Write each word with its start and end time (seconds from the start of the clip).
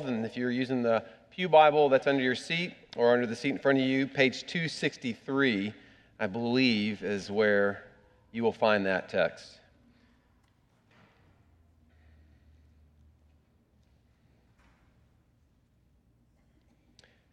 12. 0.00 0.14
And 0.14 0.26
if 0.26 0.36
you're 0.36 0.50
using 0.50 0.82
the 0.82 1.02
Pew 1.30 1.48
Bible 1.48 1.88
that's 1.88 2.06
under 2.06 2.22
your 2.22 2.34
seat 2.34 2.74
or 2.96 3.12
under 3.12 3.26
the 3.26 3.36
seat 3.36 3.50
in 3.50 3.58
front 3.58 3.78
of 3.78 3.84
you, 3.84 4.06
page 4.06 4.46
263, 4.46 5.72
I 6.20 6.26
believe, 6.26 7.02
is 7.02 7.30
where 7.30 7.84
you 8.32 8.42
will 8.42 8.52
find 8.52 8.84
that 8.84 9.08
text. 9.08 9.60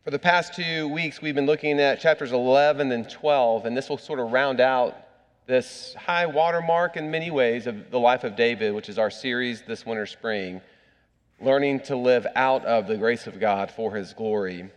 For 0.05 0.11
the 0.11 0.19
past 0.19 0.53
two 0.53 0.87
weeks, 0.89 1.21
we've 1.21 1.35
been 1.35 1.45
looking 1.45 1.79
at 1.79 1.99
chapters 1.99 2.31
11 2.31 2.91
and 2.91 3.09
12, 3.09 3.65
and 3.65 3.75
this 3.75 3.89
will 3.89 3.97
sort 3.97 4.19
of 4.19 4.31
round 4.31 4.59
out 4.59 4.97
this 5.47 5.93
high 5.95 6.25
watermark 6.25 6.95
in 6.95 7.11
many 7.11 7.31
ways 7.31 7.67
of 7.67 7.91
the 7.91 7.99
life 7.99 8.23
of 8.23 8.35
David, 8.35 8.73
which 8.73 8.87
is 8.87 8.97
our 8.97 9.09
series 9.09 9.63
this 9.63 9.85
winter 9.85 10.05
spring, 10.05 10.61
learning 11.43 11.81
to 11.81 11.97
live 11.97 12.25
out 12.37 12.63
of 12.63 12.87
the 12.87 12.95
grace 12.95 13.27
of 13.27 13.37
God 13.37 13.69
for 13.69 13.93
his 13.93 14.13
glory. 14.13 14.69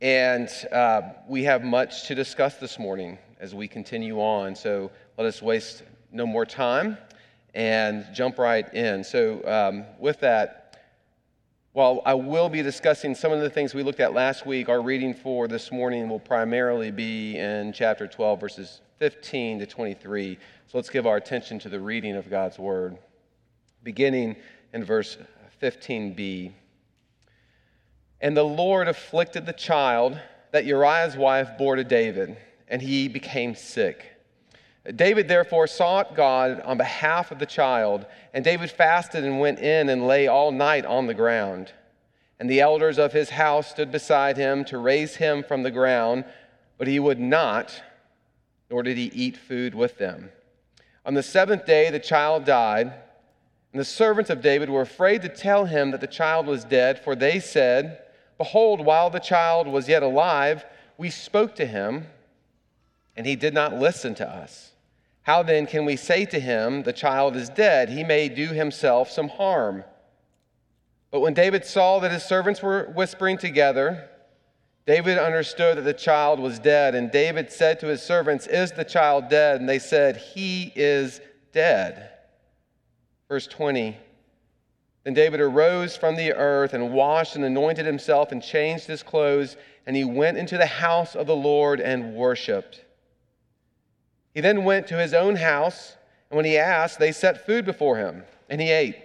And 0.00 0.48
uh, 0.72 1.02
we 1.28 1.44
have 1.44 1.62
much 1.62 2.06
to 2.06 2.14
discuss 2.14 2.56
this 2.56 2.78
morning 2.78 3.18
as 3.38 3.54
we 3.54 3.68
continue 3.68 4.18
on, 4.18 4.56
so 4.56 4.90
let 5.18 5.26
us 5.26 5.42
waste 5.42 5.82
no 6.10 6.24
more 6.26 6.46
time 6.46 6.96
and 7.54 8.06
jump 8.14 8.38
right 8.38 8.72
in. 8.72 9.04
So, 9.04 9.44
um, 9.46 9.84
with 9.98 10.20
that, 10.20 10.78
while 11.72 12.00
I 12.06 12.14
will 12.14 12.48
be 12.48 12.62
discussing 12.62 13.14
some 13.14 13.30
of 13.30 13.42
the 13.42 13.50
things 13.50 13.74
we 13.74 13.82
looked 13.82 14.00
at 14.00 14.14
last 14.14 14.46
week, 14.46 14.70
our 14.70 14.80
reading 14.80 15.12
for 15.12 15.48
this 15.48 15.70
morning 15.70 16.08
will 16.08 16.18
primarily 16.18 16.90
be 16.90 17.36
in 17.36 17.74
chapter 17.74 18.06
12, 18.06 18.40
verses 18.40 18.80
15 19.00 19.58
to 19.58 19.66
23. 19.66 20.38
So 20.66 20.78
let's 20.78 20.88
give 20.88 21.06
our 21.06 21.18
attention 21.18 21.58
to 21.58 21.68
the 21.68 21.78
reading 21.78 22.16
of 22.16 22.30
God's 22.30 22.58
word, 22.58 22.96
beginning 23.82 24.36
in 24.72 24.82
verse 24.82 25.18
15b. 25.60 26.52
And 28.20 28.36
the 28.36 28.42
Lord 28.42 28.88
afflicted 28.88 29.46
the 29.46 29.52
child 29.52 30.18
that 30.52 30.64
Uriah's 30.64 31.16
wife 31.16 31.56
bore 31.58 31.76
to 31.76 31.84
David, 31.84 32.36
and 32.68 32.82
he 32.82 33.08
became 33.08 33.54
sick. 33.54 34.04
David 34.96 35.28
therefore 35.28 35.66
sought 35.66 36.16
God 36.16 36.60
on 36.62 36.78
behalf 36.78 37.30
of 37.30 37.38
the 37.38 37.46
child, 37.46 38.06
and 38.32 38.44
David 38.44 38.70
fasted 38.70 39.24
and 39.24 39.38
went 39.38 39.58
in 39.58 39.88
and 39.88 40.06
lay 40.06 40.26
all 40.26 40.52
night 40.52 40.86
on 40.86 41.06
the 41.06 41.14
ground. 41.14 41.72
And 42.38 42.48
the 42.48 42.60
elders 42.60 42.98
of 42.98 43.12
his 43.12 43.30
house 43.30 43.70
stood 43.70 43.92
beside 43.92 44.38
him 44.38 44.64
to 44.66 44.78
raise 44.78 45.16
him 45.16 45.42
from 45.42 45.62
the 45.62 45.70
ground, 45.70 46.24
but 46.78 46.88
he 46.88 46.98
would 46.98 47.20
not, 47.20 47.82
nor 48.70 48.82
did 48.82 48.96
he 48.96 49.10
eat 49.14 49.36
food 49.36 49.74
with 49.74 49.98
them. 49.98 50.30
On 51.04 51.12
the 51.14 51.22
seventh 51.22 51.66
day, 51.66 51.90
the 51.90 51.98
child 51.98 52.46
died, 52.46 52.94
and 53.72 53.80
the 53.80 53.84
servants 53.84 54.30
of 54.30 54.42
David 54.42 54.68
were 54.68 54.80
afraid 54.80 55.22
to 55.22 55.28
tell 55.28 55.64
him 55.64 55.92
that 55.92 56.00
the 56.00 56.06
child 56.06 56.46
was 56.46 56.64
dead, 56.64 56.98
for 56.98 57.14
they 57.14 57.38
said, 57.38 58.02
Behold, 58.36 58.84
while 58.84 59.10
the 59.10 59.20
child 59.20 59.68
was 59.68 59.88
yet 59.88 60.02
alive, 60.02 60.64
we 60.98 61.10
spoke 61.10 61.54
to 61.56 61.66
him, 61.66 62.06
and 63.16 63.26
he 63.26 63.36
did 63.36 63.54
not 63.54 63.74
listen 63.74 64.14
to 64.16 64.28
us. 64.28 64.72
How 65.22 65.42
then 65.42 65.66
can 65.66 65.84
we 65.84 65.96
say 65.96 66.24
to 66.24 66.40
him, 66.40 66.82
The 66.82 66.92
child 66.92 67.36
is 67.36 67.48
dead? 67.48 67.90
He 67.90 68.02
may 68.02 68.28
do 68.28 68.48
himself 68.48 69.10
some 69.10 69.28
harm. 69.28 69.84
But 71.10 71.20
when 71.20 71.34
David 71.34 71.64
saw 71.64 72.00
that 72.00 72.10
his 72.10 72.24
servants 72.24 72.62
were 72.62 72.90
whispering 72.94 73.38
together, 73.38 74.08
David 74.86 75.18
understood 75.18 75.78
that 75.78 75.82
the 75.82 75.92
child 75.92 76.40
was 76.40 76.58
dead. 76.58 76.94
And 76.94 77.12
David 77.12 77.52
said 77.52 77.78
to 77.80 77.86
his 77.86 78.02
servants, 78.02 78.46
Is 78.46 78.72
the 78.72 78.84
child 78.84 79.28
dead? 79.28 79.60
And 79.60 79.68
they 79.68 79.78
said, 79.78 80.16
He 80.16 80.72
is 80.74 81.20
dead. 81.52 82.10
Verse 83.30 83.46
20 83.46 83.96
Then 85.04 85.14
David 85.14 85.40
arose 85.40 85.96
from 85.96 86.16
the 86.16 86.34
earth 86.34 86.74
and 86.74 86.92
washed 86.92 87.36
and 87.36 87.44
anointed 87.44 87.86
himself 87.86 88.32
and 88.32 88.42
changed 88.42 88.86
his 88.86 89.04
clothes, 89.04 89.56
and 89.86 89.94
he 89.96 90.04
went 90.04 90.36
into 90.36 90.58
the 90.58 90.66
house 90.66 91.14
of 91.14 91.28
the 91.28 91.36
Lord 91.36 91.80
and 91.80 92.16
worshiped. 92.16 92.84
He 94.34 94.40
then 94.40 94.64
went 94.64 94.88
to 94.88 94.98
his 94.98 95.14
own 95.14 95.36
house, 95.36 95.96
and 96.28 96.36
when 96.36 96.44
he 96.44 96.58
asked, 96.58 96.98
they 96.98 97.12
set 97.12 97.46
food 97.46 97.64
before 97.64 97.98
him, 97.98 98.24
and 98.48 98.60
he 98.60 98.70
ate. 98.70 98.96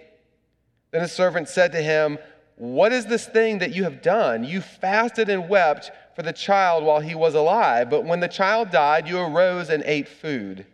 Then 0.90 1.02
his 1.02 1.12
servant 1.12 1.48
said 1.48 1.70
to 1.72 1.80
him, 1.80 2.18
What 2.56 2.92
is 2.92 3.06
this 3.06 3.26
thing 3.26 3.58
that 3.58 3.76
you 3.76 3.84
have 3.84 4.02
done? 4.02 4.42
You 4.42 4.60
fasted 4.60 5.28
and 5.28 5.48
wept 5.48 5.92
for 6.16 6.22
the 6.22 6.32
child 6.32 6.82
while 6.82 7.00
he 7.00 7.14
was 7.14 7.36
alive, 7.36 7.90
but 7.90 8.04
when 8.04 8.18
the 8.18 8.28
child 8.28 8.72
died, 8.72 9.06
you 9.06 9.20
arose 9.20 9.70
and 9.70 9.84
ate 9.86 10.08
food. 10.08 10.66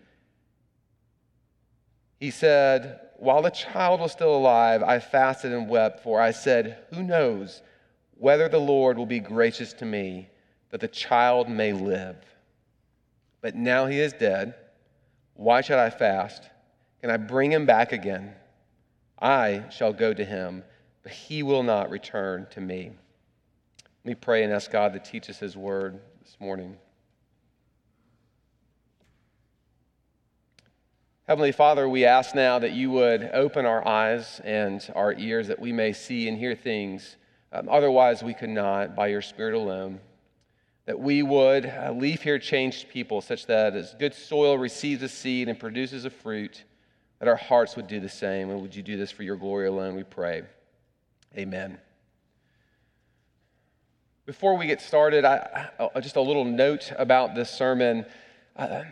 He 2.19 2.31
said, 2.31 3.01
While 3.23 3.43
the 3.43 3.51
child 3.51 4.01
was 4.01 4.11
still 4.11 4.35
alive, 4.35 4.83
I 4.83 4.99
fasted 4.99 5.53
and 5.53 5.69
wept, 5.69 6.01
for 6.01 6.21
I 6.21 6.33
said, 6.33 6.79
Who 6.93 7.05
knows 7.05 7.63
whether 8.19 8.49
the 8.49 8.59
Lord 8.59 8.99
will 8.99 9.07
be 9.07 9.21
gracious 9.21 9.73
to 9.75 9.85
me 9.85 10.29
that 10.71 10.81
the 10.81 10.89
child 10.89 11.49
may 11.49 11.73
live? 11.73 12.17
But 13.41 13.55
now 13.55 13.87
he 13.87 14.01
is 14.01 14.13
dead. 14.13 14.57
Why 15.35 15.61
should 15.61 15.79
I 15.79 15.89
fast? 15.89 16.51
Can 17.01 17.11
I 17.13 17.17
bring 17.17 17.53
him 17.53 17.65
back 17.65 17.93
again? 17.93 18.35
I 19.21 19.67
shall 19.71 19.93
go 19.93 20.13
to 20.13 20.25
him, 20.25 20.65
but 21.05 21.13
he 21.13 21.45
will 21.45 21.63
not 21.63 21.91
return 21.91 22.49
to 22.51 22.61
me. 22.61 22.91
Let 24.05 24.05
me 24.05 24.15
pray 24.17 24.43
and 24.43 24.53
ask 24.53 24.69
God 24.69 24.95
to 24.95 24.99
teach 24.99 25.31
us 25.31 25.39
his 25.39 25.57
word 25.57 26.01
this 26.25 26.37
morning. 26.41 26.77
Heavenly 31.33 31.53
Father, 31.53 31.89
we 31.89 32.05
ask 32.05 32.35
now 32.35 32.59
that 32.59 32.73
you 32.73 32.91
would 32.91 33.31
open 33.33 33.65
our 33.65 33.89
eyes 33.89 34.39
and 34.45 34.87
our 34.95 35.15
ears 35.15 35.49
that 35.49 35.59
we 35.59 35.73
may 35.73 35.95
see 35.95 36.29
and 36.29 36.37
hear 36.37 36.55
things 36.55 37.17
um, 37.55 37.71
otherwise 37.71 38.23
we 38.23 38.35
could 38.35 38.51
not 38.51 38.95
by 38.95 39.07
your 39.07 39.23
Spirit 39.23 39.55
alone 39.55 39.99
that 40.85 41.01
we 41.01 41.23
would 41.23 41.65
uh, 41.65 41.91
leave 41.91 42.21
here 42.21 42.39
changed 42.39 42.91
people, 42.91 43.23
such 43.23 43.47
that 43.47 43.75
as 43.75 43.95
good 43.95 44.13
soil 44.13 44.59
receives 44.59 45.03
a 45.03 45.09
seed 45.09 45.49
and 45.49 45.59
produces 45.59 46.05
a 46.05 46.11
fruit, 46.11 46.65
that 47.19 47.29
our 47.29 47.37
hearts 47.37 47.77
would 47.77 47.87
do 47.87 47.99
the 47.99 48.11
same. 48.11 48.51
And 48.51 48.61
would 48.61 48.77
you 48.77 48.83
do 48.83 48.99
this 48.99 49.11
for 49.11 49.23
your 49.23 49.37
glory 49.37 49.69
alone, 49.69 49.97
we 49.97 50.03
pray. 50.03 50.43
Amen. 51.35 51.79
Before 54.27 54.59
we 54.59 54.67
get 54.67 54.83
started, 54.83 55.25
I, 55.25 55.71
I, 55.95 56.01
just 56.01 56.17
a 56.17 56.21
little 56.21 56.45
note 56.45 56.93
about 56.99 57.35
this 57.35 57.49
sermon. 57.49 58.05
Uh, 58.55 58.83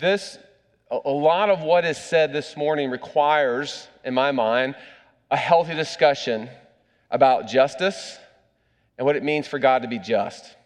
this, 0.00 0.38
a 0.90 1.10
lot 1.10 1.50
of 1.50 1.60
what 1.60 1.84
is 1.84 1.96
said 1.96 2.32
this 2.32 2.56
morning 2.56 2.90
requires, 2.90 3.86
in 4.04 4.12
my 4.12 4.32
mind, 4.32 4.74
a 5.30 5.36
healthy 5.36 5.74
discussion 5.74 6.50
about 7.10 7.46
justice 7.46 8.18
and 8.98 9.06
what 9.06 9.14
it 9.14 9.22
means 9.22 9.46
for 9.46 9.58
God 9.58 9.82
to 9.82 9.88
be 9.88 9.98
just. 9.98 10.56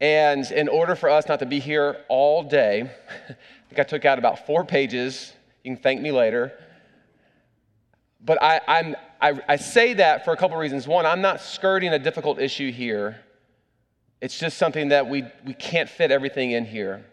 And 0.00 0.48
in 0.50 0.68
order 0.68 0.94
for 0.94 1.08
us 1.08 1.26
not 1.28 1.40
to 1.40 1.46
be 1.46 1.58
here 1.58 2.04
all 2.08 2.42
day, 2.42 2.82
I 3.28 3.34
think 3.68 3.78
I 3.78 3.82
took 3.82 4.04
out 4.04 4.18
about 4.18 4.46
four 4.46 4.64
pages. 4.64 5.32
You 5.64 5.74
can 5.74 5.82
thank 5.82 6.00
me 6.00 6.12
later. 6.12 6.52
But 8.24 8.40
I, 8.42 8.60
I'm, 8.68 8.96
I, 9.20 9.40
I 9.48 9.56
say 9.56 9.94
that 9.94 10.24
for 10.24 10.32
a 10.32 10.36
couple 10.36 10.56
reasons. 10.56 10.86
One, 10.86 11.06
I'm 11.06 11.20
not 11.20 11.40
skirting 11.40 11.92
a 11.92 11.98
difficult 11.98 12.38
issue 12.38 12.70
here. 12.70 13.20
It's 14.20 14.38
just 14.38 14.58
something 14.58 14.88
that 14.88 15.08
we, 15.08 15.24
we 15.44 15.54
can't 15.54 15.88
fit 15.88 16.12
everything 16.12 16.52
in 16.52 16.64
here. 16.64 17.04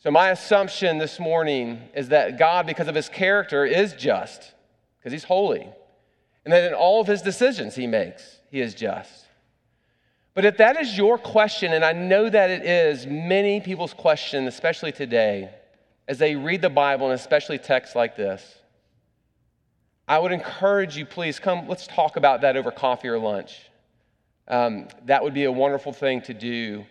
So, 0.00 0.10
my 0.10 0.30
assumption 0.30 0.96
this 0.96 1.20
morning 1.20 1.78
is 1.94 2.08
that 2.08 2.38
God, 2.38 2.66
because 2.66 2.88
of 2.88 2.94
his 2.94 3.10
character, 3.10 3.66
is 3.66 3.92
just, 3.92 4.54
because 4.98 5.12
he's 5.12 5.24
holy. 5.24 5.68
And 6.42 6.52
that 6.54 6.64
in 6.64 6.72
all 6.72 7.02
of 7.02 7.06
his 7.06 7.20
decisions 7.20 7.74
he 7.74 7.86
makes, 7.86 8.38
he 8.50 8.62
is 8.62 8.74
just. 8.74 9.26
But 10.32 10.46
if 10.46 10.56
that 10.56 10.80
is 10.80 10.96
your 10.96 11.18
question, 11.18 11.74
and 11.74 11.84
I 11.84 11.92
know 11.92 12.30
that 12.30 12.48
it 12.48 12.64
is 12.64 13.06
many 13.06 13.60
people's 13.60 13.92
question, 13.92 14.46
especially 14.46 14.90
today, 14.90 15.50
as 16.08 16.16
they 16.16 16.34
read 16.34 16.62
the 16.62 16.70
Bible 16.70 17.10
and 17.10 17.14
especially 17.14 17.58
texts 17.58 17.94
like 17.94 18.16
this, 18.16 18.58
I 20.08 20.18
would 20.18 20.32
encourage 20.32 20.96
you, 20.96 21.04
please 21.04 21.38
come, 21.38 21.68
let's 21.68 21.86
talk 21.86 22.16
about 22.16 22.40
that 22.40 22.56
over 22.56 22.70
coffee 22.70 23.08
or 23.08 23.18
lunch. 23.18 23.68
Um, 24.48 24.88
that 25.04 25.22
would 25.22 25.34
be 25.34 25.44
a 25.44 25.52
wonderful 25.52 25.92
thing 25.92 26.22
to 26.22 26.32
do 26.32 26.86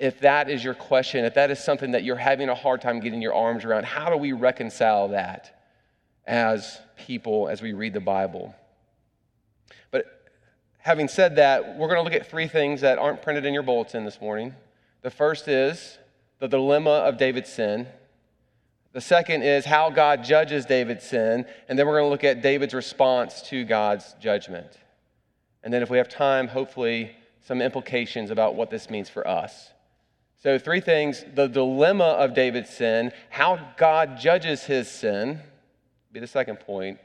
if 0.00 0.20
that 0.20 0.48
is 0.48 0.64
your 0.64 0.72
question, 0.72 1.26
if 1.26 1.34
that 1.34 1.50
is 1.50 1.62
something 1.62 1.90
that 1.90 2.04
you're 2.04 2.16
having 2.16 2.48
a 2.48 2.54
hard 2.54 2.80
time 2.80 3.00
getting 3.00 3.20
your 3.20 3.34
arms 3.34 3.66
around. 3.66 3.84
How 3.84 4.08
do 4.08 4.16
we 4.16 4.32
reconcile 4.32 5.08
that 5.08 5.62
as 6.26 6.80
people 6.96 7.48
as 7.48 7.60
we 7.60 7.74
read 7.74 7.92
the 7.92 8.00
Bible? 8.00 8.54
But 9.90 10.06
having 10.78 11.06
said 11.06 11.36
that, 11.36 11.76
we're 11.76 11.88
going 11.88 11.98
to 11.98 12.02
look 12.02 12.18
at 12.18 12.26
three 12.30 12.48
things 12.48 12.80
that 12.80 12.98
aren't 12.98 13.20
printed 13.20 13.44
in 13.44 13.52
your 13.52 13.62
bulletin 13.62 14.06
this 14.06 14.22
morning. 14.22 14.54
The 15.02 15.10
first 15.10 15.48
is 15.48 15.98
the 16.38 16.48
dilemma 16.48 16.90
of 16.90 17.18
David's 17.18 17.52
sin. 17.52 17.86
The 18.92 19.02
second 19.02 19.42
is 19.42 19.66
how 19.66 19.90
God 19.90 20.24
judges 20.24 20.64
David's 20.64 21.04
sin. 21.04 21.44
And 21.68 21.78
then 21.78 21.86
we're 21.86 21.98
going 21.98 22.06
to 22.06 22.10
look 22.10 22.24
at 22.24 22.40
David's 22.40 22.72
response 22.72 23.42
to 23.50 23.64
God's 23.64 24.14
judgment. 24.18 24.78
And 25.62 25.74
then, 25.74 25.82
if 25.82 25.90
we 25.90 25.98
have 25.98 26.08
time, 26.08 26.48
hopefully, 26.48 27.14
some 27.42 27.60
implications 27.60 28.30
about 28.30 28.54
what 28.54 28.70
this 28.70 28.88
means 28.88 29.10
for 29.10 29.28
us. 29.28 29.72
So, 30.42 30.58
three 30.58 30.80
things 30.80 31.22
the 31.34 31.48
dilemma 31.48 32.04
of 32.04 32.32
David's 32.32 32.70
sin, 32.70 33.12
how 33.28 33.60
God 33.76 34.18
judges 34.18 34.64
his 34.64 34.88
sin, 34.90 35.38
be 36.12 36.20
the 36.20 36.26
second 36.26 36.60
point, 36.60 36.98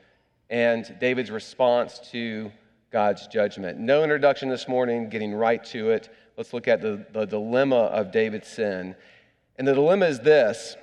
and 0.49 0.95
David's 1.01 1.31
response 1.31 1.99
to 2.11 2.49
God's 2.91 3.27
judgment. 3.27 3.77
No 3.77 4.03
introduction 4.03 4.47
this 4.47 4.69
morning, 4.69 5.09
getting 5.09 5.33
right 5.33 5.61
to 5.65 5.89
it. 5.89 6.07
Let's 6.37 6.53
look 6.53 6.69
at 6.69 6.81
the, 6.81 7.05
the 7.11 7.25
dilemma 7.25 7.75
of 7.75 8.13
David's 8.13 8.47
sin. 8.47 8.95
And 9.57 9.67
the 9.67 9.73
dilemma 9.73 10.05
is 10.05 10.21
this 10.21 10.77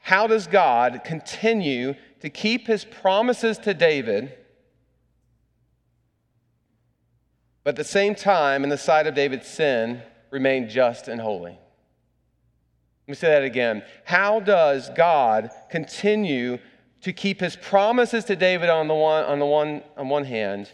How 0.00 0.26
does 0.26 0.48
God 0.48 1.02
continue 1.04 1.94
to 2.22 2.28
keep 2.28 2.66
his 2.66 2.84
promises 2.84 3.56
to 3.58 3.72
David, 3.72 4.36
but 7.62 7.70
at 7.70 7.76
the 7.76 7.84
same 7.84 8.16
time, 8.16 8.64
in 8.64 8.68
the 8.68 8.76
sight 8.76 9.06
of 9.06 9.14
David's 9.14 9.46
sin, 9.46 10.02
remain 10.32 10.68
just 10.68 11.06
and 11.06 11.20
holy? 11.20 11.56
Let 13.08 13.12
me 13.12 13.16
say 13.16 13.28
that 13.28 13.42
again. 13.42 13.82
How 14.04 14.38
does 14.38 14.90
God 14.90 15.48
continue 15.70 16.58
to 17.00 17.10
keep 17.10 17.40
his 17.40 17.56
promises 17.56 18.26
to 18.26 18.36
David 18.36 18.68
on 18.68 18.86
the 18.86 18.94
one, 18.94 19.24
on 19.24 19.38
the 19.38 19.46
one, 19.46 19.82
on 19.96 20.10
one 20.10 20.26
hand, 20.26 20.70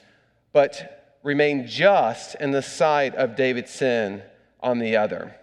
but 0.52 1.16
remain 1.22 1.68
just 1.68 2.34
in 2.40 2.50
the 2.50 2.60
sight 2.60 3.14
of 3.14 3.36
David's 3.36 3.70
sin 3.70 4.20
on 4.58 4.80
the 4.80 4.96
other? 4.96 5.36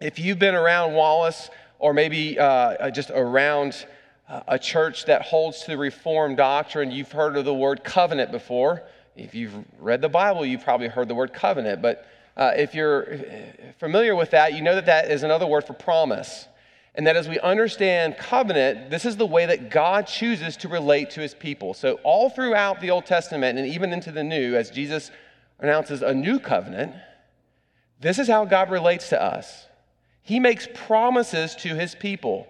If 0.00 0.18
you've 0.18 0.38
been 0.38 0.54
around 0.54 0.94
Wallace 0.94 1.50
or 1.78 1.92
maybe 1.92 2.38
uh, 2.38 2.90
just 2.90 3.10
around 3.10 3.84
uh, 4.26 4.40
a 4.48 4.58
church 4.58 5.04
that 5.04 5.20
holds 5.20 5.60
to 5.64 5.72
the 5.72 5.76
Reformed 5.76 6.38
doctrine, 6.38 6.90
you've 6.90 7.12
heard 7.12 7.36
of 7.36 7.44
the 7.44 7.52
word 7.52 7.84
covenant 7.84 8.32
before. 8.32 8.82
If 9.14 9.34
you've 9.34 9.52
read 9.78 10.00
the 10.00 10.08
Bible, 10.08 10.46
you've 10.46 10.64
probably 10.64 10.88
heard 10.88 11.08
the 11.08 11.14
word 11.14 11.34
covenant. 11.34 11.82
But 11.82 12.08
uh, 12.36 12.52
if 12.56 12.74
you're 12.74 13.06
familiar 13.78 14.14
with 14.16 14.30
that, 14.30 14.54
you 14.54 14.62
know 14.62 14.74
that 14.74 14.86
that 14.86 15.10
is 15.10 15.22
another 15.22 15.46
word 15.46 15.64
for 15.64 15.72
promise. 15.72 16.46
And 16.96 17.06
that 17.08 17.16
as 17.16 17.28
we 17.28 17.40
understand 17.40 18.16
covenant, 18.18 18.90
this 18.90 19.04
is 19.04 19.16
the 19.16 19.26
way 19.26 19.46
that 19.46 19.68
God 19.68 20.06
chooses 20.06 20.56
to 20.58 20.68
relate 20.68 21.10
to 21.10 21.20
his 21.20 21.34
people. 21.34 21.74
So, 21.74 21.94
all 22.04 22.30
throughout 22.30 22.80
the 22.80 22.90
Old 22.90 23.04
Testament 23.04 23.58
and 23.58 23.66
even 23.66 23.92
into 23.92 24.12
the 24.12 24.22
New, 24.22 24.54
as 24.54 24.70
Jesus 24.70 25.10
announces 25.58 26.02
a 26.02 26.14
new 26.14 26.38
covenant, 26.38 26.94
this 28.00 28.20
is 28.20 28.28
how 28.28 28.44
God 28.44 28.70
relates 28.70 29.08
to 29.08 29.20
us. 29.20 29.66
He 30.22 30.38
makes 30.38 30.68
promises 30.72 31.56
to 31.56 31.74
his 31.74 31.94
people. 31.94 32.46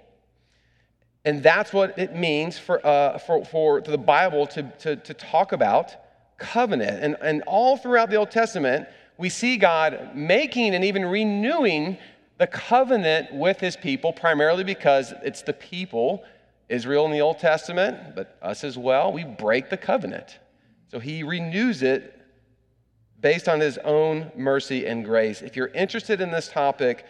And 1.24 1.42
that's 1.42 1.72
what 1.72 1.98
it 1.98 2.14
means 2.14 2.58
for, 2.58 2.84
uh, 2.86 3.18
for, 3.18 3.44
for 3.46 3.80
the 3.80 3.96
Bible 3.96 4.46
to, 4.48 4.62
to, 4.80 4.96
to 4.96 5.14
talk 5.14 5.52
about 5.52 5.94
covenant. 6.36 7.02
And, 7.02 7.16
and 7.22 7.42
all 7.46 7.78
throughout 7.78 8.10
the 8.10 8.16
Old 8.16 8.30
Testament, 8.30 8.88
we 9.16 9.28
see 9.28 9.56
God 9.56 10.14
making 10.14 10.74
and 10.74 10.84
even 10.84 11.04
renewing 11.04 11.98
the 12.38 12.46
covenant 12.46 13.32
with 13.32 13.60
his 13.60 13.76
people, 13.76 14.12
primarily 14.12 14.64
because 14.64 15.14
it's 15.22 15.42
the 15.42 15.52
people, 15.52 16.24
Israel 16.68 17.06
in 17.06 17.12
the 17.12 17.20
Old 17.20 17.38
Testament, 17.38 18.16
but 18.16 18.36
us 18.42 18.64
as 18.64 18.76
well, 18.76 19.12
we 19.12 19.24
break 19.24 19.70
the 19.70 19.76
covenant. 19.76 20.38
So 20.88 20.98
he 20.98 21.22
renews 21.22 21.82
it 21.82 22.20
based 23.20 23.48
on 23.48 23.60
his 23.60 23.78
own 23.78 24.32
mercy 24.36 24.86
and 24.86 25.04
grace. 25.04 25.42
If 25.42 25.56
you're 25.56 25.68
interested 25.68 26.20
in 26.20 26.30
this 26.30 26.48
topic, 26.48 27.04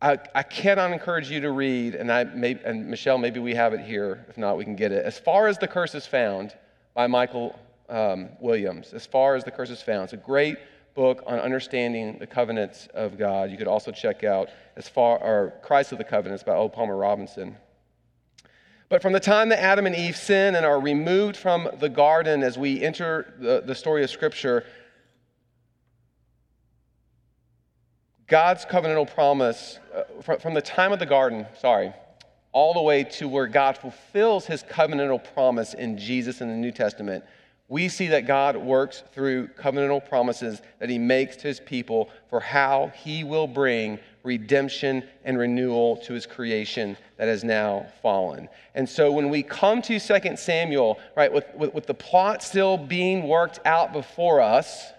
I, 0.00 0.18
I 0.34 0.44
cannot 0.44 0.92
encourage 0.92 1.30
you 1.30 1.40
to 1.40 1.50
read, 1.50 1.96
and, 1.96 2.12
I 2.12 2.24
may, 2.24 2.58
and 2.64 2.86
Michelle, 2.86 3.18
maybe 3.18 3.40
we 3.40 3.54
have 3.54 3.72
it 3.72 3.80
here. 3.80 4.24
If 4.28 4.38
not, 4.38 4.56
we 4.56 4.64
can 4.64 4.76
get 4.76 4.92
it. 4.92 5.04
As 5.04 5.18
far 5.18 5.48
as 5.48 5.58
the 5.58 5.66
curse 5.66 5.94
is 5.96 6.06
found 6.06 6.54
by 6.94 7.08
Michael 7.08 7.58
um, 7.88 8.28
Williams, 8.40 8.92
as 8.92 9.04
far 9.06 9.34
as 9.34 9.42
the 9.42 9.50
curse 9.50 9.70
is 9.70 9.82
found, 9.82 10.04
it's 10.04 10.12
a 10.12 10.16
great 10.16 10.58
book 10.98 11.22
on 11.28 11.38
understanding 11.38 12.18
the 12.18 12.26
covenants 12.26 12.88
of 12.92 13.16
God. 13.16 13.52
You 13.52 13.56
could 13.56 13.68
also 13.68 13.92
check 13.92 14.24
out 14.24 14.48
as 14.74 14.88
far 14.88 15.16
or 15.22 15.54
Christ 15.62 15.92
of 15.92 15.98
the 15.98 16.04
Covenants 16.04 16.42
by 16.42 16.56
O. 16.56 16.68
Palmer 16.68 16.96
Robertson. 16.96 17.56
But 18.88 19.00
from 19.00 19.12
the 19.12 19.20
time 19.20 19.48
that 19.50 19.62
Adam 19.62 19.86
and 19.86 19.94
Eve 19.94 20.16
sin 20.16 20.56
and 20.56 20.66
are 20.66 20.80
removed 20.80 21.36
from 21.36 21.68
the 21.78 21.88
garden 21.88 22.42
as 22.42 22.58
we 22.58 22.82
enter 22.82 23.32
the, 23.38 23.62
the 23.64 23.76
story 23.76 24.02
of 24.02 24.10
Scripture, 24.10 24.64
God's 28.26 28.64
covenantal 28.64 29.08
promise, 29.08 29.78
uh, 29.94 30.02
from, 30.20 30.40
from 30.40 30.54
the 30.54 30.62
time 30.62 30.90
of 30.90 30.98
the 30.98 31.06
garden, 31.06 31.46
sorry, 31.60 31.92
all 32.50 32.74
the 32.74 32.82
way 32.82 33.04
to 33.04 33.28
where 33.28 33.46
God 33.46 33.78
fulfills 33.78 34.46
his 34.46 34.64
covenantal 34.64 35.22
promise 35.32 35.74
in 35.74 35.96
Jesus 35.96 36.40
in 36.40 36.48
the 36.48 36.56
New 36.56 36.72
Testament, 36.72 37.22
we 37.68 37.90
see 37.90 38.06
that 38.08 38.26
God 38.26 38.56
works 38.56 39.02
through 39.12 39.48
covenantal 39.48 40.06
promises 40.08 40.62
that 40.78 40.88
he 40.88 40.98
makes 40.98 41.36
to 41.36 41.48
his 41.48 41.60
people 41.60 42.08
for 42.30 42.40
how 42.40 42.90
he 42.96 43.24
will 43.24 43.46
bring 43.46 43.98
redemption 44.22 45.04
and 45.24 45.38
renewal 45.38 45.98
to 45.98 46.14
his 46.14 46.24
creation 46.24 46.96
that 47.18 47.28
has 47.28 47.44
now 47.44 47.86
fallen. 48.00 48.48
And 48.74 48.88
so 48.88 49.12
when 49.12 49.28
we 49.28 49.42
come 49.42 49.82
to 49.82 50.00
2 50.00 50.36
Samuel, 50.36 50.98
right, 51.14 51.30
with, 51.30 51.44
with, 51.54 51.74
with 51.74 51.86
the 51.86 51.94
plot 51.94 52.42
still 52.42 52.78
being 52.78 53.28
worked 53.28 53.60
out 53.66 53.92
before 53.92 54.40
us, 54.40 54.90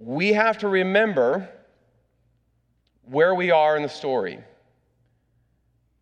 we 0.00 0.32
have 0.32 0.58
to 0.58 0.68
remember 0.68 1.48
where 3.04 3.34
we 3.36 3.52
are 3.52 3.76
in 3.76 3.82
the 3.82 3.88
story. 3.88 4.38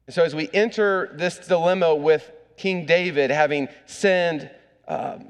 And 0.06 0.14
so 0.14 0.22
as 0.22 0.34
we 0.34 0.48
enter 0.54 1.10
this 1.14 1.38
dilemma 1.38 1.94
with 1.94 2.30
King 2.58 2.84
David 2.84 3.30
having 3.30 3.68
sinned 3.86 4.50
um, 4.86 5.28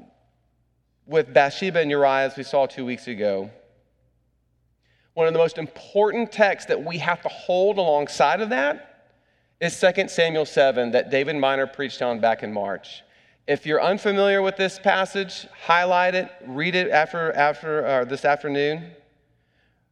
with 1.05 1.33
Bathsheba 1.33 1.79
and 1.79 1.89
Uriah, 1.89 2.25
as 2.25 2.35
we 2.35 2.43
saw 2.43 2.65
two 2.65 2.85
weeks 2.85 3.07
ago. 3.07 3.49
One 5.13 5.27
of 5.27 5.33
the 5.33 5.39
most 5.39 5.57
important 5.57 6.31
texts 6.31 6.67
that 6.69 6.83
we 6.83 6.97
have 6.99 7.21
to 7.23 7.29
hold 7.29 7.77
alongside 7.77 8.41
of 8.41 8.49
that 8.49 9.11
is 9.59 9.79
2 9.79 10.07
Samuel 10.07 10.45
7 10.45 10.91
that 10.91 11.09
David 11.09 11.35
Miner 11.35 11.67
preached 11.67 12.01
on 12.01 12.19
back 12.19 12.43
in 12.43 12.53
March. 12.53 13.03
If 13.47 13.65
you're 13.65 13.81
unfamiliar 13.81 14.41
with 14.41 14.55
this 14.55 14.79
passage, 14.79 15.47
highlight 15.65 16.15
it, 16.15 16.29
read 16.45 16.75
it 16.75 16.89
after, 16.91 17.33
after 17.33 17.85
uh, 17.85 18.05
this 18.05 18.23
afternoon. 18.23 18.91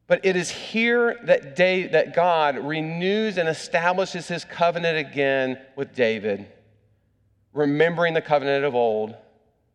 But 0.06 0.24
it 0.24 0.36
is 0.36 0.50
here 0.50 1.19
that, 1.24 1.56
Dave, 1.56 1.92
that 1.92 2.16
God 2.16 2.57
renews 2.60 3.38
and 3.38 3.50
establishes 3.50 4.28
his 4.28 4.45
covenant 4.45 4.98
again 4.98 5.60
with 5.75 5.94
David 5.94 6.48
remembering 7.57 8.13
the 8.13 8.21
covenant 8.21 8.63
of 8.63 8.75
old 8.75 9.15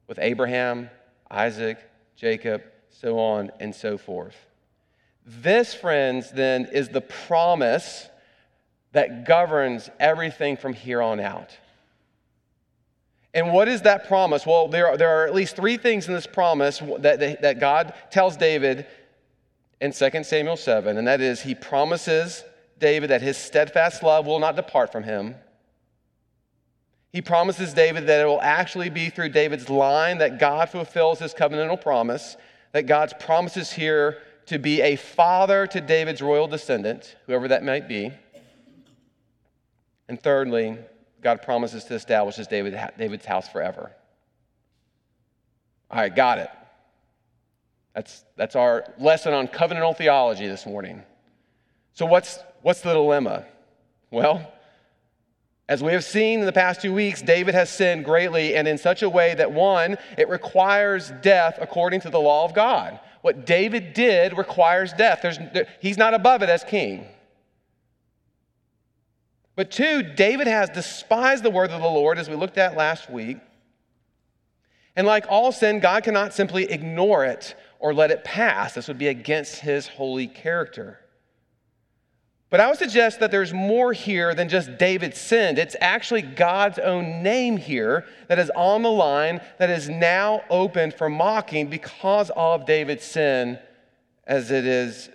with 0.07 0.19
Abraham, 0.23 0.89
Isaac, 1.29 1.79
Jacob, 2.15 2.63
so 2.91 3.19
on 3.19 3.51
and 3.59 3.75
so 3.75 3.99
forth. 3.99 4.37
This, 5.27 5.75
friends, 5.75 6.31
then 6.31 6.67
is 6.73 6.89
the 6.89 7.01
promise 7.01 8.09
that 8.93 9.27
governs 9.27 9.91
everything 9.99 10.57
from 10.57 10.75
here 10.75 11.03
on 11.03 11.19
out. 11.19 11.51
And 13.35 13.53
what 13.53 13.67
is 13.67 13.83
that 13.83 14.07
promise? 14.07 14.47
Well, 14.47 14.69
there 14.69 14.89
are, 14.89 14.97
there 14.97 15.09
are 15.09 15.27
at 15.27 15.35
least 15.35 15.57
three 15.57 15.77
things 15.77 16.07
in 16.07 16.15
this 16.15 16.27
promise 16.27 16.81
that, 16.99 17.41
that 17.41 17.59
God 17.59 17.95
tells 18.11 18.37
David 18.37 18.87
in 19.81 19.93
2 19.93 20.23
Samuel 20.23 20.57
7, 20.57 20.99
and 20.99 21.09
that 21.09 21.21
is 21.21 21.41
he 21.41 21.55
promises 21.55 22.45
David 22.79 23.11
that 23.11 23.23
his 23.23 23.37
steadfast 23.37 24.03
love 24.03 24.27
will 24.27 24.39
not 24.39 24.55
depart 24.55 24.93
from 24.93 25.03
him. 25.03 25.35
He 27.13 27.21
promises 27.21 27.75
David 27.75 28.07
that 28.07 28.21
it 28.21 28.25
will 28.25 28.41
actually 28.41 28.89
be 28.89 29.11
through 29.11 29.29
David's 29.31 29.69
line 29.69 30.19
that 30.19 30.39
God 30.39 30.71
fulfills 30.71 31.19
his 31.19 31.35
covenantal 31.35 31.81
promise, 31.81 32.37
that 32.73 32.87
God's 32.87 33.13
promises 33.21 33.71
here 33.71 34.19
to 34.47 34.59
be 34.59 34.81
a 34.81 34.97
father 34.97 35.67
to 35.67 35.81
David's 35.81 36.23
royal 36.23 36.49
descendant, 36.49 37.17
whoever 37.27 37.49
that 37.49 37.63
might 37.63 37.87
be. 37.87 38.13
And 40.09 40.21
thirdly, 40.21 40.79
God 41.21 41.43
promises 41.43 41.85
to 41.85 41.95
establish 41.95 42.37
David, 42.47 42.79
David's 42.99 43.27
house 43.27 43.49
forever. 43.49 43.93
All 45.91 46.01
right, 46.01 46.15
got 46.15 46.39
it. 46.39 46.49
That's, 47.95 48.25
that's 48.37 48.57
our 48.57 48.91
lesson 48.99 49.35
on 49.35 49.49
covenantal 49.49 49.97
theology 49.97 50.49
this 50.49 50.65
morning. 50.65 51.03
So, 51.93 52.07
what's, 52.07 52.39
what's 52.63 52.81
the 52.81 52.95
dilemma? 52.95 53.45
Well, 54.11 54.51
as 55.73 55.83
we 55.83 55.93
have 55.93 56.05
seen 56.05 56.41
in 56.41 56.45
the 56.45 56.53
past 56.53 56.83
two 56.83 56.93
weeks, 56.93 57.23
David 57.23 57.55
has 57.55 57.71
sinned 57.71 58.05
greatly 58.05 58.57
and 58.57 58.69
in 58.69 58.77
such 58.77 59.01
a 59.01 59.09
way 59.09 59.35
that 59.35 59.53
one, 59.53 59.97
it 60.19 60.29
requires 60.29 61.11
death 61.23 61.57
according 61.63 62.03
to 62.03 62.11
the 62.11 62.21
law 62.21 62.45
of 62.45 62.53
God. 62.53 63.01
What 63.23 63.47
David 63.47 63.95
did 63.95 64.37
requires 64.37 64.93
death. 64.93 65.21
There's, 65.23 65.39
he's 65.81 65.97
not 65.97 66.13
above 66.13 66.43
it 66.43 66.51
as 66.51 66.63
king. 66.63 67.07
But 69.57 69.71
two, 69.71 70.03
David 70.03 70.47
has 70.47 70.69
despised 70.69 71.43
the 71.43 71.49
word 71.49 71.71
of 71.71 71.81
the 71.81 71.89
Lord, 71.89 72.19
as 72.19 72.29
we 72.29 72.37
looked 72.37 72.59
at 72.59 72.77
last 72.77 73.09
week. 73.09 73.39
And 74.95 75.07
like 75.07 75.25
all 75.31 75.53
sin, 75.53 75.81
God 75.81 76.05
cannot 76.05 76.35
simply 76.35 76.71
ignore 76.71 77.25
it 77.25 77.55
or 77.79 77.95
let 77.95 78.11
it 78.11 78.25
pass. 78.25 78.75
This 78.75 78.89
would 78.89 78.99
be 78.99 79.09
against 79.09 79.61
his 79.61 79.89
holy 79.89 80.27
character. 80.27 81.02
But 82.53 82.61
I 82.61 82.69
would 82.69 82.77
suggest 82.77 83.19
that 83.21 83.31
there's 83.31 83.55
more 83.55 83.95
here 83.95 84.35
than 84.35 84.51
just 84.51 84.77
David 84.77 85.15
sinned. 85.15 85.59
It's 85.59 85.75
actually 85.81 86.21
God's 86.21 86.79
own 86.79 87.23
name 87.23 87.57
here 87.57 88.05
that 88.29 88.39
is 88.39 88.51
on 88.55 88.83
the 88.83 88.91
line, 88.91 89.41
that 89.59 89.71
is 89.71 89.89
now 89.89 90.43
open 90.51 90.91
for 90.91 91.09
mocking 91.09 91.69
because 91.69 92.31
of 92.37 92.67
David's 92.67 93.05
sin 93.05 93.59
as 94.27 94.51
it 94.51 94.67
is 94.67 95.09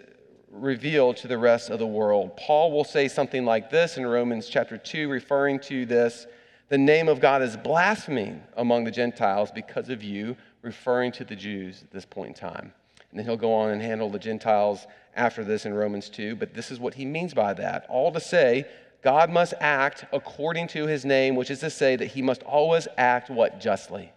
revealed 0.49 1.17
to 1.17 1.27
the 1.27 1.37
rest 1.37 1.69
of 1.69 1.77
the 1.77 1.85
world. 1.85 2.35
Paul 2.37 2.71
will 2.71 2.83
say 2.83 3.07
something 3.07 3.45
like 3.45 3.69
this 3.69 3.97
in 3.97 4.07
Romans 4.07 4.47
chapter 4.47 4.75
2, 4.75 5.07
referring 5.07 5.59
to 5.59 5.85
this 5.85 6.25
The 6.69 6.79
name 6.79 7.07
of 7.07 7.19
God 7.19 7.43
is 7.43 7.55
blaspheming 7.55 8.41
among 8.55 8.83
the 8.83 8.89
Gentiles 8.89 9.51
because 9.53 9.89
of 9.89 10.01
you, 10.01 10.35
referring 10.63 11.11
to 11.11 11.23
the 11.23 11.35
Jews 11.35 11.83
at 11.83 11.91
this 11.91 12.03
point 12.03 12.29
in 12.29 12.33
time. 12.33 12.73
And 13.11 13.19
then 13.19 13.25
he'll 13.25 13.37
go 13.37 13.53
on 13.53 13.71
and 13.71 13.81
handle 13.81 14.09
the 14.09 14.19
Gentiles 14.19 14.85
after 15.15 15.43
this 15.43 15.65
in 15.65 15.73
Romans 15.73 16.09
2. 16.09 16.35
But 16.35 16.53
this 16.53 16.71
is 16.71 16.79
what 16.79 16.93
he 16.93 17.05
means 17.05 17.33
by 17.33 17.53
that. 17.53 17.85
All 17.89 18.11
to 18.11 18.19
say, 18.19 18.65
God 19.03 19.29
must 19.29 19.53
act 19.59 20.05
according 20.11 20.67
to 20.69 20.87
his 20.87 21.05
name, 21.05 21.35
which 21.35 21.51
is 21.51 21.59
to 21.59 21.69
say 21.69 21.95
that 21.95 22.07
he 22.07 22.21
must 22.21 22.43
always 22.43 22.87
act 22.97 23.29
what? 23.29 23.59
Justly. 23.59 24.11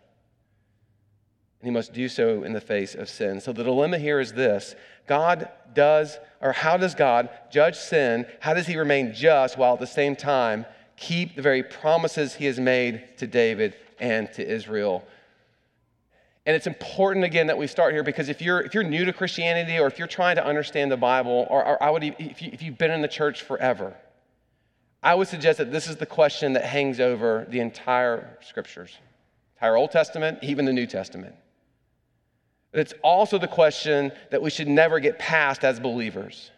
And 1.61 1.67
he 1.67 1.71
must 1.71 1.93
do 1.93 2.09
so 2.09 2.43
in 2.43 2.53
the 2.53 2.61
face 2.61 2.95
of 2.95 3.09
sin. 3.09 3.41
So 3.41 3.53
the 3.53 3.65
dilemma 3.65 3.99
here 3.99 4.19
is 4.19 4.33
this 4.33 4.75
God 5.07 5.49
does, 5.75 6.19
or 6.41 6.53
how 6.53 6.77
does 6.77 6.95
God 6.95 7.29
judge 7.51 7.77
sin? 7.77 8.27
How 8.41 8.55
does 8.55 8.67
he 8.67 8.77
remain 8.77 9.13
just 9.13 9.59
while 9.59 9.75
at 9.75 9.81
the 9.81 9.87
same 9.87 10.17
time 10.17 10.65
keep 10.97 11.37
the 11.37 11.43
very 11.43 11.63
promises 11.63 12.35
he 12.35 12.47
has 12.47 12.59
made 12.59 13.17
to 13.19 13.27
David 13.27 13.77
and 13.99 14.33
to 14.33 14.47
Israel? 14.47 15.05
And 16.51 16.57
it's 16.57 16.67
important 16.67 17.25
again 17.25 17.47
that 17.47 17.57
we 17.57 17.69
start 17.69 17.95
here 17.95 18.03
because 18.03 18.29
if 18.29 18.43
you're 18.43 18.61
if 18.61 18.75
you're 18.75 18.83
new 18.83 19.05
to 19.05 19.13
Christianity 19.13 19.79
or 19.79 19.87
if 19.87 20.01
you're 20.01 20.09
trying 20.09 20.35
to 20.35 20.45
understand 20.45 20.91
the 20.91 20.97
Bible, 20.97 21.47
or, 21.49 21.65
or 21.65 21.81
I 21.81 21.91
would 21.91 22.03
if, 22.03 22.43
you, 22.43 22.51
if 22.53 22.61
you've 22.61 22.77
been 22.77 22.91
in 22.91 23.03
the 23.03 23.07
church 23.07 23.43
forever, 23.43 23.95
I 25.01 25.15
would 25.15 25.29
suggest 25.29 25.59
that 25.59 25.71
this 25.71 25.87
is 25.87 25.95
the 25.95 26.07
question 26.07 26.55
that 26.55 26.65
hangs 26.65 26.99
over 26.99 27.47
the 27.49 27.61
entire 27.61 28.37
scriptures, 28.41 28.99
entire 29.59 29.77
Old 29.77 29.93
Testament, 29.93 30.41
even 30.43 30.65
the 30.65 30.73
New 30.73 30.89
Testament. 30.89 31.37
It's 32.73 32.95
also 33.05 33.39
the 33.39 33.47
question 33.47 34.11
that 34.33 34.43
we 34.43 34.51
should 34.51 34.67
never 34.67 34.99
get 34.99 35.21
past 35.21 35.63
as 35.65 35.79
believers. 35.79 36.51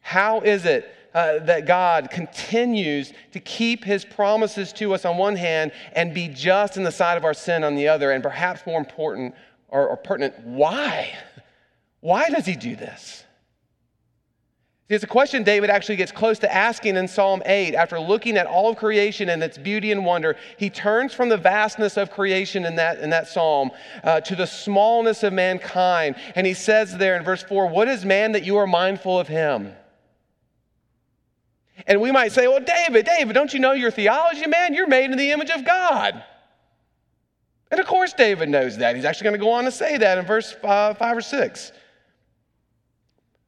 How 0.00 0.42
is 0.42 0.64
it 0.64 0.88
uh, 1.14 1.38
that 1.40 1.66
God 1.66 2.10
continues 2.10 3.12
to 3.32 3.40
keep 3.40 3.84
his 3.84 4.04
promises 4.04 4.72
to 4.74 4.94
us 4.94 5.04
on 5.04 5.16
one 5.16 5.36
hand 5.36 5.72
and 5.92 6.12
be 6.12 6.28
just 6.28 6.76
in 6.76 6.82
the 6.82 6.92
sight 6.92 7.16
of 7.16 7.24
our 7.24 7.34
sin 7.34 7.64
on 7.64 7.74
the 7.74 7.88
other? 7.88 8.10
And 8.10 8.22
perhaps 8.22 8.66
more 8.66 8.78
important 8.78 9.34
or, 9.68 9.88
or 9.88 9.96
pertinent, 9.96 10.38
why? 10.44 11.16
Why 12.00 12.28
does 12.28 12.46
he 12.46 12.54
do 12.56 12.76
this? 12.76 13.24
See, 14.88 14.94
it's 14.94 15.04
a 15.04 15.06
question 15.06 15.44
David 15.44 15.70
actually 15.70 15.96
gets 15.96 16.12
close 16.12 16.38
to 16.40 16.54
asking 16.54 16.96
in 16.96 17.08
Psalm 17.08 17.42
8. 17.46 17.74
After 17.74 17.98
looking 17.98 18.36
at 18.36 18.46
all 18.46 18.70
of 18.70 18.76
creation 18.76 19.30
and 19.30 19.42
its 19.42 19.56
beauty 19.56 19.90
and 19.90 20.04
wonder, 20.04 20.36
he 20.58 20.68
turns 20.68 21.14
from 21.14 21.30
the 21.30 21.38
vastness 21.38 21.96
of 21.96 22.10
creation 22.10 22.66
in 22.66 22.76
that, 22.76 22.98
in 22.98 23.08
that 23.08 23.26
psalm 23.26 23.70
uh, 24.02 24.20
to 24.20 24.36
the 24.36 24.46
smallness 24.46 25.22
of 25.22 25.32
mankind. 25.32 26.16
And 26.34 26.46
he 26.46 26.52
says 26.52 26.98
there 26.98 27.16
in 27.16 27.24
verse 27.24 27.42
4, 27.42 27.66
What 27.68 27.88
is 27.88 28.04
man 28.04 28.32
that 28.32 28.44
you 28.44 28.58
are 28.58 28.66
mindful 28.66 29.18
of 29.18 29.26
him? 29.26 29.74
And 31.86 32.00
we 32.00 32.12
might 32.12 32.32
say, 32.32 32.46
well, 32.46 32.60
David, 32.60 33.04
David, 33.04 33.32
don't 33.32 33.52
you 33.52 33.60
know 33.60 33.72
your 33.72 33.90
theology, 33.90 34.46
man? 34.46 34.74
You're 34.74 34.86
made 34.86 35.10
in 35.10 35.18
the 35.18 35.32
image 35.32 35.50
of 35.50 35.64
God. 35.64 36.22
And 37.70 37.80
of 37.80 37.86
course, 37.86 38.12
David 38.12 38.48
knows 38.48 38.76
that. 38.78 38.94
He's 38.94 39.04
actually 39.04 39.24
going 39.24 39.40
to 39.40 39.44
go 39.44 39.50
on 39.50 39.64
to 39.64 39.72
say 39.72 39.96
that 39.96 40.18
in 40.18 40.24
verse 40.24 40.52
five, 40.52 40.98
five 40.98 41.16
or 41.16 41.20
six. 41.20 41.72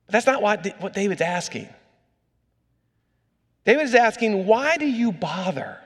But 0.07 0.13
that's 0.13 0.27
not 0.27 0.43
what 0.43 0.93
David's 0.93 1.21
asking. 1.21 1.69
David 3.65 3.85
is 3.85 3.95
asking, 3.95 4.47
why 4.47 4.77
do 4.77 4.87
you 4.87 5.13
bother? 5.13 5.79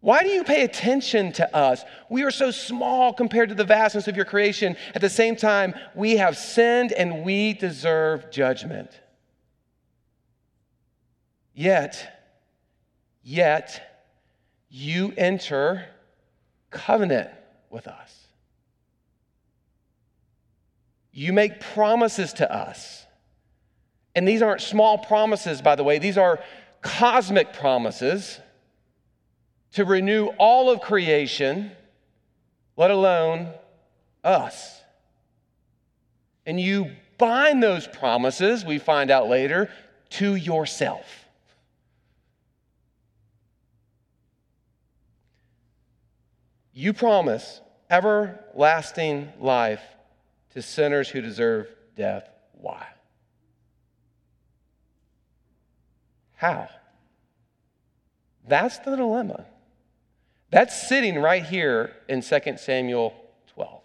Why 0.00 0.22
do 0.22 0.30
you 0.30 0.44
pay 0.44 0.64
attention 0.64 1.32
to 1.34 1.56
us? 1.56 1.84
We 2.10 2.24
are 2.24 2.30
so 2.30 2.50
small 2.50 3.12
compared 3.12 3.50
to 3.50 3.54
the 3.54 3.64
vastness 3.64 4.08
of 4.08 4.16
your 4.16 4.24
creation. 4.24 4.76
At 4.94 5.00
the 5.00 5.08
same 5.08 5.36
time, 5.36 5.74
we 5.94 6.16
have 6.16 6.36
sinned 6.36 6.92
and 6.92 7.24
we 7.24 7.52
deserve 7.52 8.30
judgment. 8.30 8.90
Yet, 11.54 12.10
yet, 13.22 14.04
you 14.70 15.12
enter 15.16 15.86
covenant 16.70 17.30
with 17.70 17.86
us. 17.86 18.26
You 21.12 21.32
make 21.32 21.60
promises 21.60 22.32
to 22.34 22.50
us. 22.50 23.06
And 24.14 24.26
these 24.26 24.42
aren't 24.42 24.62
small 24.62 24.98
promises, 24.98 25.60
by 25.62 25.74
the 25.76 25.84
way, 25.84 25.98
these 25.98 26.18
are 26.18 26.40
cosmic 26.80 27.52
promises 27.52 28.40
to 29.72 29.84
renew 29.84 30.26
all 30.38 30.70
of 30.70 30.80
creation, 30.80 31.72
let 32.76 32.90
alone 32.90 33.48
us. 34.24 34.80
And 36.44 36.60
you 36.60 36.90
bind 37.18 37.62
those 37.62 37.86
promises, 37.86 38.64
we 38.64 38.78
find 38.78 39.10
out 39.10 39.28
later, 39.28 39.70
to 40.10 40.34
yourself. 40.34 41.21
You 46.72 46.92
promise 46.92 47.60
everlasting 47.90 49.32
life 49.38 49.82
to 50.54 50.62
sinners 50.62 51.08
who 51.08 51.20
deserve 51.20 51.68
death. 51.96 52.28
Why? 52.52 52.86
How? 56.34 56.68
That's 58.48 58.78
the 58.78 58.96
dilemma. 58.96 59.44
That's 60.50 60.88
sitting 60.88 61.18
right 61.18 61.44
here 61.44 61.94
in 62.08 62.22
2 62.22 62.38
Samuel 62.56 63.14
12. 63.54 63.80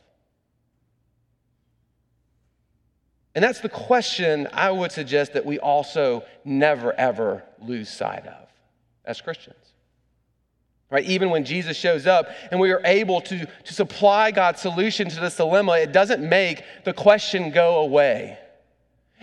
And 3.35 3.43
that's 3.43 3.59
the 3.59 3.69
question 3.69 4.47
I 4.51 4.71
would 4.71 4.91
suggest 4.91 5.33
that 5.33 5.45
we 5.45 5.59
also 5.59 6.23
never, 6.43 6.93
ever 6.93 7.43
lose 7.61 7.89
sight 7.89 8.25
of 8.25 8.49
as 9.05 9.21
Christians 9.21 9.66
right? 10.89 11.05
Even 11.05 11.29
when 11.29 11.43
Jesus 11.43 11.75
shows 11.75 12.07
up 12.07 12.29
and 12.51 12.59
we 12.59 12.71
are 12.71 12.81
able 12.85 13.21
to, 13.21 13.45
to 13.45 13.73
supply 13.73 14.31
God's 14.31 14.61
solution 14.61 15.09
to 15.09 15.19
this 15.19 15.35
dilemma, 15.35 15.73
it 15.73 15.91
doesn't 15.91 16.27
make 16.27 16.63
the 16.85 16.93
question 16.93 17.51
go 17.51 17.79
away. 17.79 18.37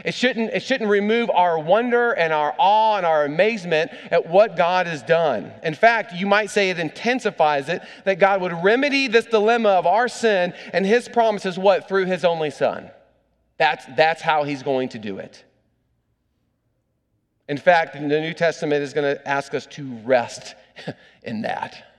It 0.05 0.13
shouldn't, 0.13 0.53
it 0.53 0.63
shouldn't 0.63 0.91
remove 0.91 1.31
our 1.31 1.57
wonder 1.59 2.11
and 2.13 2.33
our 2.33 2.55
awe 2.59 2.97
and 2.97 3.07
our 3.07 3.25
amazement 3.25 3.93
at 4.11 4.29
what 4.29 4.57
God 4.57 4.89
has 4.89 5.05
done. 5.05 5.53
In 5.63 5.75
fact, 5.75 6.13
you 6.15 6.27
might 6.27 6.51
say 6.51 6.71
it 6.71 6.81
intensifies 6.81 7.69
it 7.69 7.81
that 8.05 8.19
God 8.19 8.41
would 8.41 8.53
remedy 8.65 9.07
this 9.07 9.27
dilemma 9.27 9.69
of 9.69 9.87
our 9.87 10.09
sin 10.09 10.53
and 10.73 10.85
his 10.85 11.09
promises, 11.09 11.59
what? 11.59 11.87
Through 11.89 12.07
his 12.07 12.25
only 12.25 12.51
son. 12.51 12.91
That's, 13.57 13.85
that's 13.97 14.21
how 14.21 14.43
he's 14.43 14.65
going 14.65 14.89
to 14.91 14.99
do 14.99 15.19
it. 15.19 15.45
In 17.49 17.57
fact, 17.57 17.93
the 17.93 18.01
New 18.01 18.35
Testament 18.35 18.83
is 18.83 18.93
going 18.95 19.15
to 19.15 19.29
ask 19.29 19.55
us 19.55 19.67
to 19.67 19.85
rest 20.05 20.57
in 21.23 21.43
that. 21.43 21.95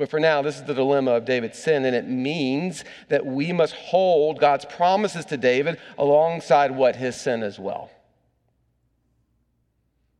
But 0.00 0.08
for 0.08 0.18
now, 0.18 0.40
this 0.40 0.56
is 0.56 0.64
the 0.64 0.72
dilemma 0.72 1.10
of 1.10 1.26
David's 1.26 1.58
sin, 1.58 1.84
and 1.84 1.94
it 1.94 2.08
means 2.08 2.84
that 3.10 3.26
we 3.26 3.52
must 3.52 3.74
hold 3.74 4.40
God's 4.40 4.64
promises 4.64 5.26
to 5.26 5.36
David 5.36 5.78
alongside 5.98 6.70
what 6.70 6.96
his 6.96 7.20
sin 7.20 7.42
as 7.42 7.58
well. 7.58 7.90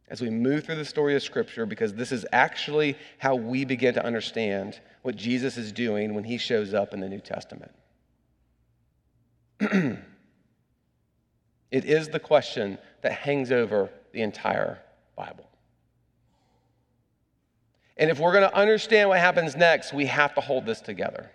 As 0.09 0.21
we 0.21 0.29
move 0.29 0.65
through 0.65 0.77
the 0.77 0.85
story 0.85 1.17
of 1.17 1.23
Scripture, 1.23 1.65
because 1.65 1.95
this 1.95 2.13
is 2.13 2.27
actually 2.31 2.95
how 3.17 3.37
we 3.37 3.65
begin 3.65 3.95
to 3.95 4.05
understand 4.05 4.79
what 5.01 5.17
Jesus 5.17 5.57
is 5.57 5.73
doing 5.73 6.13
when 6.13 6.25
he 6.25 6.37
shows 6.37 6.75
up 6.75 6.93
in 6.93 7.01
the 7.01 7.09
New 7.09 7.21
Testament. 7.21 7.73
it 9.61 10.03
is 11.71 12.09
the 12.09 12.21
question 12.21 12.77
that 13.01 13.13
hangs 13.13 13.51
over 13.51 13.89
the 14.13 14.21
entire 14.21 14.79
Bible. 15.17 15.50
And 18.01 18.11
if 18.11 18.19
we're 18.19 18.33
going 18.33 18.49
to 18.49 18.57
understand 18.57 19.11
what 19.11 19.19
happens 19.19 19.55
next, 19.55 19.93
we 19.93 20.07
have 20.07 20.35
to 20.35 20.41
hold 20.41 20.65
this 20.65 20.81
together. 20.81 21.31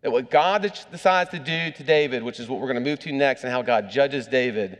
That 0.00 0.10
what 0.10 0.30
God 0.30 0.62
decides 0.90 1.28
to 1.30 1.38
do 1.38 1.70
to 1.72 1.84
David, 1.84 2.22
which 2.22 2.40
is 2.40 2.48
what 2.48 2.58
we're 2.58 2.68
going 2.72 2.82
to 2.82 2.90
move 2.90 3.00
to 3.00 3.12
next, 3.12 3.44
and 3.44 3.52
how 3.52 3.60
God 3.60 3.90
judges 3.90 4.26
David, 4.26 4.78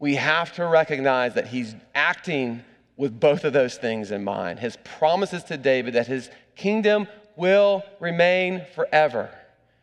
we 0.00 0.16
have 0.16 0.52
to 0.56 0.66
recognize 0.66 1.34
that 1.34 1.46
he's 1.46 1.76
acting 1.94 2.64
with 2.96 3.18
both 3.20 3.44
of 3.44 3.52
those 3.52 3.76
things 3.76 4.10
in 4.10 4.24
mind. 4.24 4.58
His 4.58 4.76
promises 4.82 5.44
to 5.44 5.56
David 5.56 5.94
that 5.94 6.08
his 6.08 6.30
kingdom 6.56 7.06
will 7.36 7.84
remain 8.00 8.64
forever, 8.74 9.30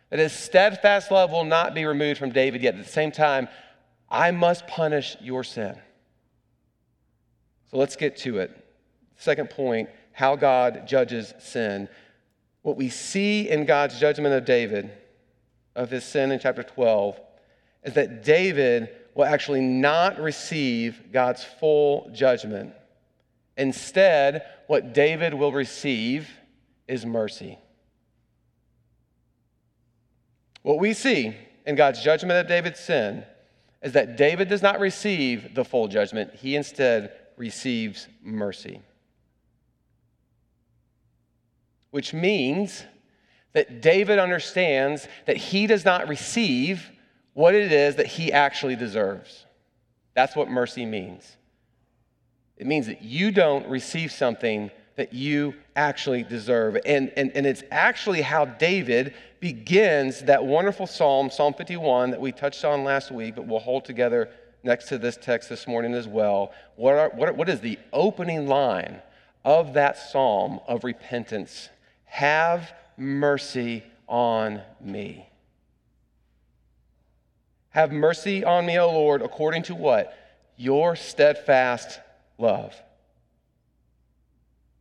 that 0.10 0.20
his 0.20 0.34
steadfast 0.34 1.12
love 1.12 1.32
will 1.32 1.46
not 1.46 1.74
be 1.74 1.86
removed 1.86 2.20
from 2.20 2.32
David, 2.32 2.62
yet 2.62 2.76
at 2.76 2.84
the 2.84 2.92
same 2.92 3.14
time, 3.14 3.48
I 4.10 4.32
must 4.32 4.68
punish 4.68 5.16
your 5.22 5.46
sin. 5.46 5.78
So 7.70 7.78
let's 7.78 7.96
get 7.96 8.18
to 8.18 8.40
it. 8.40 8.58
Second 9.16 9.50
point 9.50 9.88
how 10.14 10.36
God 10.36 10.88
judges 10.88 11.34
sin. 11.40 11.88
What 12.62 12.78
we 12.78 12.90
see 12.90 13.50
in 13.50 13.66
God's 13.66 14.00
judgment 14.00 14.36
of 14.36 14.46
David, 14.46 14.92
of 15.76 15.90
his 15.90 16.04
sin 16.04 16.32
in 16.32 16.40
chapter 16.40 16.64
12, 16.64 17.20
is 17.84 17.94
that 17.94 18.24
David 18.24 18.90
will 19.16 19.26
actually 19.26 19.62
not 19.62 20.20
receive 20.20 21.12
God's 21.12 21.44
full 21.44 22.10
judgment. 22.14 22.74
Instead, 23.58 24.44
what 24.68 24.94
David 24.94 25.34
will 25.34 25.52
receive 25.52 26.30
is 26.88 27.06
mercy. 27.06 27.58
What 30.62 30.80
we 30.80 30.94
see 30.94 31.36
in 31.66 31.76
God's 31.76 32.02
judgment 32.04 32.40
of 32.40 32.48
David's 32.48 32.80
sin 32.80 33.24
is 33.82 33.94
that 33.94 34.16
David 34.16 34.48
does 34.48 34.62
not 34.62 34.80
receive 34.80 35.56
the 35.56 35.66
full 35.66 35.88
judgment, 35.88 36.36
he 36.36 36.56
instead 36.56 37.14
receives 37.36 38.08
mercy. 38.22 38.82
Which 41.92 42.14
means 42.14 42.84
that 43.54 43.82
David 43.82 44.18
understands 44.18 45.08
that 45.26 45.38
he 45.38 45.68
does 45.68 45.86
not 45.86 46.08
receive 46.08 46.90
what 47.34 47.56
it 47.56 47.72
is 47.72 47.96
that 47.96 48.08
he 48.08 48.32
actually 48.32 48.76
deserves. 48.76 49.46
That's 50.14 50.36
what 50.36 50.50
mercy 50.50 50.86
means. 50.86 51.38
It 52.58 52.68
means 52.68 52.88
that 52.88 53.02
you 53.02 53.32
don't 53.32 53.68
receive 53.68 54.12
something 54.12 54.70
that 54.96 55.14
you 55.14 55.56
actually 55.76 56.24
deserve. 56.24 56.78
And, 56.86 57.12
and, 57.16 57.32
and 57.34 57.46
it's 57.46 57.64
actually 57.72 58.22
how 58.22 58.46
David 58.46 59.14
begins 59.40 60.22
that 60.22 60.44
wonderful 60.46 60.86
psalm, 60.86 61.32
Psalm 61.32 61.54
51, 61.54 62.12
that 62.12 62.22
we 62.22 62.32
touched 62.32 62.64
on 62.66 62.84
last 62.84 63.12
week, 63.12 63.36
but 63.36 63.48
we'll 63.48 63.60
hold 63.60 63.86
together 63.86 64.30
next 64.64 64.90
to 64.90 64.98
this 64.98 65.18
text 65.18 65.50
this 65.50 65.66
morning 65.66 65.94
as 65.94 66.08
well. 66.08 66.54
What, 66.76 66.96
are, 66.96 67.10
what, 67.16 67.36
what 67.36 67.50
is 67.50 67.62
the 67.62 67.80
opening 67.92 68.48
line 68.48 69.02
of 69.44 69.74
that 69.74 69.98
psalm 69.98 70.60
of 70.68 70.84
repentance? 70.84 71.70
Have 72.12 72.74
mercy 72.98 73.86
on 74.06 74.62
me. 74.82 75.30
Have 77.70 77.94
mercy 77.94 78.44
on 78.44 78.66
me, 78.66 78.78
O 78.78 78.92
Lord, 78.92 79.22
according 79.22 79.64
to 79.64 79.76
what? 79.76 80.14
Your 80.58 80.98
steadfast 80.98 82.02
love. 82.38 82.76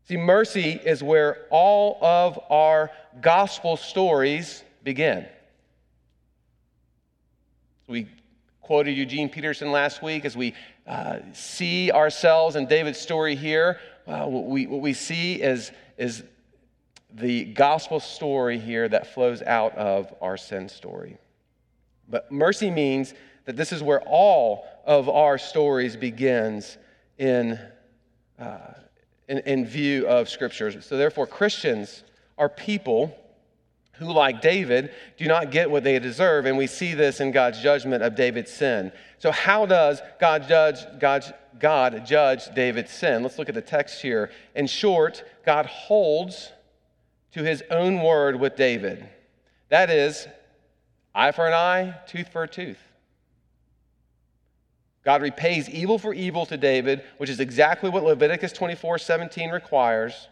See, 0.08 0.16
mercy 0.16 0.72
is 0.72 1.04
where 1.04 1.46
all 1.50 2.04
of 2.04 2.36
our 2.50 2.90
gospel 3.20 3.76
stories 3.76 4.64
begin. 4.82 5.24
We 7.86 8.08
quoted 8.60 8.90
Eugene 8.96 9.28
Peterson 9.28 9.70
last 9.70 10.02
week 10.02 10.24
as 10.24 10.36
we 10.36 10.52
uh, 10.84 11.20
see 11.32 11.92
ourselves 11.92 12.56
in 12.56 12.66
David's 12.66 12.98
story 12.98 13.36
here. 13.36 13.78
Uh, 14.04 14.24
what, 14.24 14.46
we, 14.46 14.66
what 14.66 14.80
we 14.80 14.94
see 14.94 15.40
is, 15.40 15.70
is 15.96 16.24
the 17.14 17.44
gospel 17.44 18.00
story 18.00 18.58
here 18.58 18.88
that 18.88 19.12
flows 19.14 19.42
out 19.42 19.74
of 19.76 20.14
our 20.20 20.36
sin 20.36 20.68
story. 20.68 21.18
But 22.08 22.30
mercy 22.30 22.70
means 22.70 23.14
that 23.44 23.56
this 23.56 23.72
is 23.72 23.82
where 23.82 24.00
all 24.02 24.66
of 24.84 25.08
our 25.08 25.38
stories 25.38 25.96
begins 25.96 26.78
in 27.18 27.58
uh, 28.38 28.74
in, 29.30 29.38
in 29.38 29.64
view 29.64 30.06
of 30.08 30.28
scriptures. 30.28 30.76
So, 30.84 30.96
therefore, 30.96 31.26
Christians 31.26 32.02
are 32.36 32.48
people 32.48 33.16
who, 33.92 34.12
like 34.12 34.42
David, 34.42 34.92
do 35.16 35.26
not 35.26 35.52
get 35.52 35.70
what 35.70 35.84
they 35.84 35.98
deserve. 35.98 36.46
And 36.46 36.58
we 36.58 36.66
see 36.66 36.94
this 36.94 37.20
in 37.20 37.30
God's 37.30 37.62
judgment 37.62 38.02
of 38.02 38.16
David's 38.16 38.50
sin. 38.50 38.90
So, 39.18 39.30
how 39.30 39.66
does 39.66 40.02
God 40.18 40.48
judge, 40.48 40.78
God, 40.98 41.32
God 41.58 42.04
judge 42.04 42.52
David's 42.54 42.90
sin? 42.90 43.22
Let's 43.22 43.38
look 43.38 43.48
at 43.48 43.54
the 43.54 43.62
text 43.62 44.02
here. 44.02 44.30
In 44.56 44.66
short, 44.66 45.22
God 45.46 45.66
holds 45.66 46.50
to 47.32 47.42
his 47.42 47.62
own 47.70 48.02
word 48.02 48.38
with 48.38 48.56
David. 48.56 49.08
That 49.68 49.90
is, 49.90 50.26
eye 51.14 51.32
for 51.32 51.46
an 51.46 51.54
eye, 51.54 51.94
tooth 52.06 52.28
for 52.28 52.42
a 52.42 52.48
tooth. 52.48 52.78
God 55.04 55.22
repays 55.22 55.68
evil 55.68 55.98
for 55.98 56.12
evil 56.12 56.44
to 56.46 56.56
David, 56.56 57.02
which 57.16 57.30
is 57.30 57.40
exactly 57.40 57.88
what 57.88 58.04
Leviticus 58.04 58.52
24 58.52 58.98
17 58.98 59.50
requires. 59.50 60.28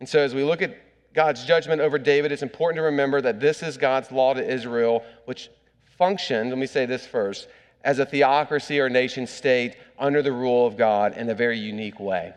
And 0.00 0.08
so, 0.08 0.18
as 0.18 0.34
we 0.34 0.44
look 0.44 0.60
at 0.60 0.76
God's 1.14 1.44
judgment 1.44 1.80
over 1.80 1.98
David, 1.98 2.32
it's 2.32 2.42
important 2.42 2.76
to 2.76 2.82
remember 2.82 3.20
that 3.22 3.40
this 3.40 3.62
is 3.62 3.78
God's 3.78 4.12
law 4.12 4.34
to 4.34 4.46
Israel, 4.46 5.02
which 5.24 5.48
functioned, 5.96 6.50
let 6.50 6.58
me 6.58 6.66
say 6.66 6.84
this 6.84 7.06
first, 7.06 7.48
as 7.84 7.98
a 7.98 8.06
theocracy 8.06 8.80
or 8.80 8.88
nation 8.88 9.26
state 9.26 9.76
under 9.98 10.22
the 10.22 10.32
rule 10.32 10.66
of 10.66 10.76
God 10.76 11.16
in 11.16 11.30
a 11.30 11.34
very 11.34 11.58
unique 11.58 12.00
way. 12.00 12.34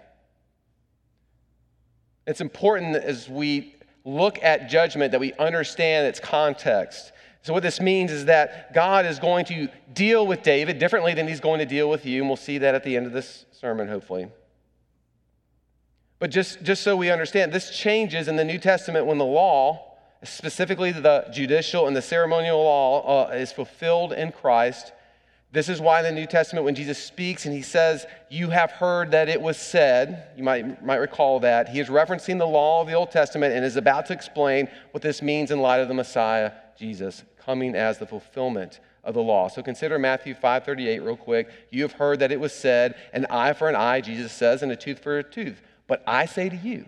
It's 2.28 2.42
important 2.42 2.98
as 2.98 3.30
we 3.30 3.76
look 4.04 4.38
at 4.44 4.70
judgment 4.70 5.12
that 5.12 5.20
we 5.20 5.34
understand 5.34 6.06
its 6.08 6.20
context. 6.20 7.14
So, 7.42 7.54
what 7.54 7.64
this 7.64 7.80
means 7.80 8.12
is 8.12 8.26
that 8.26 8.74
God 8.74 9.06
is 9.06 9.20
going 9.20 9.46
to 9.46 9.70
deal 9.94 10.28
with 10.28 10.44
David 10.44 10.80
differently 10.80 11.14
than 11.14 11.28
he's 11.28 11.40
going 11.40 11.60
to 11.60 11.66
deal 11.66 11.90
with 11.90 12.06
you, 12.06 12.22
and 12.22 12.30
we'll 12.30 12.36
see 12.36 12.58
that 12.58 12.76
at 12.76 12.84
the 12.84 12.98
end 12.98 13.06
of 13.06 13.14
this 13.14 13.46
sermon, 13.52 13.88
hopefully. 13.88 14.28
But 16.20 16.32
just, 16.32 16.64
just 16.64 16.84
so 16.84 16.98
we 16.98 17.10
understand, 17.12 17.54
this 17.54 17.70
changes 17.70 18.28
in 18.28 18.36
the 18.36 18.44
New 18.44 18.58
Testament 18.58 19.06
when 19.06 19.18
the 19.18 19.26
law, 19.26 19.98
specifically 20.24 20.92
the 20.92 21.28
judicial 21.32 21.88
and 21.88 21.96
the 21.96 22.02
ceremonial 22.02 22.62
law, 22.62 23.28
uh, 23.30 23.34
is 23.34 23.52
fulfilled 23.52 24.12
in 24.12 24.32
Christ. 24.32 24.92
This 25.52 25.70
is 25.70 25.80
why 25.80 26.00
in 26.00 26.06
the 26.06 26.12
New 26.12 26.28
Testament, 26.28 26.66
when 26.66 26.76
Jesus 26.76 27.02
speaks 27.02 27.46
and 27.46 27.56
he 27.56 27.62
says, 27.62 28.06
You 28.30 28.50
have 28.50 28.72
heard 28.72 29.12
that 29.12 29.30
it 29.30 29.42
was 29.42 29.58
said, 29.58 30.28
you 30.36 30.44
might, 30.44 30.84
might 30.84 30.98
recall 30.98 31.40
that, 31.40 31.70
he 31.70 31.80
is 31.80 31.88
referencing 31.88 32.38
the 32.38 32.46
law 32.46 32.82
of 32.82 32.88
the 32.88 32.94
Old 32.94 33.12
Testament 33.12 33.54
and 33.56 33.64
is 33.64 33.78
about 33.78 34.06
to 34.08 34.14
explain 34.14 34.68
what 34.92 35.02
this 35.02 35.22
means 35.22 35.50
in 35.50 35.60
light 35.62 35.80
of 35.80 35.88
the 35.88 35.94
Messiah, 35.94 36.52
Jesus 36.78 37.24
coming 37.48 37.76
as 37.76 37.98
the 37.98 38.06
fulfillment 38.06 38.82
of 39.06 39.14
the 39.14 39.22
law. 39.22 39.48
So 39.48 39.64
consider 39.64 39.98
Matthew 39.98 40.36
5:38 40.36 41.02
real 41.02 41.16
quick. 41.16 41.50
You 41.72 41.82
have 41.84 41.94
heard 41.94 42.20
that 42.20 42.30
it 42.30 42.42
was 42.42 42.52
said, 42.52 42.96
an 43.14 43.26
eye 43.30 43.54
for 43.54 43.70
an 43.70 43.76
eye, 43.76 44.02
Jesus 44.02 44.34
says, 44.34 44.62
and 44.62 44.72
a 44.72 44.76
tooth 44.76 45.00
for 45.00 45.18
a 45.18 45.24
tooth. 45.24 45.62
But 45.88 46.04
I 46.06 46.26
say 46.26 46.50
to 46.50 46.56
you, 46.58 46.86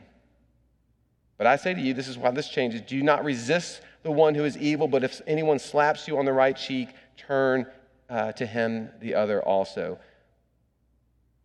but 1.37 1.47
I 1.47 1.55
say 1.55 1.73
to 1.73 1.79
you, 1.79 1.93
this 1.93 2.09
is 2.09 2.17
why 2.17 2.31
this 2.31 2.49
changes. 2.49 2.81
Do 2.81 3.01
not 3.01 3.23
resist 3.23 3.79
the 4.03 4.11
one 4.11 4.35
who 4.35 4.43
is 4.43 4.57
evil, 4.57 4.89
but 4.89 5.05
if 5.05 5.21
anyone 5.25 5.59
slaps 5.59 6.09
you 6.09 6.17
on 6.17 6.25
the 6.25 6.33
right 6.33 6.57
cheek, 6.57 6.89
turn 7.15 7.65
uh, 8.09 8.31
to 8.33 8.45
him 8.45 8.89
the 8.99 9.15
other 9.15 9.41
also. 9.41 9.99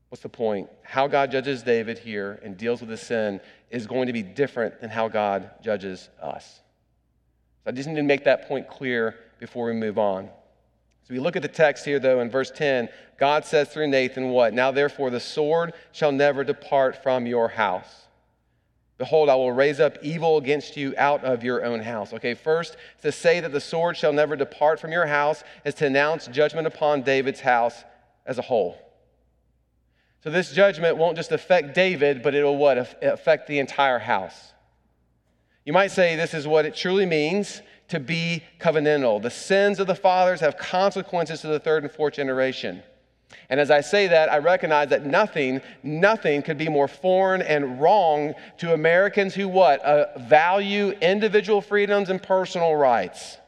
What's 0.08 0.22
the 0.22 0.28
point? 0.28 0.70
How 0.82 1.06
God 1.08 1.32
judges 1.32 1.62
David 1.62 1.98
here 1.98 2.38
and 2.42 2.56
deals 2.56 2.80
with 2.80 2.90
his 2.90 3.00
sin 3.00 3.40
is 3.70 3.86
going 3.86 4.06
to 4.06 4.12
be 4.12 4.22
different 4.22 4.80
than 4.80 4.90
how 4.90 5.08
God 5.08 5.50
judges 5.62 6.08
us. 6.22 6.60
So 7.64 7.70
I 7.70 7.72
just 7.72 7.88
need 7.88 7.96
to 7.96 8.02
make 8.02 8.24
that 8.24 8.46
point 8.46 8.68
clear 8.68 9.16
before 9.40 9.66
we 9.66 9.72
move 9.72 9.98
on. 9.98 10.26
So 11.06 11.12
we 11.12 11.20
look 11.20 11.36
at 11.36 11.42
the 11.42 11.48
text 11.48 11.84
here, 11.84 11.98
though, 11.98 12.20
in 12.20 12.30
verse 12.30 12.50
10, 12.50 12.88
God 13.18 13.44
says 13.44 13.68
through 13.68 13.88
Nathan, 13.88 14.30
What? 14.30 14.54
Now 14.54 14.70
therefore 14.70 15.10
the 15.10 15.20
sword 15.20 15.74
shall 15.92 16.12
never 16.12 16.44
depart 16.44 17.02
from 17.02 17.26
your 17.26 17.48
house. 17.48 18.03
Behold, 18.96 19.28
I 19.28 19.34
will 19.34 19.52
raise 19.52 19.80
up 19.80 19.98
evil 20.02 20.36
against 20.36 20.76
you 20.76 20.94
out 20.96 21.24
of 21.24 21.42
your 21.42 21.64
own 21.64 21.80
house. 21.80 22.12
Okay, 22.12 22.34
first, 22.34 22.76
to 23.02 23.10
say 23.10 23.40
that 23.40 23.50
the 23.50 23.60
sword 23.60 23.96
shall 23.96 24.12
never 24.12 24.36
depart 24.36 24.78
from 24.78 24.92
your 24.92 25.06
house 25.06 25.42
is 25.64 25.74
to 25.74 25.86
announce 25.86 26.28
judgment 26.28 26.66
upon 26.66 27.02
David's 27.02 27.40
house 27.40 27.82
as 28.24 28.38
a 28.38 28.42
whole. 28.42 28.78
So 30.22 30.30
this 30.30 30.52
judgment 30.52 30.96
won't 30.96 31.16
just 31.16 31.32
affect 31.32 31.74
David, 31.74 32.22
but 32.22 32.34
it 32.34 32.44
will 32.44 32.56
what? 32.56 32.78
Affect 33.02 33.46
the 33.48 33.58
entire 33.58 33.98
house. 33.98 34.52
You 35.64 35.72
might 35.72 35.90
say 35.90 36.14
this 36.14 36.32
is 36.32 36.46
what 36.46 36.64
it 36.64 36.74
truly 36.74 37.04
means 37.04 37.62
to 37.88 37.98
be 37.98 38.42
covenantal. 38.60 39.20
The 39.20 39.30
sins 39.30 39.80
of 39.80 39.86
the 39.86 39.94
fathers 39.94 40.40
have 40.40 40.56
consequences 40.56 41.40
to 41.40 41.48
the 41.48 41.58
third 41.58 41.82
and 41.82 41.92
fourth 41.92 42.14
generation. 42.14 42.82
And 43.48 43.60
as 43.60 43.70
I 43.70 43.80
say 43.80 44.06
that, 44.08 44.32
I 44.32 44.38
recognize 44.38 44.88
that 44.90 45.04
nothing, 45.04 45.60
nothing 45.82 46.42
could 46.42 46.58
be 46.58 46.68
more 46.68 46.88
foreign 46.88 47.42
and 47.42 47.80
wrong 47.80 48.34
to 48.58 48.72
Americans 48.72 49.34
who 49.34 49.48
what? 49.48 49.80
Uh, 49.80 50.18
value 50.18 50.90
individual 51.00 51.60
freedoms 51.60 52.10
and 52.10 52.22
personal 52.22 52.74
rights. 52.74 53.38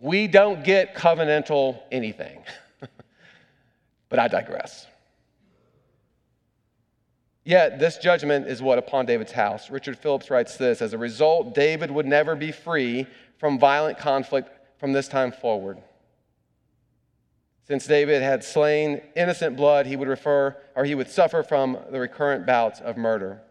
We 0.00 0.26
don't 0.26 0.64
get 0.64 0.94
covenantal 0.94 1.80
anything. 1.90 2.42
but 4.08 4.18
I 4.18 4.28
digress. 4.28 4.86
Yet, 7.44 7.78
this 7.78 7.96
judgment 7.98 8.46
is 8.46 8.60
what 8.60 8.78
upon 8.78 9.06
David's 9.06 9.32
house. 9.32 9.70
Richard 9.70 9.98
Phillips 9.98 10.30
writes 10.30 10.56
this 10.56 10.82
As 10.82 10.92
a 10.92 10.98
result, 10.98 11.54
David 11.54 11.90
would 11.90 12.06
never 12.06 12.36
be 12.36 12.52
free 12.52 13.06
from 13.38 13.58
violent 13.58 13.98
conflict 13.98 14.50
from 14.78 14.92
this 14.92 15.08
time 15.08 15.32
forward. 15.32 15.78
Since 17.70 17.86
David 17.86 18.20
had 18.20 18.42
slain 18.42 19.00
innocent 19.14 19.56
blood, 19.56 19.86
he 19.86 19.94
would 19.94 20.08
refer 20.08 20.56
or 20.74 20.84
he 20.84 20.96
would 20.96 21.08
suffer 21.08 21.44
from 21.44 21.78
the 21.92 22.00
recurrent 22.00 22.44
bouts 22.44 22.80
of 22.80 22.96
murder. 22.96 23.42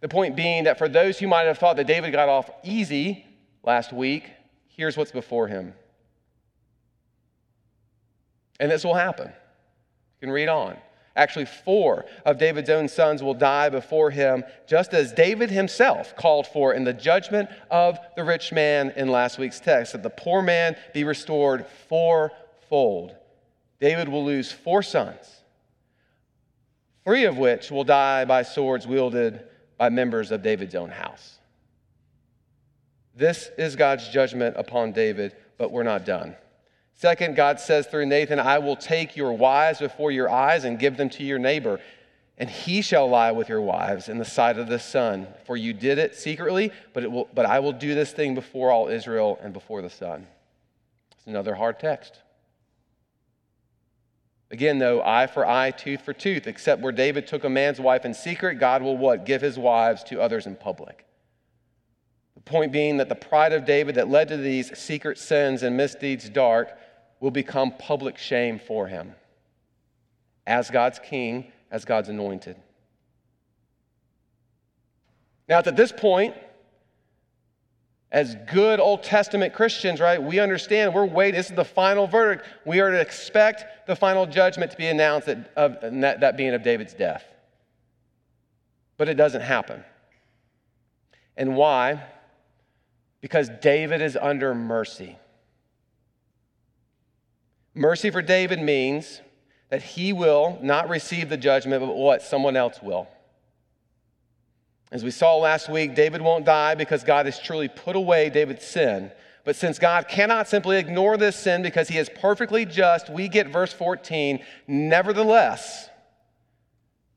The 0.00 0.08
point 0.08 0.36
being 0.36 0.62
that 0.62 0.78
for 0.78 0.88
those 0.88 1.18
who 1.18 1.26
might 1.26 1.48
have 1.48 1.58
thought 1.58 1.74
that 1.78 1.88
David 1.88 2.12
got 2.12 2.28
off 2.28 2.48
easy 2.62 3.26
last 3.64 3.92
week, 3.92 4.30
here's 4.68 4.96
what's 4.96 5.10
before 5.10 5.48
him. 5.48 5.74
And 8.60 8.70
this 8.70 8.84
will 8.84 8.94
happen. 8.94 9.26
You 9.26 10.20
can 10.20 10.30
read 10.30 10.48
on. 10.48 10.76
Actually, 11.16 11.46
four 11.46 12.04
of 12.24 12.38
David's 12.38 12.70
own 12.70 12.86
sons 12.86 13.20
will 13.20 13.34
die 13.34 13.68
before 13.68 14.12
him, 14.12 14.44
just 14.68 14.94
as 14.94 15.10
David 15.10 15.50
himself 15.50 16.14
called 16.14 16.46
for 16.46 16.72
in 16.72 16.84
the 16.84 16.92
judgment 16.92 17.48
of 17.68 17.98
the 18.14 18.22
rich 18.22 18.52
man 18.52 18.92
in 18.94 19.08
last 19.08 19.38
week's 19.38 19.58
text, 19.58 19.90
that 19.90 20.04
the 20.04 20.10
poor 20.10 20.40
man 20.40 20.76
be 20.92 21.02
restored 21.02 21.66
fourfold. 22.74 23.14
David 23.80 24.08
will 24.08 24.24
lose 24.24 24.50
four 24.50 24.82
sons, 24.82 25.42
three 27.04 27.24
of 27.24 27.38
which 27.38 27.70
will 27.70 27.84
die 27.84 28.24
by 28.24 28.42
swords 28.42 28.84
wielded 28.84 29.44
by 29.78 29.88
members 29.90 30.32
of 30.32 30.42
David's 30.42 30.74
own 30.74 30.90
house. 30.90 31.38
This 33.14 33.48
is 33.56 33.76
God's 33.76 34.08
judgment 34.08 34.56
upon 34.58 34.90
David, 34.90 35.36
but 35.56 35.70
we're 35.70 35.84
not 35.84 36.04
done. 36.04 36.34
Second, 36.94 37.36
God 37.36 37.60
says 37.60 37.86
through 37.86 38.06
Nathan, 38.06 38.40
I 38.40 38.58
will 38.58 38.76
take 38.76 39.16
your 39.16 39.32
wives 39.32 39.78
before 39.78 40.10
your 40.10 40.28
eyes 40.28 40.64
and 40.64 40.76
give 40.76 40.96
them 40.96 41.10
to 41.10 41.22
your 41.22 41.38
neighbor, 41.38 41.78
and 42.38 42.50
he 42.50 42.82
shall 42.82 43.08
lie 43.08 43.30
with 43.30 43.48
your 43.48 43.60
wives 43.60 44.08
in 44.08 44.18
the 44.18 44.24
sight 44.24 44.58
of 44.58 44.66
the 44.66 44.80
sun. 44.80 45.28
For 45.46 45.56
you 45.56 45.74
did 45.74 45.98
it 45.98 46.16
secretly, 46.16 46.72
but, 46.92 47.04
it 47.04 47.12
will, 47.12 47.28
but 47.32 47.46
I 47.46 47.60
will 47.60 47.72
do 47.72 47.94
this 47.94 48.10
thing 48.10 48.34
before 48.34 48.72
all 48.72 48.88
Israel 48.88 49.38
and 49.42 49.52
before 49.52 49.80
the 49.80 49.90
sun. 49.90 50.26
It's 51.12 51.28
another 51.28 51.54
hard 51.54 51.78
text. 51.78 52.23
Again, 54.54 54.78
though, 54.78 55.02
eye 55.02 55.26
for 55.26 55.44
eye, 55.44 55.72
tooth 55.72 56.02
for 56.02 56.12
tooth, 56.12 56.46
except 56.46 56.80
where 56.80 56.92
David 56.92 57.26
took 57.26 57.42
a 57.42 57.48
man's 57.48 57.80
wife 57.80 58.04
in 58.04 58.14
secret, 58.14 58.60
God 58.60 58.82
will 58.82 58.96
what? 58.96 59.26
Give 59.26 59.42
his 59.42 59.58
wives 59.58 60.04
to 60.04 60.20
others 60.20 60.46
in 60.46 60.54
public. 60.54 61.04
The 62.36 62.40
point 62.40 62.70
being 62.70 62.98
that 62.98 63.08
the 63.08 63.16
pride 63.16 63.52
of 63.52 63.64
David 63.64 63.96
that 63.96 64.08
led 64.08 64.28
to 64.28 64.36
these 64.36 64.78
secret 64.78 65.18
sins 65.18 65.64
and 65.64 65.76
misdeeds 65.76 66.28
dark 66.28 66.68
will 67.18 67.32
become 67.32 67.72
public 67.72 68.16
shame 68.16 68.60
for 68.60 68.86
him 68.86 69.16
as 70.46 70.70
God's 70.70 71.00
king, 71.00 71.50
as 71.72 71.84
God's 71.84 72.08
anointed. 72.08 72.54
Now, 75.48 75.58
at 75.58 75.74
this 75.74 75.90
point, 75.90 76.36
as 78.14 78.36
good 78.46 78.78
Old 78.78 79.02
Testament 79.02 79.52
Christians, 79.52 79.98
right, 79.98 80.22
we 80.22 80.38
understand 80.38 80.94
we're 80.94 81.04
waiting. 81.04 81.36
This 81.36 81.50
is 81.50 81.56
the 81.56 81.64
final 81.64 82.06
verdict. 82.06 82.46
We 82.64 82.78
are 82.78 82.92
to 82.92 83.00
expect 83.00 83.88
the 83.88 83.96
final 83.96 84.24
judgment 84.24 84.70
to 84.70 84.76
be 84.76 84.86
announced, 84.86 85.28
of, 85.56 85.78
that, 85.82 86.20
that 86.20 86.36
being 86.36 86.54
of 86.54 86.62
David's 86.62 86.94
death. 86.94 87.24
But 88.98 89.08
it 89.08 89.14
doesn't 89.14 89.40
happen. 89.40 89.82
And 91.36 91.56
why? 91.56 92.04
Because 93.20 93.50
David 93.60 94.00
is 94.00 94.16
under 94.16 94.54
mercy. 94.54 95.18
Mercy 97.74 98.10
for 98.10 98.22
David 98.22 98.60
means 98.60 99.22
that 99.70 99.82
he 99.82 100.12
will 100.12 100.60
not 100.62 100.88
receive 100.88 101.28
the 101.28 101.36
judgment, 101.36 101.84
but 101.84 101.92
what? 101.92 102.22
Someone 102.22 102.54
else 102.56 102.80
will. 102.80 103.08
As 104.94 105.02
we 105.02 105.10
saw 105.10 105.36
last 105.38 105.68
week, 105.68 105.96
David 105.96 106.22
won't 106.22 106.44
die 106.44 106.76
because 106.76 107.02
God 107.02 107.26
has 107.26 107.40
truly 107.40 107.66
put 107.66 107.96
away 107.96 108.30
David's 108.30 108.64
sin. 108.64 109.10
But 109.42 109.56
since 109.56 109.80
God 109.80 110.06
cannot 110.06 110.46
simply 110.46 110.78
ignore 110.78 111.16
this 111.16 111.34
sin 111.34 111.62
because 111.62 111.88
he 111.88 111.98
is 111.98 112.08
perfectly 112.08 112.64
just, 112.64 113.10
we 113.10 113.26
get 113.26 113.48
verse 113.48 113.72
14, 113.72 114.38
nevertheless, 114.68 115.90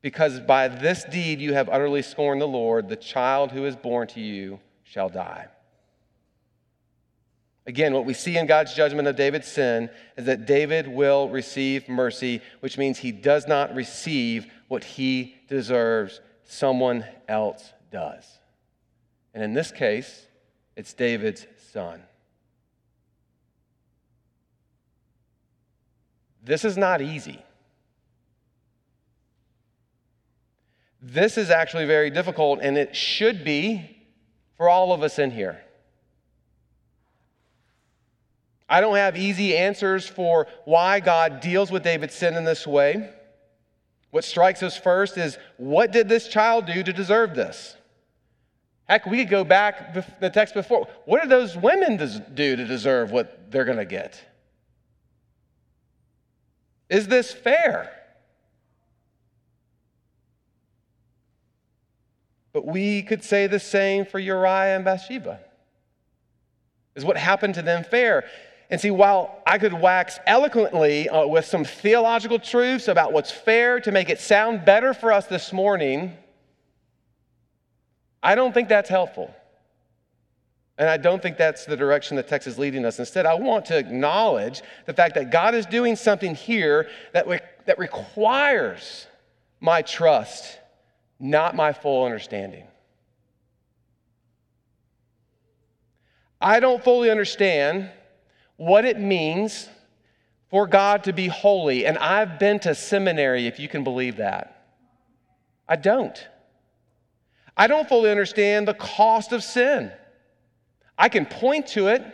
because 0.02 0.40
by 0.40 0.66
this 0.66 1.04
deed 1.04 1.40
you 1.40 1.54
have 1.54 1.68
utterly 1.68 2.02
scorned 2.02 2.40
the 2.40 2.48
Lord, 2.48 2.88
the 2.88 2.96
child 2.96 3.52
who 3.52 3.64
is 3.64 3.76
born 3.76 4.08
to 4.08 4.20
you 4.20 4.58
shall 4.82 5.08
die. 5.08 5.46
Again, 7.64 7.94
what 7.94 8.06
we 8.06 8.14
see 8.14 8.38
in 8.38 8.46
God's 8.46 8.74
judgment 8.74 9.06
of 9.06 9.14
David's 9.14 9.46
sin 9.46 9.88
is 10.16 10.24
that 10.24 10.46
David 10.46 10.88
will 10.88 11.28
receive 11.28 11.88
mercy, 11.88 12.42
which 12.58 12.76
means 12.76 12.98
he 12.98 13.12
does 13.12 13.46
not 13.46 13.72
receive 13.76 14.48
what 14.66 14.82
he 14.82 15.36
deserves 15.48 16.20
someone 16.48 17.04
else 17.28 17.72
does. 17.92 18.24
And 19.34 19.44
in 19.44 19.52
this 19.52 19.70
case, 19.70 20.26
it's 20.74 20.94
David's 20.94 21.46
son. 21.72 22.02
This 26.42 26.64
is 26.64 26.76
not 26.76 27.02
easy. 27.02 27.40
This 31.02 31.36
is 31.36 31.50
actually 31.50 31.84
very 31.84 32.10
difficult, 32.10 32.60
and 32.62 32.76
it 32.76 32.96
should 32.96 33.44
be 33.44 34.04
for 34.56 34.68
all 34.68 34.92
of 34.92 35.02
us 35.02 35.18
in 35.18 35.30
here. 35.30 35.60
I 38.68 38.80
don't 38.80 38.96
have 38.96 39.16
easy 39.16 39.56
answers 39.56 40.06
for 40.08 40.46
why 40.64 41.00
God 41.00 41.40
deals 41.40 41.70
with 41.70 41.82
David's 41.82 42.14
sin 42.14 42.34
in 42.34 42.44
this 42.44 42.66
way. 42.66 43.10
What 44.10 44.24
strikes 44.24 44.62
us 44.62 44.76
first 44.76 45.18
is 45.18 45.38
what 45.56 45.92
did 45.92 46.08
this 46.08 46.28
child 46.28 46.66
do 46.66 46.82
to 46.82 46.92
deserve 46.92 47.34
this? 47.34 47.76
Heck, 48.88 49.04
we 49.04 49.18
could 49.18 49.28
go 49.28 49.44
back 49.44 50.18
the 50.18 50.30
text 50.30 50.54
before. 50.54 50.88
What 51.04 51.20
did 51.20 51.28
those 51.28 51.56
women 51.56 51.98
do 52.34 52.56
to 52.56 52.64
deserve 52.64 53.10
what 53.10 53.50
they're 53.50 53.66
going 53.66 53.76
to 53.76 53.84
get? 53.84 54.24
Is 56.88 57.06
this 57.06 57.32
fair? 57.32 57.92
But 62.54 62.64
we 62.64 63.02
could 63.02 63.22
say 63.22 63.46
the 63.46 63.60
same 63.60 64.06
for 64.06 64.18
Uriah 64.18 64.74
and 64.74 64.86
Bathsheba. 64.86 65.40
Is 66.96 67.04
what 67.04 67.18
happened 67.18 67.54
to 67.54 67.62
them 67.62 67.84
fair? 67.84 68.24
And 68.70 68.80
see, 68.80 68.90
while 68.90 69.42
I 69.46 69.58
could 69.58 69.72
wax 69.72 70.18
eloquently 70.26 71.08
uh, 71.08 71.26
with 71.26 71.46
some 71.46 71.64
theological 71.64 72.38
truths 72.38 72.88
about 72.88 73.12
what's 73.12 73.30
fair 73.30 73.80
to 73.80 73.90
make 73.90 74.10
it 74.10 74.20
sound 74.20 74.64
better 74.64 74.92
for 74.92 75.10
us 75.10 75.26
this 75.26 75.52
morning, 75.52 76.12
I 78.22 78.34
don't 78.34 78.52
think 78.52 78.68
that's 78.68 78.90
helpful. 78.90 79.34
And 80.76 80.88
I 80.88 80.96
don't 80.96 81.20
think 81.20 81.38
that's 81.38 81.64
the 81.64 81.76
direction 81.76 82.16
the 82.16 82.22
text 82.22 82.46
is 82.46 82.58
leading 82.58 82.84
us. 82.84 82.98
Instead, 82.98 83.26
I 83.26 83.34
want 83.34 83.64
to 83.66 83.78
acknowledge 83.78 84.62
the 84.86 84.92
fact 84.92 85.14
that 85.14 85.30
God 85.32 85.54
is 85.54 85.66
doing 85.66 85.96
something 85.96 86.34
here 86.34 86.88
that, 87.14 87.26
re- 87.26 87.40
that 87.66 87.78
requires 87.78 89.06
my 89.60 89.82
trust, 89.82 90.58
not 91.18 91.56
my 91.56 91.72
full 91.72 92.04
understanding. 92.04 92.64
I 96.40 96.60
don't 96.60 96.84
fully 96.84 97.10
understand 97.10 97.90
what 98.58 98.84
it 98.84 98.98
means 98.98 99.68
for 100.50 100.66
God 100.66 101.04
to 101.04 101.14
be 101.14 101.28
holy. 101.28 101.86
And 101.86 101.96
I've 101.96 102.38
been 102.38 102.58
to 102.60 102.74
seminary, 102.74 103.46
if 103.46 103.58
you 103.58 103.68
can 103.68 103.84
believe 103.84 104.16
that. 104.16 104.66
I 105.66 105.76
don't. 105.76 106.26
I 107.56 107.66
don't 107.66 107.88
fully 107.88 108.10
understand 108.10 108.68
the 108.68 108.74
cost 108.74 109.32
of 109.32 109.42
sin. 109.42 109.90
I 110.96 111.08
can 111.08 111.24
point 111.24 111.68
to 111.68 111.88
it 111.88 112.04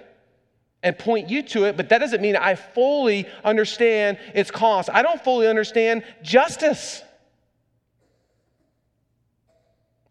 and 0.83 0.99
point 0.99 1.31
you 1.31 1.43
to 1.43 1.65
it, 1.65 1.77
but 1.77 1.89
that 1.89 1.99
doesn't 1.99 2.21
mean 2.21 2.37
I 2.37 2.55
fully 2.55 3.27
understand 3.43 4.19
its 4.35 4.51
cost. 4.51 4.91
I 4.93 5.03
don't 5.03 5.23
fully 5.23 5.49
understand 5.49 6.05
justice. 6.23 7.03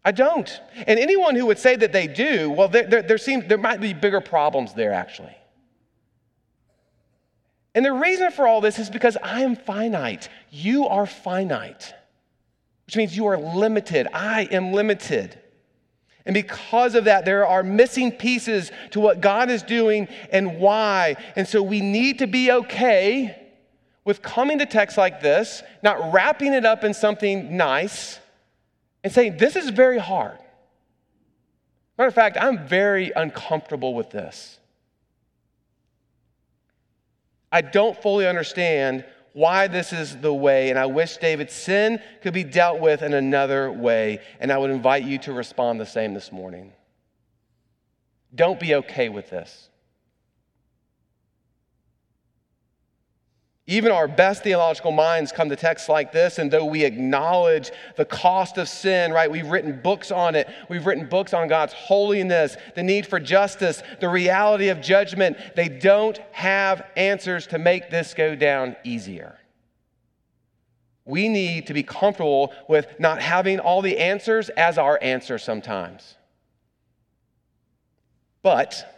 I 0.04 0.10
don't. 0.10 0.50
And 0.86 0.98
anyone 0.98 1.36
who 1.36 1.46
would 1.46 1.58
say 1.58 1.76
that 1.76 1.92
they 1.92 2.08
do, 2.08 2.50
well, 2.50 2.68
there, 2.68 2.86
there, 2.86 3.02
there, 3.02 3.18
seems, 3.18 3.46
there 3.46 3.58
might 3.58 3.80
be 3.80 3.92
bigger 3.92 4.20
problems 4.20 4.74
there, 4.74 4.92
actually. 4.92 5.36
And 7.74 7.84
the 7.84 7.92
reason 7.92 8.30
for 8.30 8.46
all 8.46 8.60
this 8.60 8.78
is 8.78 8.88
because 8.88 9.16
I 9.22 9.42
am 9.42 9.56
finite. 9.56 10.28
You 10.50 10.86
are 10.86 11.06
finite, 11.06 11.92
which 12.86 12.96
means 12.96 13.16
you 13.16 13.26
are 13.26 13.38
limited. 13.38 14.06
I 14.12 14.42
am 14.50 14.72
limited. 14.72 15.38
And 16.26 16.34
because 16.34 16.94
of 16.94 17.04
that, 17.04 17.24
there 17.24 17.46
are 17.46 17.62
missing 17.62 18.12
pieces 18.12 18.70
to 18.92 19.00
what 19.00 19.20
God 19.20 19.50
is 19.50 19.62
doing 19.62 20.08
and 20.30 20.58
why. 20.58 21.16
And 21.36 21.46
so 21.46 21.62
we 21.62 21.80
need 21.80 22.20
to 22.20 22.26
be 22.26 22.50
okay 22.50 23.40
with 24.04 24.22
coming 24.22 24.58
to 24.58 24.66
texts 24.66 24.96
like 24.96 25.20
this, 25.20 25.62
not 25.82 26.12
wrapping 26.12 26.52
it 26.52 26.64
up 26.64 26.84
in 26.84 26.94
something 26.94 27.56
nice, 27.56 28.18
and 29.02 29.12
saying, 29.12 29.36
This 29.38 29.56
is 29.56 29.70
very 29.70 29.98
hard. 29.98 30.38
Matter 31.98 32.08
of 32.08 32.14
fact, 32.14 32.36
I'm 32.40 32.66
very 32.66 33.12
uncomfortable 33.14 33.94
with 33.94 34.10
this. 34.10 34.58
I 37.54 37.60
don't 37.60 37.96
fully 38.02 38.26
understand 38.26 39.04
why 39.32 39.68
this 39.68 39.92
is 39.92 40.16
the 40.16 40.34
way, 40.34 40.70
and 40.70 40.78
I 40.78 40.86
wish 40.86 41.18
David's 41.18 41.52
sin 41.52 42.02
could 42.20 42.34
be 42.34 42.42
dealt 42.42 42.80
with 42.80 43.00
in 43.00 43.14
another 43.14 43.70
way, 43.70 44.18
and 44.40 44.50
I 44.50 44.58
would 44.58 44.70
invite 44.70 45.04
you 45.04 45.18
to 45.18 45.32
respond 45.32 45.78
the 45.78 45.86
same 45.86 46.14
this 46.14 46.32
morning. 46.32 46.72
Don't 48.34 48.58
be 48.58 48.74
okay 48.74 49.08
with 49.08 49.30
this. 49.30 49.68
Even 53.66 53.92
our 53.92 54.06
best 54.06 54.42
theological 54.42 54.92
minds 54.92 55.32
come 55.32 55.48
to 55.48 55.56
texts 55.56 55.88
like 55.88 56.12
this, 56.12 56.38
and 56.38 56.50
though 56.50 56.66
we 56.66 56.84
acknowledge 56.84 57.70
the 57.96 58.04
cost 58.04 58.58
of 58.58 58.68
sin, 58.68 59.10
right, 59.10 59.30
we've 59.30 59.46
written 59.46 59.80
books 59.82 60.10
on 60.10 60.34
it. 60.34 60.48
We've 60.68 60.84
written 60.84 61.08
books 61.08 61.32
on 61.32 61.48
God's 61.48 61.72
holiness, 61.72 62.58
the 62.74 62.82
need 62.82 63.06
for 63.06 63.18
justice, 63.18 63.82
the 64.00 64.08
reality 64.10 64.68
of 64.68 64.82
judgment. 64.82 65.38
They 65.56 65.70
don't 65.70 66.18
have 66.32 66.86
answers 66.94 67.46
to 67.48 67.58
make 67.58 67.88
this 67.88 68.12
go 68.12 68.34
down 68.34 68.76
easier. 68.84 69.38
We 71.06 71.30
need 71.30 71.66
to 71.68 71.74
be 71.74 71.82
comfortable 71.82 72.52
with 72.68 72.86
not 72.98 73.22
having 73.22 73.60
all 73.60 73.80
the 73.80 73.98
answers 73.98 74.50
as 74.50 74.76
our 74.76 74.98
answer 75.00 75.38
sometimes. 75.38 76.16
But 78.42 78.93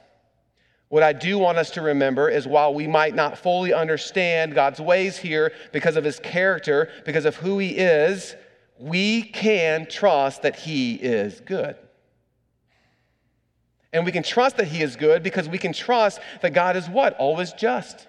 what 0.88 1.03
I 1.03 1.12
do 1.12 1.38
want 1.38 1.59
us 1.59 1.70
to 1.70 1.81
remember 1.83 2.29
is 2.29 2.46
while 2.46 2.72
we 2.72 2.87
might 2.87 3.14
not 3.14 3.38
fully 3.38 3.72
understand 3.72 4.55
God's 4.55 4.81
ways 4.81 5.18
here 5.18 5.53
because 5.72 5.96
of 5.96 6.05
his 6.05 6.20
character, 6.20 6.88
because 7.05 7.25
of 7.25 7.37
who 7.37 7.59
he 7.59 7.70
is, 7.70 8.37
we 8.79 9.22
can 9.22 9.87
trust 9.87 10.42
that 10.42 10.57
he 10.57 10.94
is 10.94 11.40
good. 11.40 11.77
And 13.92 14.05
we 14.05 14.12
can 14.12 14.22
trust 14.22 14.59
that 14.59 14.68
he 14.68 14.83
is 14.83 14.94
good 14.94 15.22
because 15.22 15.49
we 15.49 15.59
can 15.59 15.72
trust 15.72 16.20
that 16.42 16.53
God 16.53 16.77
is 16.77 16.88
what? 16.88 17.16
Always 17.16 17.53
just. 17.53 18.07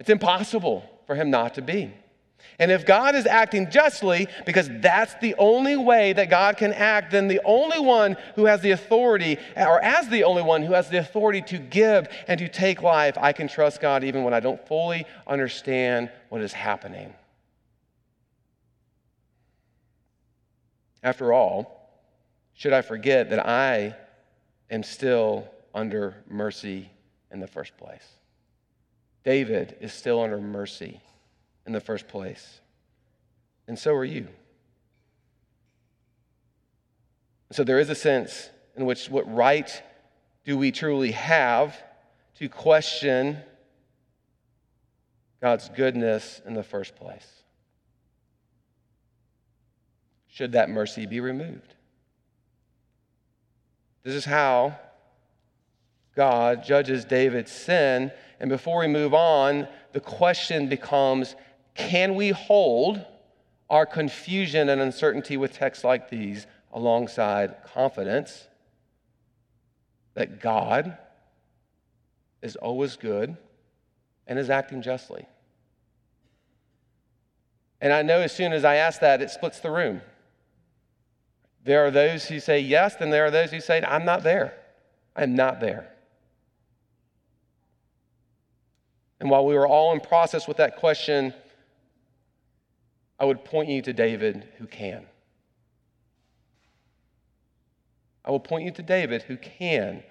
It's 0.00 0.10
impossible 0.10 0.84
for 1.06 1.14
him 1.14 1.30
not 1.30 1.54
to 1.54 1.62
be. 1.62 1.94
And 2.62 2.70
if 2.70 2.86
God 2.86 3.16
is 3.16 3.26
acting 3.26 3.72
justly, 3.72 4.28
because 4.46 4.70
that's 4.74 5.14
the 5.14 5.34
only 5.36 5.76
way 5.76 6.12
that 6.12 6.30
God 6.30 6.56
can 6.56 6.72
act, 6.72 7.10
then 7.10 7.26
the 7.26 7.40
only 7.44 7.80
one 7.80 8.16
who 8.36 8.44
has 8.44 8.60
the 8.60 8.70
authority, 8.70 9.36
or 9.56 9.82
as 9.82 10.08
the 10.08 10.22
only 10.22 10.42
one 10.42 10.62
who 10.62 10.72
has 10.72 10.88
the 10.88 11.00
authority 11.00 11.42
to 11.42 11.58
give 11.58 12.06
and 12.28 12.38
to 12.38 12.46
take 12.46 12.80
life, 12.80 13.18
I 13.18 13.32
can 13.32 13.48
trust 13.48 13.80
God 13.80 14.04
even 14.04 14.22
when 14.22 14.32
I 14.32 14.38
don't 14.38 14.64
fully 14.68 15.06
understand 15.26 16.12
what 16.28 16.40
is 16.40 16.52
happening. 16.52 17.12
After 21.02 21.32
all, 21.32 21.90
should 22.54 22.72
I 22.72 22.82
forget 22.82 23.30
that 23.30 23.44
I 23.44 23.96
am 24.70 24.84
still 24.84 25.48
under 25.74 26.14
mercy 26.28 26.90
in 27.32 27.40
the 27.40 27.48
first 27.48 27.76
place? 27.76 28.06
David 29.24 29.76
is 29.80 29.92
still 29.92 30.22
under 30.22 30.38
mercy 30.40 31.00
in 31.66 31.72
the 31.72 31.80
first 31.80 32.08
place. 32.08 32.60
And 33.68 33.78
so 33.78 33.94
are 33.94 34.04
you. 34.04 34.28
So 37.52 37.64
there 37.64 37.78
is 37.78 37.90
a 37.90 37.94
sense 37.94 38.50
in 38.76 38.86
which 38.86 39.10
what 39.10 39.32
right 39.32 39.82
do 40.44 40.56
we 40.56 40.72
truly 40.72 41.12
have 41.12 41.76
to 42.36 42.48
question 42.48 43.38
God's 45.40 45.68
goodness 45.68 46.40
in 46.46 46.54
the 46.54 46.62
first 46.62 46.96
place? 46.96 47.26
Should 50.28 50.52
that 50.52 50.70
mercy 50.70 51.04
be 51.04 51.20
removed? 51.20 51.74
This 54.02 54.14
is 54.14 54.24
how 54.24 54.78
God 56.16 56.64
judges 56.64 57.04
David's 57.04 57.52
sin. 57.52 58.10
And 58.40 58.48
before 58.48 58.80
we 58.80 58.88
move 58.88 59.14
on, 59.14 59.68
the 59.92 60.00
question 60.00 60.68
becomes 60.68 61.36
can 61.74 62.14
we 62.14 62.30
hold 62.30 63.04
our 63.70 63.86
confusion 63.86 64.68
and 64.68 64.80
uncertainty 64.80 65.36
with 65.36 65.52
texts 65.52 65.84
like 65.84 66.10
these 66.10 66.46
alongside 66.72 67.56
confidence 67.72 68.46
that 70.14 70.40
God 70.40 70.96
is 72.42 72.56
always 72.56 72.96
good 72.96 73.36
and 74.26 74.38
is 74.38 74.50
acting 74.50 74.82
justly? 74.82 75.26
And 77.80 77.92
I 77.92 78.02
know 78.02 78.20
as 78.20 78.32
soon 78.32 78.52
as 78.52 78.64
I 78.64 78.76
ask 78.76 79.00
that, 79.00 79.20
it 79.20 79.30
splits 79.30 79.58
the 79.58 79.70
room. 79.70 80.02
There 81.64 81.84
are 81.84 81.90
those 81.90 82.24
who 82.26 82.38
say 82.38 82.60
yes, 82.60 82.96
and 83.00 83.12
there 83.12 83.26
are 83.26 83.30
those 83.30 83.50
who 83.50 83.60
say, 83.60 83.82
I'm 83.82 84.04
not 84.04 84.22
there. 84.22 84.54
I'm 85.16 85.34
not 85.34 85.60
there. 85.60 85.88
And 89.20 89.30
while 89.30 89.46
we 89.46 89.54
were 89.54 89.66
all 89.66 89.92
in 89.92 90.00
process 90.00 90.48
with 90.48 90.56
that 90.56 90.76
question, 90.76 91.32
I 93.22 93.24
would 93.24 93.44
point 93.44 93.68
you 93.68 93.80
to 93.82 93.92
David 93.92 94.48
who 94.58 94.66
can. 94.66 95.06
I 98.24 98.32
will 98.32 98.40
point 98.40 98.64
you 98.64 98.72
to 98.72 98.82
David 98.82 99.22
who 99.22 99.36
can 99.36 100.02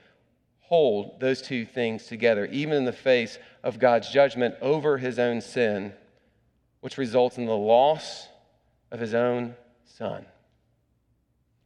hold 0.62 1.20
those 1.20 1.42
two 1.42 1.66
things 1.66 2.06
together, 2.06 2.46
even 2.46 2.74
in 2.74 2.86
the 2.86 2.94
face 2.94 3.38
of 3.64 3.80
God's 3.80 4.10
judgment 4.10 4.56
over 4.62 4.98
his 4.98 5.20
own 5.20 5.42
sin, 5.42 5.92
which 6.80 6.98
results 6.98 7.38
in 7.38 7.48
the 7.48 7.58
loss 7.58 8.30
of 8.92 9.02
his 9.02 9.14
own 9.14 9.56
son. 9.84 10.26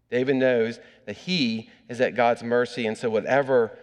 David 0.09 0.37
knows 0.37 0.79
that 1.05 1.15
he 1.15 1.69
is 1.87 2.01
at 2.01 2.15
God's 2.15 2.41
mercy, 2.41 2.87
and 2.87 2.97
so 2.97 3.11
whatever 3.11 3.77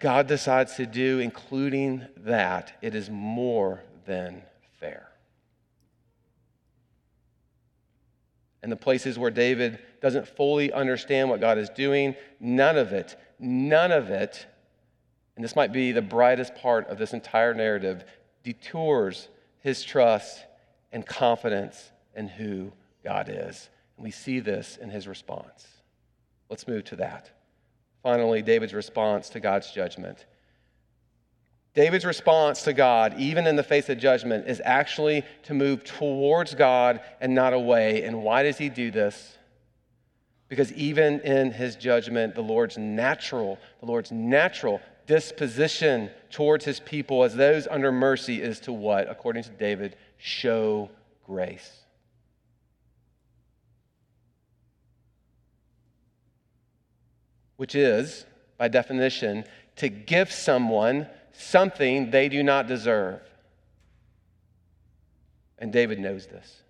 God 0.00 0.26
decides 0.26 0.76
to 0.76 0.86
do, 0.86 1.18
including 1.18 2.06
that, 2.16 2.78
it 2.80 2.94
is 2.94 3.10
more 3.10 3.82
than 4.06 4.40
fair. 4.78 5.09
And 8.62 8.70
the 8.70 8.76
places 8.76 9.18
where 9.18 9.30
David 9.30 9.78
doesn't 10.00 10.28
fully 10.28 10.72
understand 10.72 11.30
what 11.30 11.40
God 11.40 11.58
is 11.58 11.68
doing, 11.70 12.14
none 12.38 12.76
of 12.76 12.92
it, 12.92 13.16
none 13.38 13.92
of 13.92 14.10
it, 14.10 14.46
and 15.36 15.44
this 15.44 15.56
might 15.56 15.72
be 15.72 15.92
the 15.92 16.02
brightest 16.02 16.54
part 16.54 16.88
of 16.88 16.98
this 16.98 17.14
entire 17.14 17.54
narrative, 17.54 18.04
detours 18.42 19.28
his 19.60 19.82
trust 19.82 20.44
and 20.92 21.06
confidence 21.06 21.90
in 22.14 22.28
who 22.28 22.72
God 23.04 23.28
is. 23.30 23.70
And 23.96 24.04
we 24.04 24.10
see 24.10 24.40
this 24.40 24.76
in 24.76 24.90
his 24.90 25.08
response. 25.08 25.66
Let's 26.48 26.68
move 26.68 26.84
to 26.84 26.96
that. 26.96 27.30
Finally, 28.02 28.42
David's 28.42 28.74
response 28.74 29.28
to 29.30 29.40
God's 29.40 29.70
judgment. 29.70 30.26
David's 31.74 32.04
response 32.04 32.62
to 32.62 32.72
God, 32.72 33.14
even 33.18 33.46
in 33.46 33.54
the 33.54 33.62
face 33.62 33.88
of 33.88 33.98
judgment, 33.98 34.48
is 34.48 34.60
actually 34.64 35.24
to 35.44 35.54
move 35.54 35.84
towards 35.84 36.54
God 36.54 37.00
and 37.20 37.34
not 37.34 37.52
away. 37.52 38.02
And 38.02 38.22
why 38.22 38.42
does 38.42 38.58
he 38.58 38.68
do 38.68 38.90
this? 38.90 39.38
Because 40.48 40.72
even 40.72 41.20
in 41.20 41.52
his 41.52 41.76
judgment, 41.76 42.34
the 42.34 42.42
Lord's 42.42 42.76
natural, 42.76 43.56
the 43.78 43.86
Lord's 43.86 44.10
natural 44.10 44.80
disposition 45.06 46.10
towards 46.28 46.64
his 46.64 46.80
people 46.80 47.22
as 47.22 47.36
those 47.36 47.68
under 47.68 47.92
mercy 47.92 48.42
is 48.42 48.58
to 48.60 48.72
what? 48.72 49.08
According 49.08 49.44
to 49.44 49.50
David, 49.50 49.96
show 50.18 50.90
grace. 51.24 51.70
Which 57.56 57.76
is, 57.76 58.26
by 58.58 58.66
definition, 58.66 59.44
to 59.76 59.88
give 59.88 60.32
someone 60.32 61.06
something 61.32 62.10
they 62.10 62.28
do 62.28 62.42
not 62.42 62.66
deserve. 62.66 63.20
And 65.58 65.72
David 65.72 65.98
knows 65.98 66.26
this. 66.26 66.62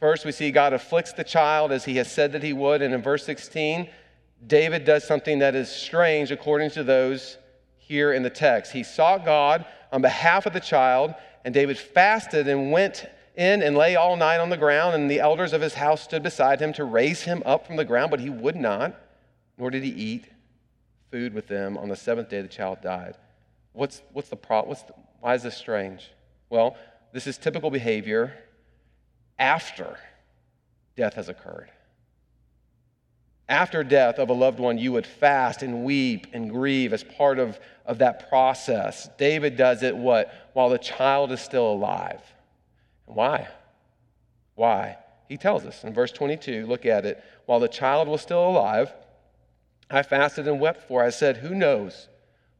First, 0.00 0.24
we 0.24 0.32
see 0.32 0.50
God 0.50 0.72
afflicts 0.72 1.12
the 1.12 1.24
child 1.24 1.72
as 1.72 1.84
he 1.84 1.96
has 1.96 2.10
said 2.10 2.32
that 2.32 2.42
he 2.42 2.52
would. 2.52 2.82
And 2.82 2.94
in 2.94 3.02
verse 3.02 3.24
16, 3.24 3.88
David 4.46 4.84
does 4.84 5.04
something 5.04 5.40
that 5.40 5.54
is 5.54 5.68
strange 5.68 6.30
according 6.30 6.70
to 6.70 6.84
those 6.84 7.36
here 7.76 8.12
in 8.12 8.22
the 8.22 8.30
text. 8.30 8.72
He 8.72 8.84
sought 8.84 9.24
God 9.24 9.64
on 9.90 10.00
behalf 10.00 10.46
of 10.46 10.52
the 10.52 10.60
child, 10.60 11.14
and 11.44 11.52
David 11.52 11.78
fasted 11.78 12.46
and 12.46 12.70
went 12.70 13.06
in 13.34 13.62
and 13.62 13.76
lay 13.76 13.96
all 13.96 14.16
night 14.16 14.38
on 14.38 14.50
the 14.50 14.56
ground. 14.56 14.94
And 14.94 15.10
the 15.10 15.20
elders 15.20 15.52
of 15.52 15.60
his 15.60 15.74
house 15.74 16.02
stood 16.02 16.22
beside 16.22 16.60
him 16.60 16.72
to 16.74 16.84
raise 16.84 17.22
him 17.22 17.42
up 17.44 17.66
from 17.66 17.76
the 17.76 17.84
ground, 17.84 18.10
but 18.10 18.20
he 18.20 18.30
would 18.30 18.56
not, 18.56 18.94
nor 19.56 19.70
did 19.70 19.82
he 19.82 19.90
eat 19.90 20.26
food 21.10 21.34
with 21.34 21.46
them. 21.48 21.76
On 21.78 21.88
the 21.88 21.96
seventh 21.96 22.28
day, 22.28 22.42
the 22.42 22.48
child 22.48 22.80
died. 22.82 23.16
What's, 23.72 24.02
what's 24.12 24.28
the 24.28 24.36
problem? 24.36 24.70
What's 24.70 24.84
why 25.20 25.34
is 25.34 25.42
this 25.42 25.56
strange? 25.56 26.10
Well, 26.50 26.76
this 27.12 27.26
is 27.26 27.38
typical 27.38 27.70
behavior 27.70 28.34
after 29.38 29.98
death 30.96 31.14
has 31.14 31.28
occurred. 31.28 31.70
After 33.48 33.82
death 33.82 34.18
of 34.18 34.28
a 34.28 34.34
loved 34.34 34.60
one, 34.60 34.76
you 34.76 34.92
would 34.92 35.06
fast 35.06 35.62
and 35.62 35.84
weep 35.84 36.26
and 36.34 36.50
grieve 36.50 36.92
as 36.92 37.02
part 37.02 37.38
of, 37.38 37.58
of 37.86 37.98
that 37.98 38.28
process. 38.28 39.08
David 39.16 39.56
does 39.56 39.82
it 39.82 39.96
what? 39.96 40.32
While 40.52 40.68
the 40.68 40.78
child 40.78 41.32
is 41.32 41.40
still 41.40 41.72
alive. 41.72 42.20
Why? 43.06 43.48
Why? 44.54 44.98
He 45.28 45.38
tells 45.38 45.64
us 45.64 45.82
in 45.82 45.94
verse 45.94 46.12
22, 46.12 46.66
look 46.66 46.84
at 46.84 47.06
it. 47.06 47.22
While 47.46 47.60
the 47.60 47.68
child 47.68 48.06
was 48.06 48.20
still 48.20 48.46
alive, 48.46 48.92
I 49.90 50.02
fasted 50.02 50.46
and 50.46 50.60
wept 50.60 50.86
for. 50.88 51.02
I 51.02 51.10
said, 51.10 51.38
Who 51.38 51.54
knows 51.54 52.08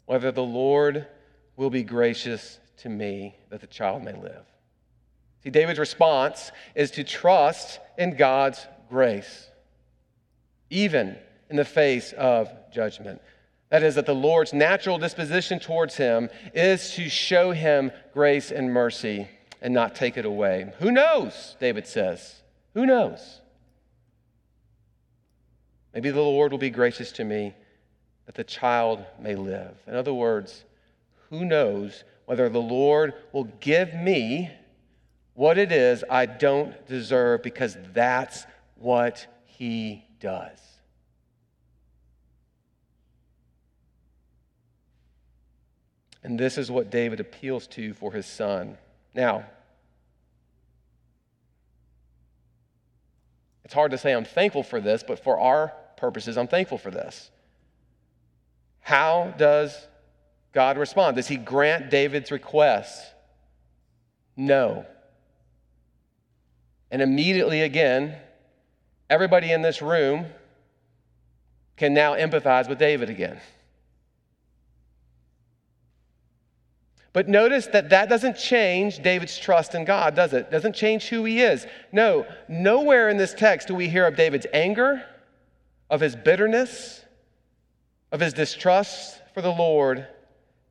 whether 0.06 0.32
the 0.32 0.42
Lord 0.42 1.06
will 1.56 1.70
be 1.70 1.82
gracious 1.82 2.58
to 2.78 2.88
me 2.88 3.36
that 3.50 3.60
the 3.60 3.66
child 3.66 4.02
may 4.02 4.14
live? 4.14 4.44
See, 5.44 5.50
David's 5.50 5.78
response 5.78 6.50
is 6.74 6.90
to 6.92 7.04
trust 7.04 7.80
in 7.96 8.16
God's 8.16 8.66
grace, 8.88 9.48
even 10.70 11.16
in 11.50 11.56
the 11.56 11.64
face 11.64 12.12
of 12.12 12.50
judgment. 12.72 13.20
That 13.70 13.82
is, 13.82 13.96
that 13.96 14.06
the 14.06 14.14
Lord's 14.14 14.54
natural 14.54 14.98
disposition 14.98 15.60
towards 15.60 15.96
him 15.96 16.30
is 16.54 16.94
to 16.94 17.08
show 17.08 17.52
him 17.52 17.92
grace 18.14 18.50
and 18.50 18.72
mercy 18.72 19.28
and 19.60 19.74
not 19.74 19.94
take 19.94 20.16
it 20.16 20.24
away. 20.24 20.72
Who 20.78 20.90
knows, 20.90 21.56
David 21.60 21.86
says? 21.86 22.42
Who 22.74 22.86
knows? 22.86 23.40
Maybe 25.98 26.10
the 26.12 26.20
Lord 26.20 26.52
will 26.52 26.58
be 26.58 26.70
gracious 26.70 27.10
to 27.10 27.24
me 27.24 27.56
that 28.26 28.36
the 28.36 28.44
child 28.44 29.04
may 29.18 29.34
live. 29.34 29.74
In 29.84 29.96
other 29.96 30.14
words, 30.14 30.64
who 31.28 31.44
knows 31.44 32.04
whether 32.24 32.48
the 32.48 32.60
Lord 32.60 33.14
will 33.32 33.48
give 33.58 33.92
me 33.94 34.48
what 35.34 35.58
it 35.58 35.72
is 35.72 36.04
I 36.08 36.26
don't 36.26 36.86
deserve 36.86 37.42
because 37.42 37.76
that's 37.92 38.46
what 38.76 39.26
He 39.44 40.04
does. 40.20 40.60
And 46.22 46.38
this 46.38 46.58
is 46.58 46.70
what 46.70 46.92
David 46.92 47.18
appeals 47.18 47.66
to 47.66 47.92
for 47.92 48.12
his 48.12 48.26
son. 48.26 48.78
Now, 49.14 49.46
It's 53.68 53.74
hard 53.74 53.90
to 53.90 53.98
say 53.98 54.14
I'm 54.14 54.24
thankful 54.24 54.62
for 54.62 54.80
this, 54.80 55.02
but 55.02 55.22
for 55.22 55.38
our 55.38 55.74
purposes, 55.98 56.38
I'm 56.38 56.48
thankful 56.48 56.78
for 56.78 56.90
this. 56.90 57.30
How 58.80 59.34
does 59.36 59.76
God 60.52 60.78
respond? 60.78 61.16
Does 61.16 61.28
he 61.28 61.36
grant 61.36 61.90
David's 61.90 62.30
request? 62.30 63.04
No. 64.36 64.86
And 66.90 67.02
immediately 67.02 67.62
again, 67.62 68.16
everybody 69.10 69.52
in 69.52 69.62
this 69.62 69.82
room 69.82 70.26
can 71.76 71.92
now 71.92 72.14
empathize 72.14 72.68
with 72.68 72.78
David 72.78 73.10
again. 73.10 73.38
But 77.12 77.28
notice 77.28 77.66
that 77.68 77.90
that 77.90 78.08
doesn't 78.08 78.36
change 78.36 79.02
David's 79.02 79.38
trust 79.38 79.74
in 79.74 79.84
God, 79.84 80.14
does 80.14 80.32
it? 80.32 80.50
Doesn't 80.50 80.74
change 80.74 81.08
who 81.08 81.24
he 81.24 81.40
is. 81.40 81.66
No, 81.90 82.26
nowhere 82.48 83.08
in 83.08 83.16
this 83.16 83.34
text 83.34 83.68
do 83.68 83.74
we 83.74 83.88
hear 83.88 84.06
of 84.06 84.14
David's 84.14 84.46
anger, 84.52 85.04
of 85.90 86.00
his 86.00 86.16
bitterness, 86.16 87.02
of 88.12 88.20
his 88.20 88.32
distrust 88.32 89.20
for 89.34 89.42
the 89.42 89.50
Lord, 89.50 90.06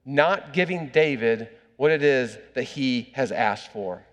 not 0.05 0.53
giving 0.53 0.89
David 0.89 1.49
what 1.75 1.91
it 1.91 2.03
is 2.03 2.37
that 2.55 2.63
he 2.63 3.11
has 3.13 3.31
asked 3.31 3.71
for. 3.71 4.03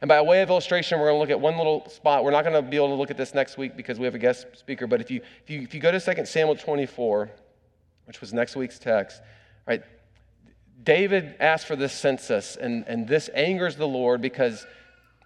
And 0.00 0.08
by 0.08 0.20
way 0.22 0.42
of 0.42 0.48
illustration, 0.48 0.98
we're 0.98 1.08
going 1.08 1.16
to 1.16 1.20
look 1.20 1.30
at 1.30 1.40
one 1.40 1.58
little 1.58 1.88
spot. 1.88 2.24
We're 2.24 2.30
not 2.30 2.44
going 2.44 2.54
to 2.54 2.62
be 2.62 2.76
able 2.76 2.88
to 2.88 2.94
look 2.94 3.10
at 3.10 3.16
this 3.16 3.34
next 3.34 3.58
week 3.58 3.76
because 3.76 3.98
we 3.98 4.06
have 4.06 4.14
a 4.14 4.18
guest 4.18 4.46
speaker. 4.54 4.86
But 4.86 5.00
if 5.00 5.10
you, 5.10 5.20
if 5.42 5.50
you, 5.50 5.60
if 5.62 5.74
you 5.74 5.80
go 5.80 5.92
to 5.92 6.00
2 6.00 6.24
Samuel 6.24 6.56
24, 6.56 7.30
which 8.06 8.20
was 8.20 8.32
next 8.32 8.56
week's 8.56 8.78
text, 8.78 9.20
right, 9.66 9.82
David 10.82 11.34
asked 11.40 11.66
for 11.66 11.76
this 11.76 11.92
census, 11.92 12.56
and, 12.56 12.84
and 12.86 13.06
this 13.06 13.28
angers 13.34 13.76
the 13.76 13.88
Lord 13.88 14.20
because 14.20 14.66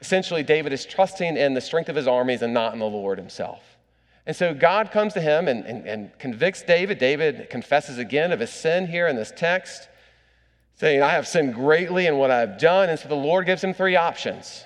essentially 0.01 0.43
David 0.43 0.73
is 0.73 0.85
trusting 0.85 1.37
in 1.37 1.55
the 1.55 1.61
strength 1.61 1.89
of 1.89 1.97
his 1.97 2.09
armies 2.09 2.43
and 2.43 2.55
not 2.55 2.73
in 2.73 2.79
the 2.79 2.87
Lord 2.87 3.19
himself. 3.19 3.78
And 4.29 4.37
so 4.37 4.53
God 4.53 4.91
comes 4.91 5.15
to 5.15 5.23
him 5.23 5.49
and, 5.49 5.65
and, 5.65 5.89
and 5.89 6.19
convicts 6.19 6.61
David. 6.61 6.99
David 6.99 7.49
confesses 7.49 7.97
again 7.97 8.31
of 8.31 8.41
his 8.41 8.51
sin 8.51 8.87
here 8.87 9.09
in 9.09 9.17
this 9.17 9.33
text, 9.35 9.89
saying, 10.75 11.03
I 11.03 11.13
have 11.15 11.27
sinned 11.27 11.55
greatly 11.55 12.07
in 12.07 12.19
what 12.19 12.31
I've 12.31 12.59
done. 12.59 12.91
And 12.91 12.99
so 12.99 13.09
the 13.09 13.15
Lord 13.15 13.47
gives 13.47 13.65
him 13.65 13.73
three 13.73 13.97
options. 13.97 14.65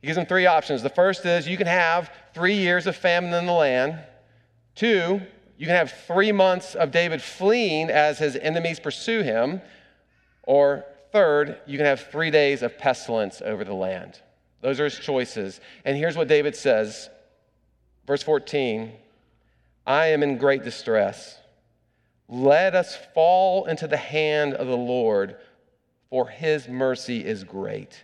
He 0.00 0.06
gives 0.06 0.16
him 0.16 0.24
three 0.24 0.46
options. 0.46 0.84
The 0.84 0.88
first 0.88 1.26
is 1.26 1.48
you 1.48 1.56
can 1.56 1.66
have 1.66 2.12
three 2.32 2.54
years 2.54 2.86
of 2.86 2.94
famine 2.94 3.34
in 3.34 3.44
the 3.44 3.52
land. 3.52 3.98
Two, 4.76 5.20
you 5.58 5.66
can 5.66 5.74
have 5.74 5.90
three 6.06 6.30
months 6.30 6.76
of 6.76 6.92
David 6.92 7.20
fleeing 7.20 7.90
as 7.90 8.20
his 8.20 8.36
enemies 8.36 8.78
pursue 8.78 9.22
him. 9.22 9.60
Or 10.44 10.84
third, 11.10 11.58
you 11.66 11.76
can 11.76 11.86
have 11.86 12.02
three 12.02 12.30
days 12.30 12.62
of 12.62 12.78
pestilence 12.78 13.42
over 13.44 13.64
the 13.64 13.74
land. 13.74 14.20
Those 14.60 14.78
are 14.78 14.84
his 14.84 14.96
choices. 14.96 15.60
And 15.84 15.96
here's 15.96 16.16
what 16.16 16.28
David 16.28 16.54
says 16.54 17.10
Verse 18.06 18.22
14 18.22 18.92
I 19.86 20.06
am 20.06 20.22
in 20.22 20.38
great 20.38 20.64
distress. 20.64 21.38
Let 22.28 22.74
us 22.74 22.98
fall 23.14 23.66
into 23.66 23.86
the 23.86 23.96
hand 23.96 24.54
of 24.54 24.66
the 24.66 24.76
Lord, 24.76 25.36
for 26.10 26.28
his 26.28 26.66
mercy 26.66 27.24
is 27.24 27.44
great. 27.44 28.02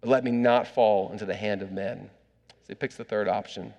But 0.00 0.10
let 0.10 0.24
me 0.24 0.30
not 0.30 0.68
fall 0.68 1.10
into 1.10 1.26
the 1.26 1.34
hand 1.34 1.62
of 1.62 1.72
men. 1.72 2.08
So 2.48 2.66
he 2.68 2.74
picks 2.74 2.96
the 2.96 3.04
third 3.04 3.28
option. 3.28 3.74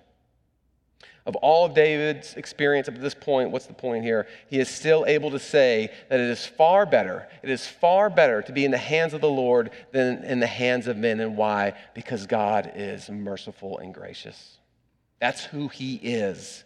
Of 1.24 1.36
all 1.36 1.64
of 1.64 1.72
David's 1.72 2.34
experience 2.34 2.88
up 2.88 2.94
to 2.94 3.00
this 3.00 3.14
point, 3.14 3.52
what's 3.52 3.66
the 3.66 3.72
point 3.72 4.04
here? 4.04 4.26
He 4.48 4.58
is 4.58 4.68
still 4.68 5.06
able 5.06 5.30
to 5.30 5.38
say 5.38 5.90
that 6.10 6.20
it 6.20 6.28
is 6.28 6.44
far 6.44 6.84
better, 6.84 7.28
it 7.42 7.48
is 7.48 7.66
far 7.66 8.10
better 8.10 8.42
to 8.42 8.52
be 8.52 8.64
in 8.64 8.70
the 8.70 8.78
hands 8.78 9.14
of 9.14 9.20
the 9.20 9.30
Lord 9.30 9.70
than 9.92 10.24
in 10.24 10.40
the 10.40 10.46
hands 10.46 10.88
of 10.88 10.96
men. 10.96 11.20
And 11.20 11.36
why? 11.36 11.74
Because 11.94 12.26
God 12.26 12.72
is 12.74 13.08
merciful 13.08 13.78
and 13.78 13.94
gracious. 13.94 14.58
That's 15.22 15.44
who 15.44 15.68
he 15.68 15.94
is. 16.02 16.64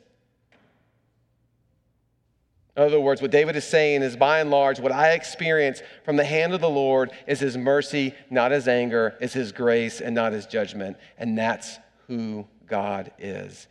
In 2.75 2.85
other 2.85 2.99
words, 2.99 3.21
what 3.21 3.31
David 3.31 3.55
is 3.55 3.67
saying 3.67 4.01
is 4.01 4.17
by 4.17 4.41
and 4.41 4.51
large, 4.51 4.81
what 4.81 4.93
I 4.93 5.11
experience 5.13 5.83
from 6.07 6.17
the 6.17 6.25
hand 6.25 6.55
of 6.55 6.63
the 6.63 6.71
Lord 6.71 7.11
is 7.27 7.39
his 7.39 7.59
mercy, 7.59 8.15
not 8.31 8.53
his 8.53 8.67
anger, 8.67 9.15
is 9.21 9.35
his 9.35 9.53
grace 9.53 10.01
and 10.01 10.15
not 10.15 10.33
his 10.33 10.47
judgment. 10.47 10.97
And 11.19 11.37
that's 11.37 11.79
who 12.07 12.47
God 12.67 13.13
is. 13.19 13.69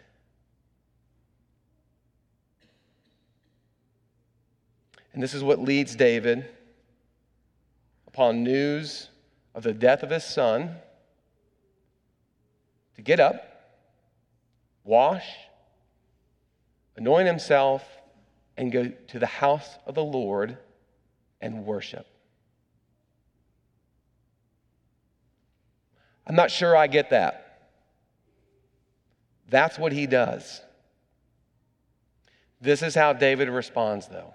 And 5.14 5.24
this 5.24 5.34
is 5.34 5.44
what 5.44 5.58
leads 5.60 5.96
David, 5.96 6.46
upon 8.06 8.44
news 8.44 9.10
of 9.56 9.64
the 9.64 9.74
death 9.74 10.04
of 10.04 10.12
his 10.12 10.24
son, 10.24 10.76
to 12.98 13.02
get 13.02 13.20
up, 13.20 13.55
wash, 14.86 15.26
anoint 16.96 17.28
himself, 17.28 17.84
and 18.56 18.72
go 18.72 18.88
to 19.08 19.20
the 19.20 19.26
house 19.26 19.68
of 19.86 19.96
the 19.96 20.04
Lord 20.04 20.58
and 21.42 21.66
worship. 21.66 22.08
I'm 26.26 26.36
not 26.36 26.50
sure 26.50 26.76
I 26.76 26.88
get 26.88 27.10
that. 27.10 27.70
That's 29.50 29.78
what 29.78 29.92
he 29.92 30.08
does. 30.08 30.62
This 32.62 32.82
is 32.82 32.96
how 32.96 33.14
David 33.14 33.50
responds, 33.50 34.08
though. 34.08 34.34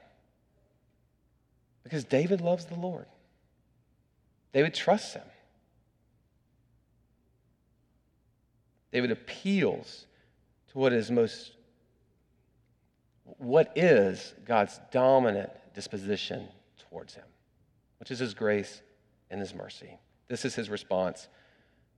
Because 1.82 2.04
David 2.04 2.40
loves 2.40 2.66
the 2.66 2.76
Lord, 2.76 3.06
David 4.52 4.74
trusts 4.74 5.14
him. 5.14 5.24
David 8.92 9.12
appeals 9.12 10.06
to 10.70 10.78
what 10.78 10.92
is 10.92 11.10
most 11.10 11.52
what 13.38 13.72
is 13.76 14.34
God's 14.44 14.80
dominant 14.90 15.50
disposition 15.74 16.48
towards 16.90 17.14
him, 17.14 17.24
which 17.98 18.10
is 18.10 18.18
his 18.18 18.34
grace 18.34 18.82
and 19.30 19.40
his 19.40 19.54
mercy. 19.54 19.98
This 20.28 20.44
is 20.44 20.54
his 20.54 20.68
response. 20.68 21.28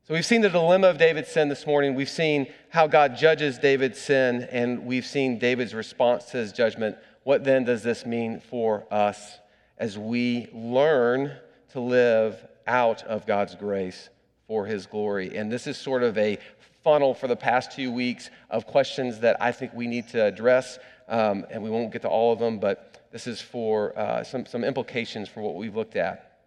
So 0.05 0.15
we've 0.15 0.27
seen 0.27 0.41
the 0.41 0.51
dilemma 0.51 0.89
of 0.89 0.99
David's 0.99 1.29
sin 1.29 1.49
this 1.49 1.67
morning. 1.67 1.95
We've 1.95 2.09
seen 2.09 2.53
how 2.69 2.87
God 2.87 3.17
judges 3.17 3.59
David's 3.59 3.99
sin, 3.99 4.49
and 4.51 4.85
we've 4.85 5.07
seen 5.07 5.39
David's 5.39 5.75
response 5.75 6.27
to 6.27 6.39
his 6.39 6.53
judgment. 6.53 6.97
What 7.23 7.45
then 7.45 7.65
does 7.65 7.83
this 7.83 8.05
mean 8.05 8.41
for 8.41 8.85
us 8.93 9.39
as 9.79 9.97
we 9.97 10.49
learn 10.53 11.33
to 11.71 11.81
live 11.81 12.45
out 12.67 13.05
of 13.05 13.27
God's 13.27 13.55
grace 13.55 14.11
for 14.47 14.67
his 14.67 14.87
glory? 14.87 15.37
And 15.37 15.51
this 15.51 15.67
is 15.67 15.77
sort 15.77 16.03
of 16.03 16.19
a 16.19 16.39
funnel 16.83 17.15
for 17.15 17.29
the 17.29 17.37
past 17.37 17.73
two 17.73 17.91
weeks 17.93 18.31
of 18.51 18.67
questions 18.67 19.21
that 19.21 19.37
I 19.41 19.53
think 19.53 19.73
we 19.75 19.87
need 19.87 20.09
to 20.09 20.25
address. 20.25 20.79
Um, 21.09 21.45
and 21.51 21.63
we 21.63 21.71
won't 21.71 21.93
get 21.93 22.03
to 22.03 22.09
all 22.09 22.33
of 22.33 22.39
them, 22.39 22.59
but 22.59 23.03
this 23.11 23.27
is 23.27 23.41
for 23.41 23.97
uh, 23.99 24.25
some, 24.25 24.47
some 24.47 24.65
implications 24.65 25.29
for 25.29 25.43
what 25.43 25.55
we've 25.57 25.77
looked 25.77 25.97
at. 25.97 26.41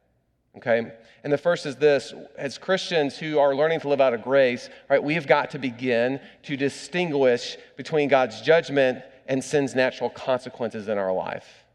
Okay? 0.58 0.92
And 1.24 1.34
the 1.34 1.38
first 1.38 1.66
is 1.66 1.76
this 1.76 2.14
as 2.38 2.58
Christians 2.58 3.18
who 3.18 3.40
are 3.40 3.56
learning 3.56 3.82
to 3.82 3.90
live 3.90 4.02
out 4.02 4.14
of 4.14 4.24
grace, 4.24 4.70
right, 4.90 5.04
we 5.04 5.16
have 5.16 5.28
got 5.28 5.52
to 5.52 5.60
begin 5.60 6.20
to 6.44 6.58
distinguish 6.58 7.58
between 7.78 8.08
God's 8.10 8.42
judgment 8.42 9.00
and 9.28 9.44
sin's 9.44 9.76
natural 9.76 10.10
consequences 10.10 10.88
in 10.88 10.98
our 10.98 11.14
life. 11.14 11.66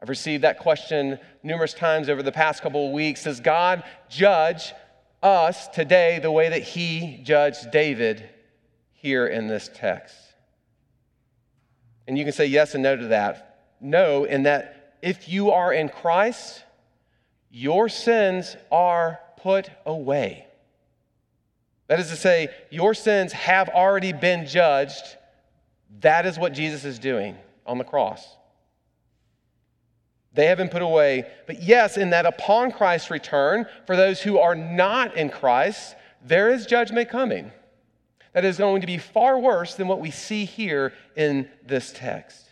I've 0.00 0.08
received 0.08 0.44
that 0.44 0.58
question 0.58 1.18
numerous 1.42 1.72
times 1.72 2.08
over 2.08 2.22
the 2.22 2.32
past 2.32 2.62
couple 2.62 2.86
of 2.86 2.92
weeks. 2.92 3.24
Does 3.24 3.40
God 3.40 3.84
judge 4.10 4.72
us 5.24 5.66
today 5.68 6.20
the 6.20 6.30
way 6.30 6.50
that 6.50 6.62
he 6.62 7.20
judged 7.24 7.70
David 7.72 8.28
here 8.92 9.26
in 9.26 9.48
this 9.48 9.68
text? 9.74 10.16
And 12.06 12.18
you 12.18 12.24
can 12.24 12.32
say 12.32 12.46
yes 12.46 12.74
and 12.74 12.82
no 12.82 12.96
to 12.96 13.08
that. 13.08 13.74
No, 13.80 14.24
in 14.24 14.44
that 14.44 14.96
if 15.02 15.28
you 15.28 15.50
are 15.50 15.72
in 15.72 15.88
Christ, 15.88 16.62
your 17.50 17.88
sins 17.88 18.56
are 18.70 19.20
put 19.38 19.70
away. 19.86 20.46
That 21.86 22.00
is 22.00 22.08
to 22.08 22.16
say, 22.16 22.48
your 22.70 22.94
sins 22.94 23.32
have 23.32 23.68
already 23.68 24.12
been 24.12 24.46
judged. 24.46 25.04
That 26.00 26.26
is 26.26 26.38
what 26.38 26.52
Jesus 26.54 26.84
is 26.84 26.98
doing 26.98 27.36
on 27.66 27.78
the 27.78 27.84
cross. 27.84 28.36
They 30.34 30.46
have 30.46 30.58
been 30.58 30.68
put 30.68 30.82
away. 30.82 31.30
But 31.46 31.62
yes, 31.62 31.96
in 31.96 32.10
that 32.10 32.26
upon 32.26 32.72
Christ's 32.72 33.10
return, 33.10 33.66
for 33.86 33.96
those 33.96 34.20
who 34.20 34.38
are 34.38 34.54
not 34.54 35.16
in 35.16 35.30
Christ, 35.30 35.94
there 36.24 36.50
is 36.50 36.66
judgment 36.66 37.08
coming. 37.08 37.52
That 38.32 38.44
is 38.44 38.58
going 38.58 38.80
to 38.80 38.86
be 38.86 38.98
far 38.98 39.38
worse 39.38 39.76
than 39.76 39.86
what 39.86 40.00
we 40.00 40.10
see 40.10 40.44
here 40.44 40.92
in 41.16 41.48
this 41.64 41.92
text. 41.92 42.48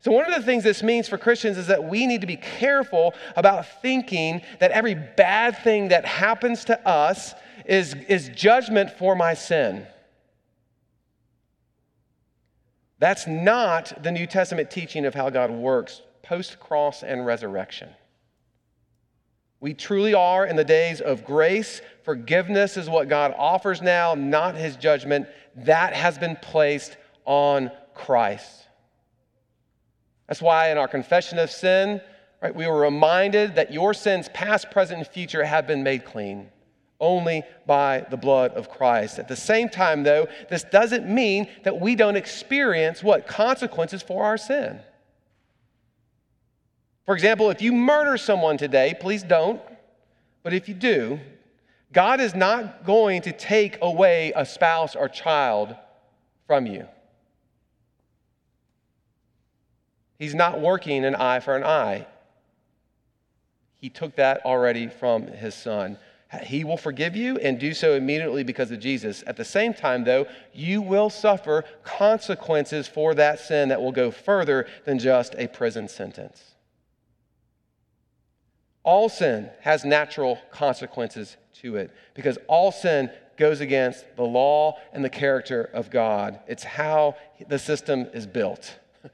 So, 0.00 0.10
one 0.10 0.26
of 0.26 0.34
the 0.34 0.44
things 0.44 0.64
this 0.64 0.82
means 0.82 1.08
for 1.08 1.16
Christians 1.16 1.56
is 1.56 1.68
that 1.68 1.84
we 1.84 2.06
need 2.06 2.20
to 2.20 2.26
be 2.26 2.36
careful 2.36 3.14
about 3.36 3.80
thinking 3.80 4.42
that 4.58 4.72
every 4.72 4.94
bad 4.94 5.56
thing 5.58 5.88
that 5.88 6.04
happens 6.04 6.64
to 6.66 6.86
us 6.86 7.34
is, 7.64 7.94
is 8.08 8.28
judgment 8.30 8.90
for 8.90 9.14
my 9.14 9.32
sin. 9.32 9.86
That's 12.98 13.26
not 13.26 14.02
the 14.02 14.12
New 14.12 14.26
Testament 14.26 14.70
teaching 14.70 15.06
of 15.06 15.14
how 15.14 15.30
God 15.30 15.50
works 15.50 16.02
post 16.22 16.60
cross 16.60 17.02
and 17.02 17.26
resurrection. 17.26 17.88
We 19.60 19.74
truly 19.74 20.12
are 20.12 20.44
in 20.44 20.56
the 20.56 20.64
days 20.64 21.00
of 21.00 21.24
grace. 21.24 21.80
Forgiveness 22.04 22.76
is 22.76 22.90
what 22.90 23.08
God 23.08 23.32
offers 23.38 23.80
now, 23.80 24.14
not 24.14 24.56
his 24.56 24.74
judgment. 24.76 25.28
That 25.54 25.94
has 25.94 26.18
been 26.18 26.36
placed 26.36 26.96
on 27.24 27.70
Christ. 27.94 28.66
That's 30.26 30.42
why 30.42 30.70
in 30.70 30.78
our 30.78 30.88
confession 30.88 31.38
of 31.38 31.50
sin, 31.50 32.00
right, 32.42 32.54
we 32.54 32.66
were 32.66 32.80
reminded 32.80 33.54
that 33.54 33.72
your 33.72 33.94
sins, 33.94 34.28
past, 34.34 34.70
present, 34.70 34.98
and 34.98 35.06
future, 35.06 35.44
have 35.44 35.66
been 35.66 35.82
made 35.82 36.04
clean 36.04 36.50
only 36.98 37.42
by 37.66 38.06
the 38.10 38.16
blood 38.16 38.52
of 38.52 38.70
Christ. 38.70 39.18
At 39.18 39.28
the 39.28 39.36
same 39.36 39.68
time, 39.68 40.04
though, 40.04 40.28
this 40.48 40.64
doesn't 40.64 41.08
mean 41.08 41.48
that 41.64 41.80
we 41.80 41.96
don't 41.96 42.16
experience 42.16 43.02
what? 43.02 43.26
Consequences 43.26 44.02
for 44.02 44.24
our 44.24 44.38
sin. 44.38 44.80
For 47.06 47.14
example, 47.14 47.50
if 47.50 47.60
you 47.60 47.72
murder 47.72 48.16
someone 48.16 48.56
today, 48.56 48.94
please 48.98 49.22
don't, 49.22 49.60
but 50.42 50.52
if 50.52 50.68
you 50.68 50.74
do, 50.74 51.18
God 51.92 52.20
is 52.20 52.34
not 52.34 52.84
going 52.84 53.22
to 53.22 53.32
take 53.32 53.78
away 53.82 54.32
a 54.34 54.46
spouse 54.46 54.96
or 54.96 55.08
child 55.08 55.74
from 56.46 56.66
you. 56.66 56.86
He's 60.18 60.34
not 60.34 60.60
working 60.60 61.04
an 61.04 61.16
eye 61.16 61.40
for 61.40 61.56
an 61.56 61.64
eye. 61.64 62.06
He 63.76 63.90
took 63.90 64.14
that 64.16 64.44
already 64.44 64.86
from 64.86 65.26
his 65.26 65.54
son. 65.54 65.98
He 66.44 66.62
will 66.62 66.76
forgive 66.76 67.16
you 67.16 67.36
and 67.38 67.58
do 67.58 67.74
so 67.74 67.94
immediately 67.94 68.44
because 68.44 68.70
of 68.70 68.78
Jesus. 68.78 69.22
At 69.26 69.36
the 69.36 69.44
same 69.44 69.74
time, 69.74 70.04
though, 70.04 70.26
you 70.54 70.80
will 70.80 71.10
suffer 71.10 71.64
consequences 71.82 72.86
for 72.86 73.14
that 73.16 73.40
sin 73.40 73.68
that 73.68 73.82
will 73.82 73.92
go 73.92 74.10
further 74.10 74.66
than 74.86 74.98
just 74.98 75.34
a 75.36 75.48
prison 75.48 75.88
sentence. 75.88 76.52
All 78.84 79.08
sin 79.08 79.50
has 79.60 79.84
natural 79.84 80.38
consequences 80.50 81.36
to 81.60 81.76
it 81.76 81.92
because 82.14 82.38
all 82.48 82.72
sin 82.72 83.10
goes 83.36 83.60
against 83.60 84.04
the 84.16 84.24
law 84.24 84.78
and 84.92 85.04
the 85.04 85.10
character 85.10 85.70
of 85.72 85.90
God. 85.90 86.40
It's 86.46 86.64
how 86.64 87.16
the 87.48 87.58
system 87.58 88.08
is 88.12 88.26
built. 88.26 88.78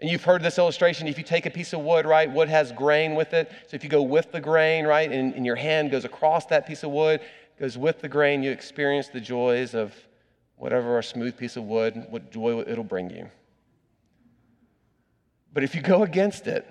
And 0.00 0.10
you've 0.10 0.24
heard 0.24 0.42
this 0.42 0.58
illustration. 0.58 1.06
If 1.06 1.16
you 1.16 1.22
take 1.22 1.46
a 1.46 1.50
piece 1.50 1.72
of 1.72 1.78
wood, 1.78 2.06
right, 2.06 2.28
wood 2.28 2.48
has 2.48 2.72
grain 2.72 3.14
with 3.14 3.32
it. 3.32 3.48
So 3.68 3.76
if 3.76 3.84
you 3.84 3.88
go 3.88 4.02
with 4.02 4.32
the 4.32 4.40
grain, 4.40 4.84
right, 4.84 5.08
and, 5.08 5.32
and 5.32 5.46
your 5.46 5.54
hand 5.54 5.92
goes 5.92 6.04
across 6.04 6.46
that 6.46 6.66
piece 6.66 6.82
of 6.82 6.90
wood, 6.90 7.20
goes 7.56 7.78
with 7.78 8.00
the 8.00 8.08
grain, 8.08 8.42
you 8.42 8.50
experience 8.50 9.06
the 9.06 9.20
joys 9.20 9.76
of 9.76 9.94
whatever 10.56 10.98
a 10.98 11.04
smooth 11.04 11.36
piece 11.36 11.56
of 11.56 11.62
wood, 11.62 12.04
what 12.10 12.32
joy 12.32 12.64
it'll 12.66 12.82
bring 12.82 13.10
you. 13.10 13.30
But 15.54 15.62
if 15.62 15.72
you 15.76 15.82
go 15.82 16.02
against 16.02 16.48
it, 16.48 16.66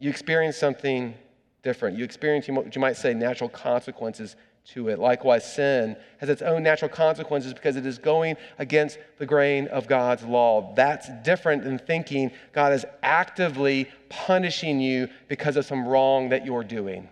you 0.00 0.10
experience 0.10 0.56
something 0.56 1.14
different. 1.62 1.96
You 1.96 2.04
experience 2.04 2.48
you 2.48 2.80
might 2.80 2.96
say 2.96 3.14
natural 3.14 3.48
consequences 3.48 4.34
to 4.64 4.88
it. 4.88 4.98
Likewise, 4.98 5.50
sin 5.50 5.96
has 6.18 6.28
its 6.28 6.42
own 6.42 6.62
natural 6.62 6.88
consequences 6.88 7.54
because 7.54 7.76
it 7.76 7.86
is 7.86 7.98
going 7.98 8.36
against 8.58 8.98
the 9.18 9.26
grain 9.26 9.68
of 9.68 9.86
God's 9.86 10.22
law. 10.24 10.74
That's 10.74 11.08
different 11.22 11.64
than 11.64 11.78
thinking 11.78 12.30
God 12.52 12.72
is 12.72 12.84
actively 13.02 13.88
punishing 14.08 14.80
you 14.80 15.08
because 15.28 15.56
of 15.56 15.64
some 15.64 15.86
wrong 15.86 16.30
that 16.30 16.44
you're 16.44 16.64
doing. 16.64 17.08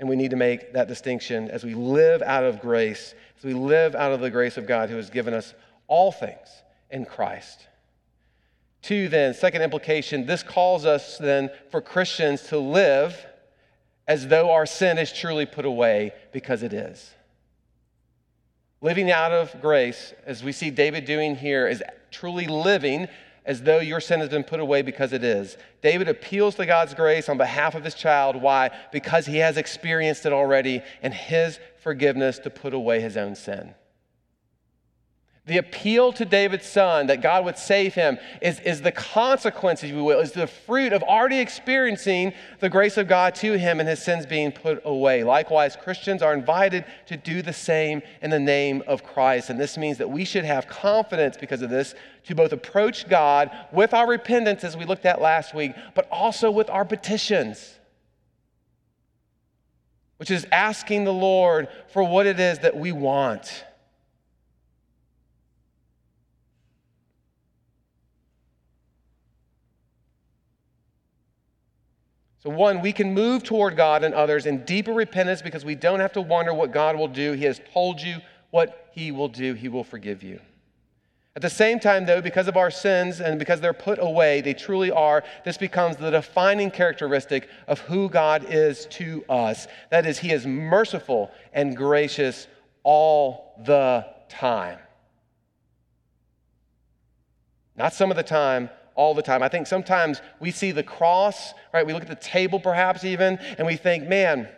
And 0.00 0.08
we 0.08 0.16
need 0.16 0.30
to 0.30 0.36
make 0.36 0.72
that 0.74 0.86
distinction 0.86 1.50
as 1.50 1.64
we 1.64 1.74
live 1.74 2.22
out 2.22 2.44
of 2.44 2.60
grace, 2.60 3.14
as 3.36 3.44
we 3.44 3.52
live 3.52 3.96
out 3.96 4.12
of 4.12 4.20
the 4.20 4.30
grace 4.30 4.56
of 4.56 4.66
God 4.66 4.90
who 4.90 4.96
has 4.96 5.10
given 5.10 5.34
us 5.34 5.54
all 5.88 6.12
things 6.12 6.48
in 6.90 7.04
Christ. 7.04 7.67
Two, 8.88 9.10
then, 9.10 9.34
second 9.34 9.60
implication, 9.60 10.24
this 10.24 10.42
calls 10.42 10.86
us 10.86 11.18
then 11.18 11.50
for 11.70 11.82
Christians 11.82 12.44
to 12.44 12.56
live 12.58 13.26
as 14.06 14.28
though 14.28 14.50
our 14.50 14.64
sin 14.64 14.96
is 14.96 15.12
truly 15.12 15.44
put 15.44 15.66
away 15.66 16.12
because 16.32 16.62
it 16.62 16.72
is. 16.72 17.14
Living 18.80 19.10
out 19.10 19.30
of 19.30 19.60
grace, 19.60 20.14
as 20.24 20.42
we 20.42 20.52
see 20.52 20.70
David 20.70 21.04
doing 21.04 21.36
here, 21.36 21.68
is 21.68 21.82
truly 22.10 22.46
living 22.46 23.08
as 23.44 23.60
though 23.60 23.78
your 23.78 24.00
sin 24.00 24.20
has 24.20 24.30
been 24.30 24.42
put 24.42 24.58
away 24.58 24.80
because 24.80 25.12
it 25.12 25.22
is. 25.22 25.58
David 25.82 26.08
appeals 26.08 26.54
to 26.54 26.64
God's 26.64 26.94
grace 26.94 27.28
on 27.28 27.36
behalf 27.36 27.74
of 27.74 27.84
his 27.84 27.94
child. 27.94 28.36
Why? 28.36 28.70
Because 28.90 29.26
he 29.26 29.36
has 29.36 29.58
experienced 29.58 30.24
it 30.24 30.32
already 30.32 30.82
and 31.02 31.12
his 31.12 31.60
forgiveness 31.82 32.38
to 32.38 32.48
put 32.48 32.72
away 32.72 33.02
his 33.02 33.18
own 33.18 33.34
sin. 33.34 33.74
The 35.48 35.56
appeal 35.56 36.12
to 36.12 36.26
David's 36.26 36.66
son 36.66 37.06
that 37.06 37.22
God 37.22 37.46
would 37.46 37.56
save 37.56 37.94
him 37.94 38.18
is, 38.42 38.60
is 38.60 38.82
the 38.82 38.92
consequence, 38.92 39.82
if 39.82 39.88
you 39.88 40.04
will, 40.04 40.20
is 40.20 40.32
the 40.32 40.46
fruit 40.46 40.92
of 40.92 41.02
already 41.02 41.38
experiencing 41.38 42.34
the 42.60 42.68
grace 42.68 42.98
of 42.98 43.08
God 43.08 43.34
to 43.36 43.56
him 43.58 43.80
and 43.80 43.88
his 43.88 44.02
sins 44.02 44.26
being 44.26 44.52
put 44.52 44.82
away. 44.84 45.24
Likewise, 45.24 45.74
Christians 45.74 46.20
are 46.20 46.34
invited 46.34 46.84
to 47.06 47.16
do 47.16 47.40
the 47.40 47.54
same 47.54 48.02
in 48.20 48.28
the 48.28 48.38
name 48.38 48.82
of 48.86 49.02
Christ. 49.02 49.48
And 49.48 49.58
this 49.58 49.78
means 49.78 49.96
that 49.96 50.10
we 50.10 50.26
should 50.26 50.44
have 50.44 50.68
confidence 50.68 51.38
because 51.38 51.62
of 51.62 51.70
this 51.70 51.94
to 52.24 52.34
both 52.34 52.52
approach 52.52 53.08
God 53.08 53.50
with 53.72 53.94
our 53.94 54.06
repentance, 54.06 54.64
as 54.64 54.76
we 54.76 54.84
looked 54.84 55.06
at 55.06 55.18
last 55.18 55.54
week, 55.54 55.72
but 55.94 56.06
also 56.10 56.50
with 56.50 56.68
our 56.68 56.84
petitions 56.84 57.78
which 60.18 60.32
is 60.32 60.44
asking 60.50 61.04
the 61.04 61.12
Lord 61.12 61.68
for 61.92 62.02
what 62.02 62.26
it 62.26 62.40
is 62.40 62.58
that 62.58 62.76
we 62.76 62.90
want. 62.90 63.64
So, 72.40 72.50
one, 72.50 72.80
we 72.80 72.92
can 72.92 73.14
move 73.14 73.42
toward 73.42 73.76
God 73.76 74.04
and 74.04 74.14
others 74.14 74.46
in 74.46 74.64
deeper 74.64 74.92
repentance 74.92 75.42
because 75.42 75.64
we 75.64 75.74
don't 75.74 76.00
have 76.00 76.12
to 76.12 76.20
wonder 76.20 76.54
what 76.54 76.72
God 76.72 76.96
will 76.96 77.08
do. 77.08 77.32
He 77.32 77.44
has 77.44 77.60
told 77.72 78.00
you 78.00 78.18
what 78.50 78.90
He 78.92 79.10
will 79.10 79.28
do, 79.28 79.54
He 79.54 79.68
will 79.68 79.84
forgive 79.84 80.22
you. 80.22 80.40
At 81.34 81.42
the 81.42 81.50
same 81.50 81.78
time, 81.78 82.04
though, 82.06 82.20
because 82.20 82.48
of 82.48 82.56
our 82.56 82.70
sins 82.70 83.20
and 83.20 83.38
because 83.38 83.60
they're 83.60 83.72
put 83.72 83.98
away, 84.00 84.40
they 84.40 84.54
truly 84.54 84.90
are, 84.90 85.22
this 85.44 85.56
becomes 85.56 85.96
the 85.96 86.10
defining 86.10 86.70
characteristic 86.70 87.48
of 87.68 87.78
who 87.80 88.08
God 88.08 88.46
is 88.48 88.86
to 88.86 89.24
us. 89.28 89.68
That 89.90 90.06
is, 90.06 90.18
He 90.18 90.32
is 90.32 90.46
merciful 90.46 91.30
and 91.52 91.76
gracious 91.76 92.46
all 92.82 93.54
the 93.64 94.06
time. 94.28 94.78
Not 97.76 97.94
some 97.94 98.10
of 98.10 98.16
the 98.16 98.24
time, 98.24 98.70
all 98.98 99.14
the 99.14 99.22
time. 99.22 99.44
I 99.44 99.48
think 99.48 99.68
sometimes 99.68 100.20
we 100.40 100.50
see 100.50 100.72
the 100.72 100.82
cross, 100.82 101.54
right? 101.72 101.86
We 101.86 101.92
look 101.92 102.02
at 102.02 102.08
the 102.08 102.16
table 102.16 102.58
perhaps 102.58 103.04
even, 103.04 103.38
and 103.56 103.64
we 103.64 103.76
think, 103.76 104.08
man, 104.08 104.48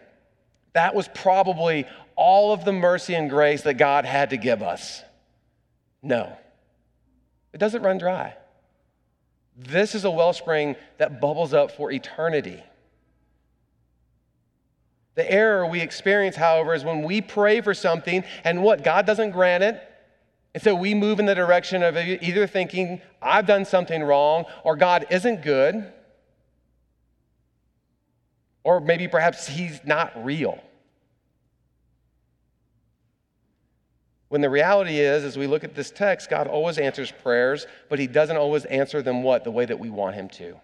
that 0.73 0.95
was 0.95 1.09
probably 1.09 1.87
all 2.17 2.51
of 2.51 2.65
the 2.65 2.73
mercy 2.73 3.15
and 3.15 3.29
grace 3.29 3.63
that 3.63 3.75
God 3.75 4.07
had 4.07 4.31
to 4.31 4.39
give 4.39 4.63
us. 4.63 5.03
No, 6.03 6.33
it 7.53 7.59
doesn't 7.59 7.83
run 7.83 7.99
dry. 7.99 8.35
This 9.59 9.95
is 9.95 10.05
a 10.05 10.11
wellspring 10.11 10.75
that 10.97 11.21
bubbles 11.21 11.53
up 11.53 11.73
for 11.73 11.93
eternity. 11.93 12.63
The 15.17 15.31
error 15.31 15.67
we 15.67 15.83
experience, 15.83 16.37
however, 16.37 16.73
is 16.73 16.83
when 16.83 17.03
we 17.03 17.21
pray 17.21 17.61
for 17.61 17.75
something 17.75 18.25
and 18.43 18.63
what? 18.63 18.85
God 18.85 19.05
doesn't 19.05 19.33
grant 19.33 19.65
it. 19.65 19.87
And 20.55 20.63
so 20.63 20.75
we 20.75 20.95
move 20.95 21.21
in 21.21 21.27
the 21.27 21.35
direction 21.35 21.83
of 21.83 21.97
either 21.97 22.47
thinking, 22.47 23.01
I've 23.23 23.47
done 23.47 23.65
something 23.65 24.03
wrong, 24.03 24.47
or 24.65 24.77
God 24.77 25.07
isn't 25.11 25.43
good, 25.43 25.93
or 28.65 28.81
maybe 28.81 29.07
perhaps 29.07 29.47
He's 29.47 29.81
not 29.85 30.25
real. 30.25 30.59
When 34.29 34.41
the 34.41 34.51
reality 34.51 34.99
is, 34.99 35.25
as 35.25 35.37
we 35.37 35.47
look 35.47 35.65
at 35.65 35.75
this 35.75 35.91
text, 35.91 36.31
God 36.31 36.47
always 36.47 36.79
answers 36.79 37.13
prayers, 37.13 37.67
but 37.89 37.99
He 37.99 38.07
doesn't 38.07 38.37
always 38.37 38.65
answer 38.67 39.03
them 39.03 39.23
what? 39.23 39.45
The 39.45 39.51
way 39.51 39.65
that 39.65 39.79
we 39.79 39.91
want 39.91 40.15
Him 40.15 40.29
to. 40.31 40.57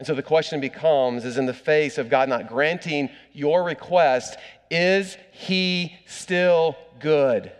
And 0.00 0.06
so 0.06 0.14
the 0.14 0.22
question 0.22 0.60
becomes 0.60 1.26
is 1.26 1.36
in 1.36 1.44
the 1.44 1.52
face 1.52 1.98
of 1.98 2.08
God 2.08 2.30
not 2.30 2.48
granting 2.48 3.10
your 3.34 3.62
request, 3.62 4.38
is 4.70 5.18
He 5.30 5.94
still 6.06 6.74
good. 7.00 7.52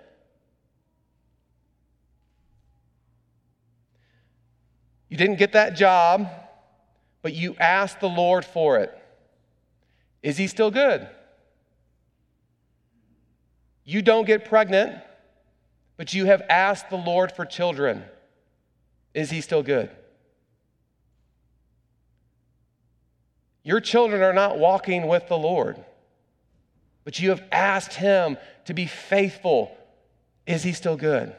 You 5.10 5.18
didn't 5.18 5.36
get 5.36 5.52
that 5.52 5.76
job, 5.76 6.28
but 7.20 7.34
you 7.34 7.56
asked 7.60 8.00
the 8.00 8.08
Lord 8.08 8.46
for 8.46 8.78
it. 8.78 8.96
Is 10.22 10.38
he 10.38 10.46
still 10.46 10.70
good? 10.70 11.06
You 13.84 14.00
don't 14.00 14.24
get 14.24 14.46
pregnant, 14.46 14.96
but 15.98 16.14
you 16.14 16.24
have 16.24 16.42
asked 16.48 16.88
the 16.88 16.96
Lord 16.96 17.32
for 17.32 17.44
children. 17.44 18.04
Is 19.12 19.30
he 19.30 19.42
still 19.42 19.62
good? 19.62 19.90
Your 23.62 23.80
children 23.80 24.22
are 24.22 24.32
not 24.32 24.58
walking 24.58 25.06
with 25.06 25.28
the 25.28 25.38
Lord 25.38 25.84
but 27.04 27.18
you 27.18 27.30
have 27.30 27.42
asked 27.50 27.94
him 27.94 28.36
to 28.66 28.74
be 28.74 28.86
faithful. 28.86 29.76
Is 30.46 30.62
he 30.62 30.72
still 30.72 30.96
good? 30.96 31.34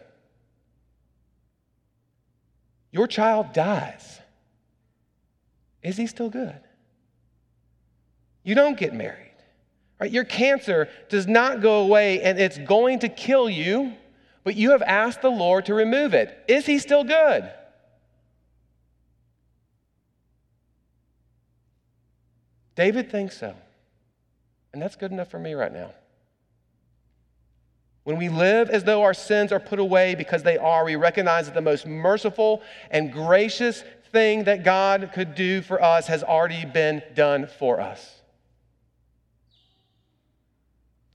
Your 2.92 3.08
child 3.08 3.54
dies. 3.54 4.20
Is 5.82 5.98
he 5.98 6.08
still 6.08 6.30
good? 6.30 6.60
You 8.44 8.56
don't 8.56 8.78
get 8.78 8.94
married. 8.94 9.32
Right? 10.00 10.12
Your 10.12 10.24
cancer 10.24 10.90
does 11.10 11.28
not 11.28 11.62
go 11.62 11.84
away 11.84 12.22
and 12.22 12.40
it's 12.40 12.58
going 12.58 13.00
to 13.00 13.10
kill 13.10 13.50
you, 13.50 13.94
but 14.44 14.56
you 14.56 14.72
have 14.72 14.82
asked 14.82 15.22
the 15.22 15.30
Lord 15.30 15.68
to 15.68 15.74
remove 15.74 16.14
it. 16.14 16.38
Is 16.48 16.66
he 16.66 16.80
still 16.80 17.04
good? 17.04 17.50
David 22.82 23.12
thinks 23.12 23.38
so. 23.38 23.54
And 24.74 24.82
that's 24.82 24.96
good 24.96 25.12
enough 25.12 25.30
for 25.30 25.38
me 25.38 25.54
right 25.54 25.72
now. 25.72 25.92
When 28.06 28.18
we 28.18 28.28
live 28.28 28.72
as 28.72 28.84
though 28.84 29.04
our 29.04 29.14
sins 29.14 29.52
are 29.52 29.60
put 29.60 29.78
away 29.78 30.16
because 30.16 30.42
they 30.42 30.58
are, 30.58 30.84
we 30.84 30.96
recognize 30.96 31.46
that 31.46 31.54
the 31.54 31.62
most 31.62 31.86
merciful 31.86 32.64
and 32.90 33.14
gracious 33.14 33.84
thing 34.12 34.46
that 34.46 34.64
God 34.64 35.12
could 35.14 35.36
do 35.36 35.62
for 35.62 35.80
us 35.80 36.08
has 36.08 36.24
already 36.24 36.66
been 36.66 37.04
done 37.14 37.46
for 37.60 37.80
us. 37.80 38.21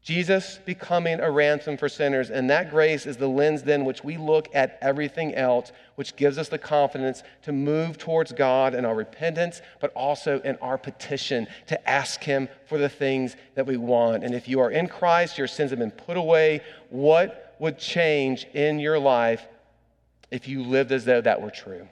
Jesus 0.07 0.61
becoming 0.65 1.19
a 1.19 1.29
ransom 1.29 1.77
for 1.77 1.89
sinners. 1.89 2.31
And 2.31 2.49
that 2.49 2.71
grace 2.71 3.07
is 3.07 3.17
the 3.17 3.27
lens 3.27 3.65
then 3.65 3.85
which 3.85 4.05
we 4.05 4.17
look 4.17 4.49
at 4.55 4.79
everything 4.81 5.35
else, 5.35 5.73
which 5.97 6.15
gives 6.15 6.39
us 6.39 6.49
the 6.49 6.59
confidence 6.59 7.25
to 7.43 7.51
move 7.51 7.99
towards 7.99 8.31
God 8.31 8.73
in 8.73 8.85
our 8.85 8.95
repentance, 8.95 9.63
but 9.81 9.93
also 9.95 10.41
in 10.43 10.55
our 10.59 10.79
petition 10.79 11.49
to 11.67 11.91
ask 11.91 12.23
Him 12.23 12.49
for 12.67 12.79
the 12.79 12.89
things 12.89 13.35
that 13.57 13.67
we 13.67 13.77
want. 13.77 14.23
And 14.23 14.33
if 14.33 14.47
you 14.47 14.61
are 14.61 14.71
in 14.71 14.87
Christ, 14.87 15.39
your 15.39 15.49
sins 15.49 15.71
have 15.71 15.81
been 15.81 15.91
put 15.91 16.17
away. 16.17 16.61
What 16.91 17.57
would 17.59 17.77
change 17.77 18.45
in 18.55 18.79
your 18.79 19.01
life 19.01 19.45
if 20.31 20.47
you 20.47 20.63
lived 20.63 20.93
as 20.93 21.05
though 21.05 21.21
that 21.21 21.43
were 21.43 21.51
true? 21.51 21.89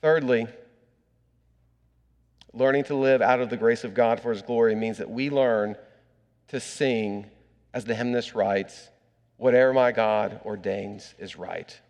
Thirdly, 0.00 0.46
Learning 2.54 2.84
to 2.84 2.94
live 2.94 3.22
out 3.22 3.40
of 3.40 3.48
the 3.48 3.56
grace 3.56 3.84
of 3.84 3.94
God 3.94 4.20
for 4.20 4.30
His 4.30 4.42
glory 4.42 4.74
means 4.74 4.98
that 4.98 5.10
we 5.10 5.30
learn 5.30 5.76
to 6.48 6.60
sing, 6.60 7.26
as 7.72 7.84
the 7.86 7.94
hymnist 7.94 8.34
writes, 8.34 8.90
whatever 9.38 9.72
my 9.72 9.90
God 9.90 10.40
ordains 10.44 11.14
is 11.18 11.36
right. 11.36 11.80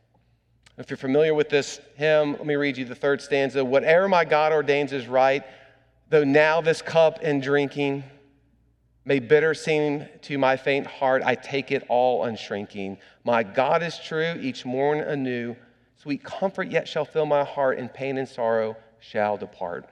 If 0.78 0.88
you're 0.88 0.96
familiar 0.96 1.34
with 1.34 1.48
this 1.48 1.80
hymn, 1.96 2.32
let 2.32 2.46
me 2.46 2.54
read 2.54 2.78
you 2.78 2.84
the 2.84 2.94
third 2.94 3.20
stanza. 3.20 3.64
Whatever 3.64 4.08
my 4.08 4.24
God 4.24 4.52
ordains 4.52 4.92
is 4.92 5.06
right, 5.06 5.42
though 6.08 6.24
now 6.24 6.60
this 6.60 6.80
cup 6.80 7.22
in 7.22 7.40
drinking 7.40 8.04
may 9.04 9.18
bitter 9.18 9.52
seem 9.52 10.06
to 10.22 10.38
my 10.38 10.56
faint 10.56 10.86
heart, 10.86 11.22
I 11.24 11.34
take 11.34 11.72
it 11.72 11.84
all 11.88 12.24
unshrinking. 12.24 12.98
My 13.24 13.42
God 13.42 13.82
is 13.82 13.98
true, 13.98 14.38
each 14.40 14.64
morn 14.64 15.00
anew. 15.00 15.56
Sweet 15.96 16.22
comfort 16.24 16.70
yet 16.70 16.88
shall 16.88 17.04
fill 17.04 17.26
my 17.26 17.44
heart, 17.44 17.78
and 17.78 17.92
pain 17.92 18.16
and 18.16 18.28
sorrow 18.28 18.76
shall 19.00 19.36
depart. 19.36 19.88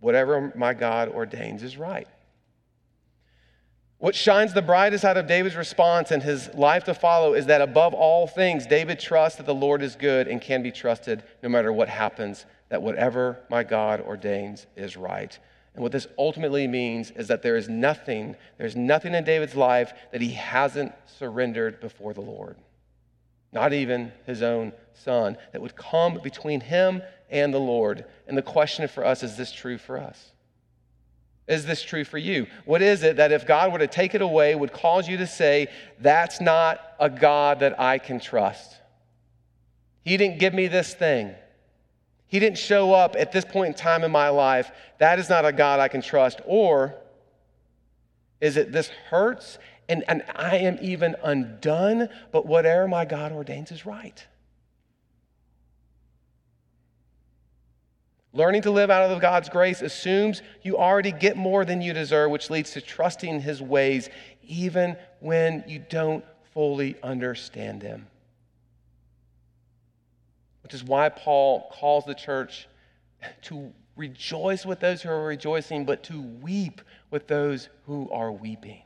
Whatever 0.00 0.52
my 0.56 0.74
God 0.74 1.08
ordains 1.08 1.62
is 1.62 1.76
right. 1.76 2.08
What 3.98 4.14
shines 4.14 4.54
the 4.54 4.62
brightest 4.62 5.04
out 5.04 5.18
of 5.18 5.26
David's 5.26 5.56
response 5.56 6.10
and 6.10 6.22
his 6.22 6.48
life 6.54 6.84
to 6.84 6.94
follow 6.94 7.34
is 7.34 7.46
that 7.46 7.60
above 7.60 7.92
all 7.92 8.26
things, 8.26 8.66
David 8.66 8.98
trusts 8.98 9.36
that 9.36 9.44
the 9.44 9.54
Lord 9.54 9.82
is 9.82 9.94
good 9.94 10.26
and 10.26 10.40
can 10.40 10.62
be 10.62 10.72
trusted 10.72 11.22
no 11.42 11.50
matter 11.50 11.70
what 11.70 11.90
happens, 11.90 12.46
that 12.70 12.80
whatever 12.80 13.38
my 13.50 13.62
God 13.62 14.00
ordains 14.00 14.66
is 14.74 14.96
right. 14.96 15.38
And 15.74 15.82
what 15.82 15.92
this 15.92 16.06
ultimately 16.16 16.66
means 16.66 17.10
is 17.10 17.28
that 17.28 17.42
there 17.42 17.56
is 17.56 17.68
nothing, 17.68 18.36
there's 18.56 18.74
nothing 18.74 19.14
in 19.14 19.22
David's 19.22 19.54
life 19.54 19.92
that 20.12 20.22
he 20.22 20.30
hasn't 20.30 20.92
surrendered 21.04 21.78
before 21.78 22.14
the 22.14 22.22
Lord. 22.22 22.56
Not 23.52 23.72
even 23.72 24.12
his 24.26 24.42
own 24.42 24.72
son, 24.94 25.36
that 25.52 25.60
would 25.60 25.76
come 25.76 26.20
between 26.22 26.60
him 26.60 27.02
and 27.30 27.52
the 27.52 27.58
Lord. 27.58 28.04
And 28.26 28.36
the 28.36 28.42
question 28.42 28.86
for 28.88 29.04
us 29.04 29.22
is 29.22 29.36
this 29.36 29.52
true 29.52 29.78
for 29.78 29.98
us? 29.98 30.32
Is 31.48 31.66
this 31.66 31.82
true 31.82 32.04
for 32.04 32.18
you? 32.18 32.46
What 32.64 32.80
is 32.80 33.02
it 33.02 33.16
that 33.16 33.32
if 33.32 33.44
God 33.44 33.72
were 33.72 33.80
to 33.80 33.88
take 33.88 34.14
it 34.14 34.22
away 34.22 34.54
would 34.54 34.72
cause 34.72 35.08
you 35.08 35.16
to 35.16 35.26
say, 35.26 35.66
that's 35.98 36.40
not 36.40 36.80
a 37.00 37.10
God 37.10 37.60
that 37.60 37.80
I 37.80 37.98
can 37.98 38.20
trust? 38.20 38.76
He 40.02 40.16
didn't 40.16 40.38
give 40.38 40.54
me 40.54 40.68
this 40.68 40.94
thing. 40.94 41.34
He 42.28 42.38
didn't 42.38 42.58
show 42.58 42.92
up 42.94 43.16
at 43.18 43.32
this 43.32 43.44
point 43.44 43.68
in 43.68 43.74
time 43.74 44.04
in 44.04 44.12
my 44.12 44.28
life. 44.28 44.70
That 44.98 45.18
is 45.18 45.28
not 45.28 45.44
a 45.44 45.52
God 45.52 45.80
I 45.80 45.88
can 45.88 46.02
trust. 46.02 46.40
Or 46.46 46.94
is 48.40 48.56
it 48.56 48.70
this 48.70 48.88
hurts 49.08 49.58
and, 49.90 50.04
and 50.08 50.22
I 50.36 50.58
am 50.58 50.78
even 50.80 51.16
undone, 51.22 52.08
but 52.30 52.46
whatever 52.46 52.86
my 52.86 53.04
God 53.04 53.32
ordains 53.32 53.72
is 53.72 53.84
right? 53.84 54.24
Learning 58.32 58.62
to 58.62 58.70
live 58.70 58.90
out 58.90 59.10
of 59.10 59.20
God's 59.20 59.48
grace 59.48 59.82
assumes 59.82 60.42
you 60.62 60.78
already 60.78 61.10
get 61.10 61.36
more 61.36 61.64
than 61.64 61.82
you 61.82 61.92
deserve, 61.92 62.30
which 62.30 62.48
leads 62.48 62.70
to 62.72 62.80
trusting 62.80 63.40
His 63.40 63.60
ways 63.60 64.08
even 64.44 64.96
when 65.18 65.64
you 65.66 65.80
don't 65.90 66.24
fully 66.54 66.96
understand 67.02 67.80
them. 67.80 68.06
Which 70.62 70.74
is 70.74 70.84
why 70.84 71.08
Paul 71.08 71.68
calls 71.72 72.04
the 72.04 72.14
church 72.14 72.68
to 73.42 73.72
rejoice 73.96 74.64
with 74.64 74.78
those 74.78 75.02
who 75.02 75.08
are 75.08 75.26
rejoicing, 75.26 75.84
but 75.84 76.04
to 76.04 76.22
weep 76.22 76.80
with 77.10 77.26
those 77.26 77.68
who 77.86 78.08
are 78.12 78.30
weeping. 78.30 78.82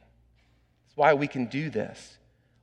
Why 0.94 1.14
we 1.14 1.26
can 1.26 1.46
do 1.46 1.70
this. 1.70 2.18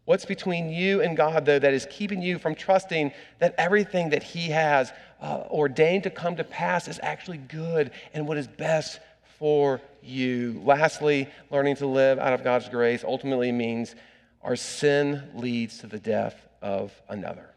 What's 0.06 0.26
between 0.26 0.70
you 0.70 1.02
and 1.02 1.16
God, 1.16 1.46
though, 1.46 1.60
that 1.60 1.74
is 1.74 1.88
keeping 1.90 2.22
you 2.22 2.40
from 2.40 2.56
trusting 2.56 3.12
that 3.40 3.54
everything 3.58 4.10
that 4.10 4.24
He 4.24 4.50
has 4.50 4.92
uh, 5.22 5.44
ordained 5.50 6.04
to 6.04 6.10
come 6.10 6.36
to 6.38 6.44
pass 6.44 6.88
is 6.88 7.00
actually 7.04 7.38
good 7.38 7.92
and 8.14 8.28
what 8.28 8.38
is 8.38 8.48
best 8.48 9.00
for 9.38 9.80
you? 10.02 10.60
Lastly, 10.66 11.30
learning 11.52 11.76
to 11.78 11.86
live 11.86 12.18
out 12.18 12.34
of 12.34 12.44
God's 12.44 12.68
grace 12.68 13.04
ultimately 13.04 13.52
means 13.52 13.96
our 14.42 14.56
sin 14.56 15.24
leads 15.36 15.78
to 15.80 15.88
the 15.88 16.00
death 16.00 16.36
of 16.62 16.92
another. 17.08 17.50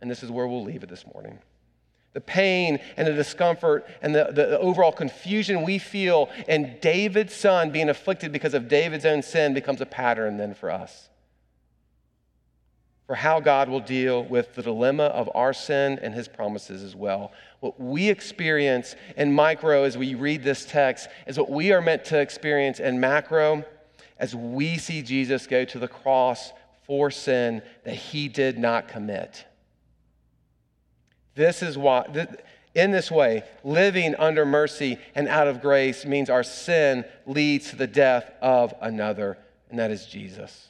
And 0.00 0.10
this 0.10 0.22
is 0.22 0.30
where 0.30 0.46
we'll 0.46 0.64
leave 0.64 0.82
it 0.82 0.88
this 0.88 1.04
morning. 1.12 1.38
The 2.12 2.20
pain 2.20 2.80
and 2.96 3.06
the 3.06 3.12
discomfort 3.12 3.86
and 4.02 4.14
the, 4.14 4.30
the, 4.32 4.58
overall 4.58 4.90
confusion 4.90 5.62
we 5.62 5.78
feel 5.78 6.28
and 6.48 6.80
David's 6.80 7.34
son 7.34 7.70
being 7.70 7.88
afflicted 7.88 8.32
because 8.32 8.52
of 8.52 8.68
David's 8.68 9.04
own 9.04 9.22
sin 9.22 9.54
becomes 9.54 9.80
a 9.80 9.86
pattern 9.86 10.36
then 10.36 10.54
for 10.54 10.70
us 10.70 11.10
for 13.10 13.16
how 13.16 13.40
God 13.40 13.68
will 13.68 13.80
deal 13.80 14.22
with 14.22 14.54
the 14.54 14.62
dilemma 14.62 15.06
of 15.06 15.28
our 15.34 15.52
sin 15.52 15.98
and 16.00 16.14
his 16.14 16.28
promises 16.28 16.84
as 16.84 16.94
well. 16.94 17.32
What 17.58 17.80
we 17.80 18.08
experience 18.08 18.94
in 19.16 19.32
micro 19.32 19.82
as 19.82 19.98
we 19.98 20.14
read 20.14 20.44
this 20.44 20.64
text 20.64 21.08
is 21.26 21.36
what 21.36 21.50
we 21.50 21.72
are 21.72 21.80
meant 21.80 22.04
to 22.04 22.20
experience 22.20 22.78
in 22.78 23.00
macro 23.00 23.64
as 24.16 24.36
we 24.36 24.78
see 24.78 25.02
Jesus 25.02 25.48
go 25.48 25.64
to 25.64 25.80
the 25.80 25.88
cross 25.88 26.52
for 26.86 27.10
sin 27.10 27.62
that 27.82 27.96
he 27.96 28.28
did 28.28 28.60
not 28.60 28.86
commit. 28.86 29.44
This 31.40 31.62
is 31.62 31.78
why, 31.78 32.04
in 32.74 32.90
this 32.90 33.10
way, 33.10 33.44
living 33.64 34.14
under 34.16 34.44
mercy 34.44 34.98
and 35.14 35.26
out 35.26 35.48
of 35.48 35.62
grace 35.62 36.04
means 36.04 36.28
our 36.28 36.42
sin 36.42 37.02
leads 37.24 37.70
to 37.70 37.76
the 37.76 37.86
death 37.86 38.30
of 38.42 38.74
another, 38.82 39.38
and 39.70 39.78
that 39.78 39.90
is 39.90 40.04
Jesus. 40.04 40.68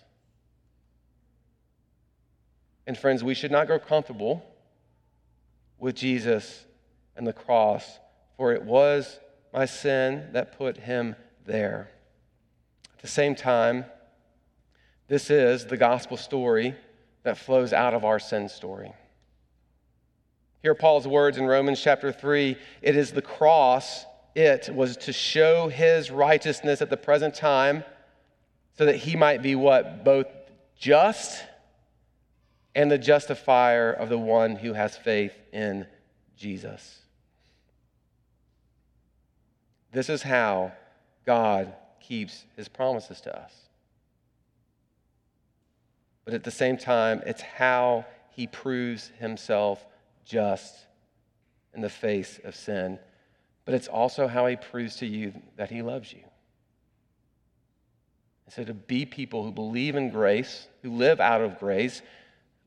And 2.87 2.97
friends, 2.97 3.25
we 3.25 3.35
should 3.35 3.51
not 3.51 3.67
grow 3.67 3.81
comfortable 3.81 4.45
with 5.81 5.97
Jesus 5.97 6.65
and 7.17 7.27
the 7.27 7.33
cross, 7.33 7.99
for 8.37 8.53
it 8.53 8.63
was 8.63 9.19
my 9.53 9.65
sin 9.65 10.29
that 10.35 10.57
put 10.57 10.77
him 10.77 11.17
there. 11.47 11.91
At 12.95 13.03
the 13.03 13.09
same 13.09 13.35
time, 13.35 13.87
this 15.09 15.31
is 15.31 15.67
the 15.67 15.77
gospel 15.77 16.17
story 16.17 16.77
that 17.25 17.39
flows 17.39 17.73
out 17.73 17.93
of 17.93 18.05
our 18.05 18.21
sin 18.21 18.49
story. 18.49 18.93
Hear 20.63 20.75
Paul's 20.75 21.09
words 21.09 21.39
in 21.39 21.47
Romans 21.47 21.81
chapter 21.81 22.13
3 22.13 22.57
it 22.83 22.97
is 22.97 23.13
the 23.13 23.23
cross, 23.23 24.05
it 24.35 24.69
was 24.75 24.97
to 24.99 25.13
show 25.13 25.69
his 25.69 26.11
righteousness 26.11 26.83
at 26.83 26.91
the 26.91 26.97
present 26.97 27.35
time 27.35 27.83
so 28.77 28.85
that 28.85 28.97
he 28.97 29.17
might 29.17 29.43
be 29.43 29.55
what? 29.55 30.05
Both 30.05 30.27
just 30.79 31.45
and 32.75 32.91
the 32.91 32.99
justifier 32.99 33.91
of 33.91 34.09
the 34.09 34.19
one 34.19 34.57
who 34.57 34.75
has 34.75 34.97
faith 34.97 35.33
in 35.53 35.87
Jesus. 36.37 37.01
This 39.93 40.09
is 40.09 40.23
how 40.23 40.73
God 41.27 41.75
keeps 42.01 42.45
his 42.57 42.69
promises 42.69 43.21
to 43.23 43.37
us. 43.37 43.53
But 46.25 46.35
at 46.35 46.45
the 46.45 46.51
same 46.51 46.77
time, 46.77 47.23
it's 47.27 47.43
how 47.43 48.05
he 48.31 48.47
proves 48.47 49.11
himself 49.19 49.85
just 50.25 50.75
in 51.75 51.81
the 51.81 51.89
face 51.89 52.41
of 52.45 52.55
sin. 52.55 52.99
But 53.65 53.75
it's 53.75 53.89
also 53.89 54.27
how 54.27 54.47
he 54.47 54.57
proves 54.57 54.97
to 54.97 55.07
you 55.07 55.33
that 55.57 55.71
he 55.71 55.83
loves 55.83 56.13
you. 56.13 56.23
And 58.47 58.55
so 58.55 58.65
to 58.65 58.75
be 58.75 59.07
people 59.07 59.45
who 59.45 59.53
believe 59.53 59.95
in 59.95 60.11
grace, 60.11 60.67
who 60.83 60.91
live 60.91 61.21
out 61.21 61.41
of 61.41 61.59
grace, 61.59 62.03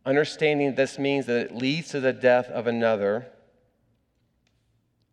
understanding 0.05 0.75
this 0.75 0.97
means 0.97 1.25
that 1.25 1.47
it 1.47 1.55
leads 1.55 1.89
to 1.89 1.99
the 1.99 2.13
death 2.13 2.47
of 2.47 2.67
another, 2.67 3.27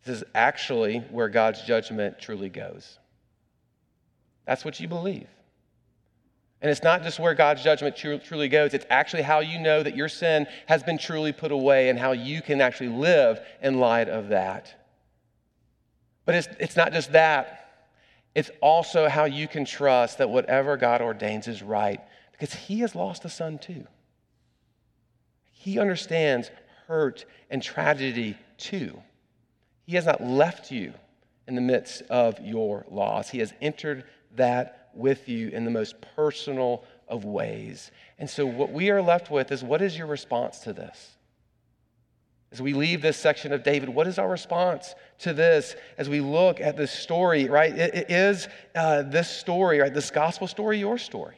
This 0.05 0.19
is 0.19 0.25
actually 0.35 0.99
where 1.11 1.29
God's 1.29 1.63
judgment 1.63 2.19
truly 2.21 2.49
goes. 2.49 2.99
That's 4.47 4.65
what 4.65 4.81
you 4.81 4.89
believe. 4.89 5.29
And 6.63 6.71
it's 6.71 6.83
not 6.83 7.03
just 7.03 7.19
where 7.19 7.35
God's 7.35 7.63
judgment 7.63 7.97
truly 7.97 8.49
goes, 8.49 8.75
it's 8.75 8.85
actually 8.91 9.23
how 9.23 9.41
you 9.41 9.59
know 9.59 9.83
that 9.83 9.97
your 9.97 10.09
sin 10.09 10.47
has 10.67 10.83
been 10.83 10.99
truly 10.99 11.33
put 11.33 11.53
away 11.53 11.89
and 11.89 11.99
how 11.99 12.13
you 12.13 12.43
can 12.43 12.61
actually 12.61 12.91
live 12.91 13.41
in 13.63 13.81
light 13.81 14.09
of 14.09 14.29
that. 14.29 14.75
But 16.27 16.35
it's, 16.35 16.49
it's 16.59 16.77
not 16.77 16.93
just 16.93 17.13
that, 17.13 17.57
it's 18.35 18.51
also 18.61 19.09
how 19.09 19.25
you 19.25 19.49
can 19.49 19.65
trust 19.65 20.19
that 20.19 20.29
whatever 20.29 20.77
God 20.77 21.01
ordains 21.01 21.49
is 21.49 21.63
right 21.63 22.01
because 22.33 22.53
He 22.55 22.81
has 22.81 22.95
lost 22.95 23.25
a 23.25 23.31
son 23.31 23.59
too. 23.59 23.87
He 25.51 25.79
understands 25.79 26.51
hurt 26.87 27.25
and 27.51 27.63
tragedy 27.63 28.37
too. 28.59 29.03
He 29.87 29.97
has 29.97 30.07
not 30.07 30.23
left 30.23 30.71
you 30.71 30.93
in 31.49 31.55
the 31.55 31.61
midst 31.61 32.03
of 32.03 32.39
your 32.41 32.85
loss, 32.91 33.31
He 33.31 33.39
has 33.39 33.53
entered 33.61 34.05
that 34.37 34.80
with 34.95 35.29
you 35.29 35.49
in 35.49 35.65
the 35.65 35.71
most 35.71 35.97
personal 36.15 36.85
of 37.09 37.25
ways. 37.25 37.91
And 38.19 38.29
so, 38.29 38.47
what 38.47 38.73
we 38.73 38.91
are 38.91 39.03
left 39.03 39.31
with 39.31 39.51
is 39.53 39.63
what 39.63 39.83
is 39.83 39.97
your 39.97 40.07
response 40.07 40.61
to 40.61 40.73
this? 40.73 41.17
As 42.53 42.61
we 42.61 42.73
leave 42.73 43.01
this 43.01 43.17
section 43.17 43.53
of 43.53 43.63
David, 43.63 43.89
what 43.89 44.09
is 44.09 44.19
our 44.19 44.29
response 44.29 44.95
to 45.19 45.33
this 45.33 45.77
as 45.99 46.09
we 46.09 46.21
look 46.21 46.61
at 46.61 46.77
this 46.77 46.91
story, 46.91 47.49
right? 47.49 47.77
it, 47.77 48.11
is 48.11 48.49
uh, 48.75 49.03
this 49.03 49.31
story, 49.31 49.79
right? 49.79 49.95
This 49.95 50.11
gospel 50.11 50.49
story, 50.49 50.79
your 50.79 50.99
story? 50.99 51.37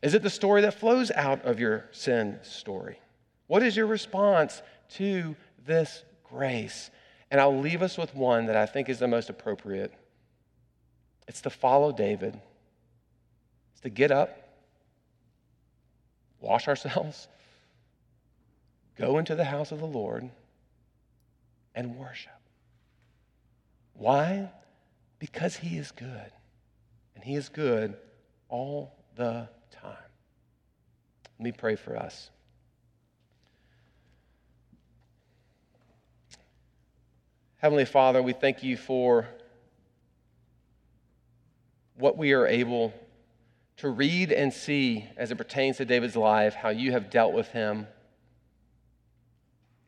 Is 0.00 0.14
it 0.14 0.22
the 0.22 0.30
story 0.30 0.62
that 0.62 0.74
flows 0.74 1.10
out 1.10 1.44
of 1.44 1.58
your 1.58 1.86
sin 1.90 2.38
story? 2.42 3.00
What 3.48 3.64
is 3.64 3.76
your 3.76 3.86
response 3.86 4.62
to 4.90 5.34
this 5.66 6.04
grace? 6.22 6.90
And 7.30 7.40
I'll 7.40 7.58
leave 7.58 7.82
us 7.82 7.98
with 7.98 8.14
one 8.14 8.46
that 8.46 8.56
I 8.56 8.66
think 8.66 8.88
is 8.88 9.00
the 9.00 9.08
most 9.08 9.28
appropriate. 9.28 9.92
It's 11.28 11.42
to 11.42 11.50
follow 11.50 11.92
David, 11.92 12.40
it's 13.72 13.82
to 13.82 13.90
get 13.90 14.10
up, 14.10 14.48
wash 16.40 16.66
ourselves, 16.66 17.28
go 18.96 19.18
into 19.18 19.36
the 19.36 19.44
house 19.44 19.70
of 19.70 19.78
the 19.78 19.86
Lord, 19.86 20.28
and 21.74 21.96
worship. 21.96 22.32
Why? 23.92 24.50
Because 25.18 25.56
he 25.56 25.76
is 25.76 25.90
good. 25.92 26.32
And 27.14 27.22
he 27.24 27.34
is 27.34 27.48
good 27.48 27.96
all 28.48 28.94
the 29.16 29.48
time. 29.70 29.96
Let 31.38 31.44
me 31.44 31.52
pray 31.52 31.76
for 31.76 31.96
us. 31.96 32.30
Heavenly 37.58 37.84
Father, 37.84 38.22
we 38.22 38.32
thank 38.32 38.62
you 38.62 38.76
for 38.76 39.26
what 41.98 42.16
we 42.16 42.32
are 42.32 42.46
able 42.46 42.94
to 43.78 43.88
read 43.88 44.32
and 44.32 44.52
see 44.52 45.06
as 45.16 45.30
it 45.30 45.36
pertains 45.36 45.76
to 45.76 45.84
David's 45.84 46.16
life, 46.16 46.54
how 46.54 46.68
you 46.68 46.92
have 46.92 47.10
dealt 47.10 47.32
with 47.32 47.48
him. 47.48 47.86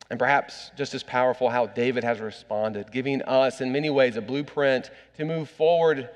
And 0.09 0.19
perhaps 0.19 0.71
just 0.77 0.93
as 0.93 1.03
powerful, 1.03 1.49
how 1.49 1.67
David 1.67 2.03
has 2.03 2.19
responded, 2.19 2.91
giving 2.91 3.21
us 3.21 3.61
in 3.61 3.71
many 3.71 3.89
ways 3.89 4.17
a 4.17 4.21
blueprint 4.21 4.91
to 5.17 5.25
move 5.25 5.49
forward 5.49 6.09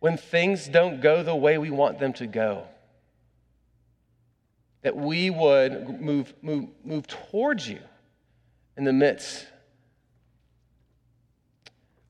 when 0.00 0.16
things 0.16 0.68
don't 0.68 1.00
go 1.00 1.22
the 1.22 1.34
way 1.34 1.58
we 1.58 1.70
want 1.70 1.98
them 1.98 2.12
to 2.14 2.26
go. 2.26 2.66
That 4.82 4.96
we 4.96 5.28
would 5.28 6.00
move, 6.00 6.32
move, 6.40 6.68
move 6.84 7.06
towards 7.06 7.68
you 7.68 7.80
in 8.76 8.84
the 8.84 8.92
midst 8.92 9.46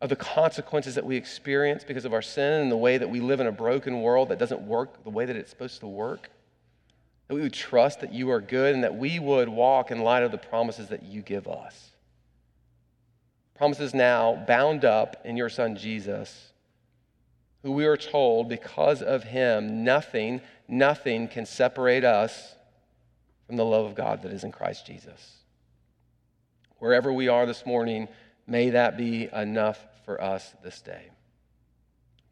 of 0.01 0.09
the 0.09 0.17
consequences 0.17 0.95
that 0.95 1.05
we 1.05 1.17
experience 1.17 1.83
because 1.83 2.05
of 2.05 2.13
our 2.13 2.23
sin 2.23 2.63
and 2.63 2.71
the 2.71 2.77
way 2.77 2.99
that 2.99 3.11
we 3.11 3.21
live 3.21 3.41
in 3.41 3.47
a 3.47 3.53
broken 3.53 4.01
world 4.01 4.29
that 4.29 4.39
doesn't 4.39 4.61
work 4.61 5.03
the 5.03 5.11
way 5.11 5.25
that 5.25 5.37
it's 5.37 5.51
supposed 5.51 5.81
to 5.81 5.87
work. 5.87 6.31
That 7.27 7.35
we 7.35 7.41
would 7.41 7.53
trust 7.53 8.01
that 8.01 8.13
you 8.13 8.31
are 8.31 8.41
good 8.41 8.75
and 8.75 8.85
that 8.85 8.95
we 8.95 9.19
would 9.19 9.49
walk 9.49 9.91
in 9.91 10.01
light 10.01 10.23
of 10.23 10.31
the 10.31 10.39
promises 10.39 10.89
that 10.89 11.03
you 11.03 11.21
give 11.21 11.49
us. 11.49 11.91
Promises 13.55 13.93
now 13.93 14.45
bound 14.47 14.85
up 14.85 15.21
in 15.25 15.37
your 15.37 15.49
Son 15.49 15.75
Jesus, 15.75 16.53
who 17.65 17.73
we 17.73 17.87
are 17.87 17.97
told 17.97 18.49
because 18.49 19.03
of 19.03 19.25
him, 19.25 19.83
nothing, 19.83 20.41
nothing 20.69 21.27
can 21.27 21.45
separate 21.45 22.05
us 22.05 22.55
from 23.49 23.57
the 23.57 23.65
love 23.65 23.85
of 23.85 23.97
God 23.97 24.23
that 24.23 24.33
is 24.33 24.45
in 24.45 24.53
Christ 24.53 24.87
Jesus. 24.87 25.39
Wherever 26.79 27.13
we 27.13 27.27
are 27.27 27.47
this 27.47 27.67
morning, 27.67 28.07
May 28.49 28.71
that 28.71 28.97
be 28.97 29.29
enough 29.33 29.79
for 30.07 30.21
us 30.23 30.55
this 30.65 30.81
day. 30.81 31.11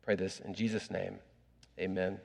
Pray 0.03 0.15
this 0.15 0.41
in 0.41 0.55
Jesus' 0.55 0.91
name. 0.91 1.19
Amen. 1.79 2.19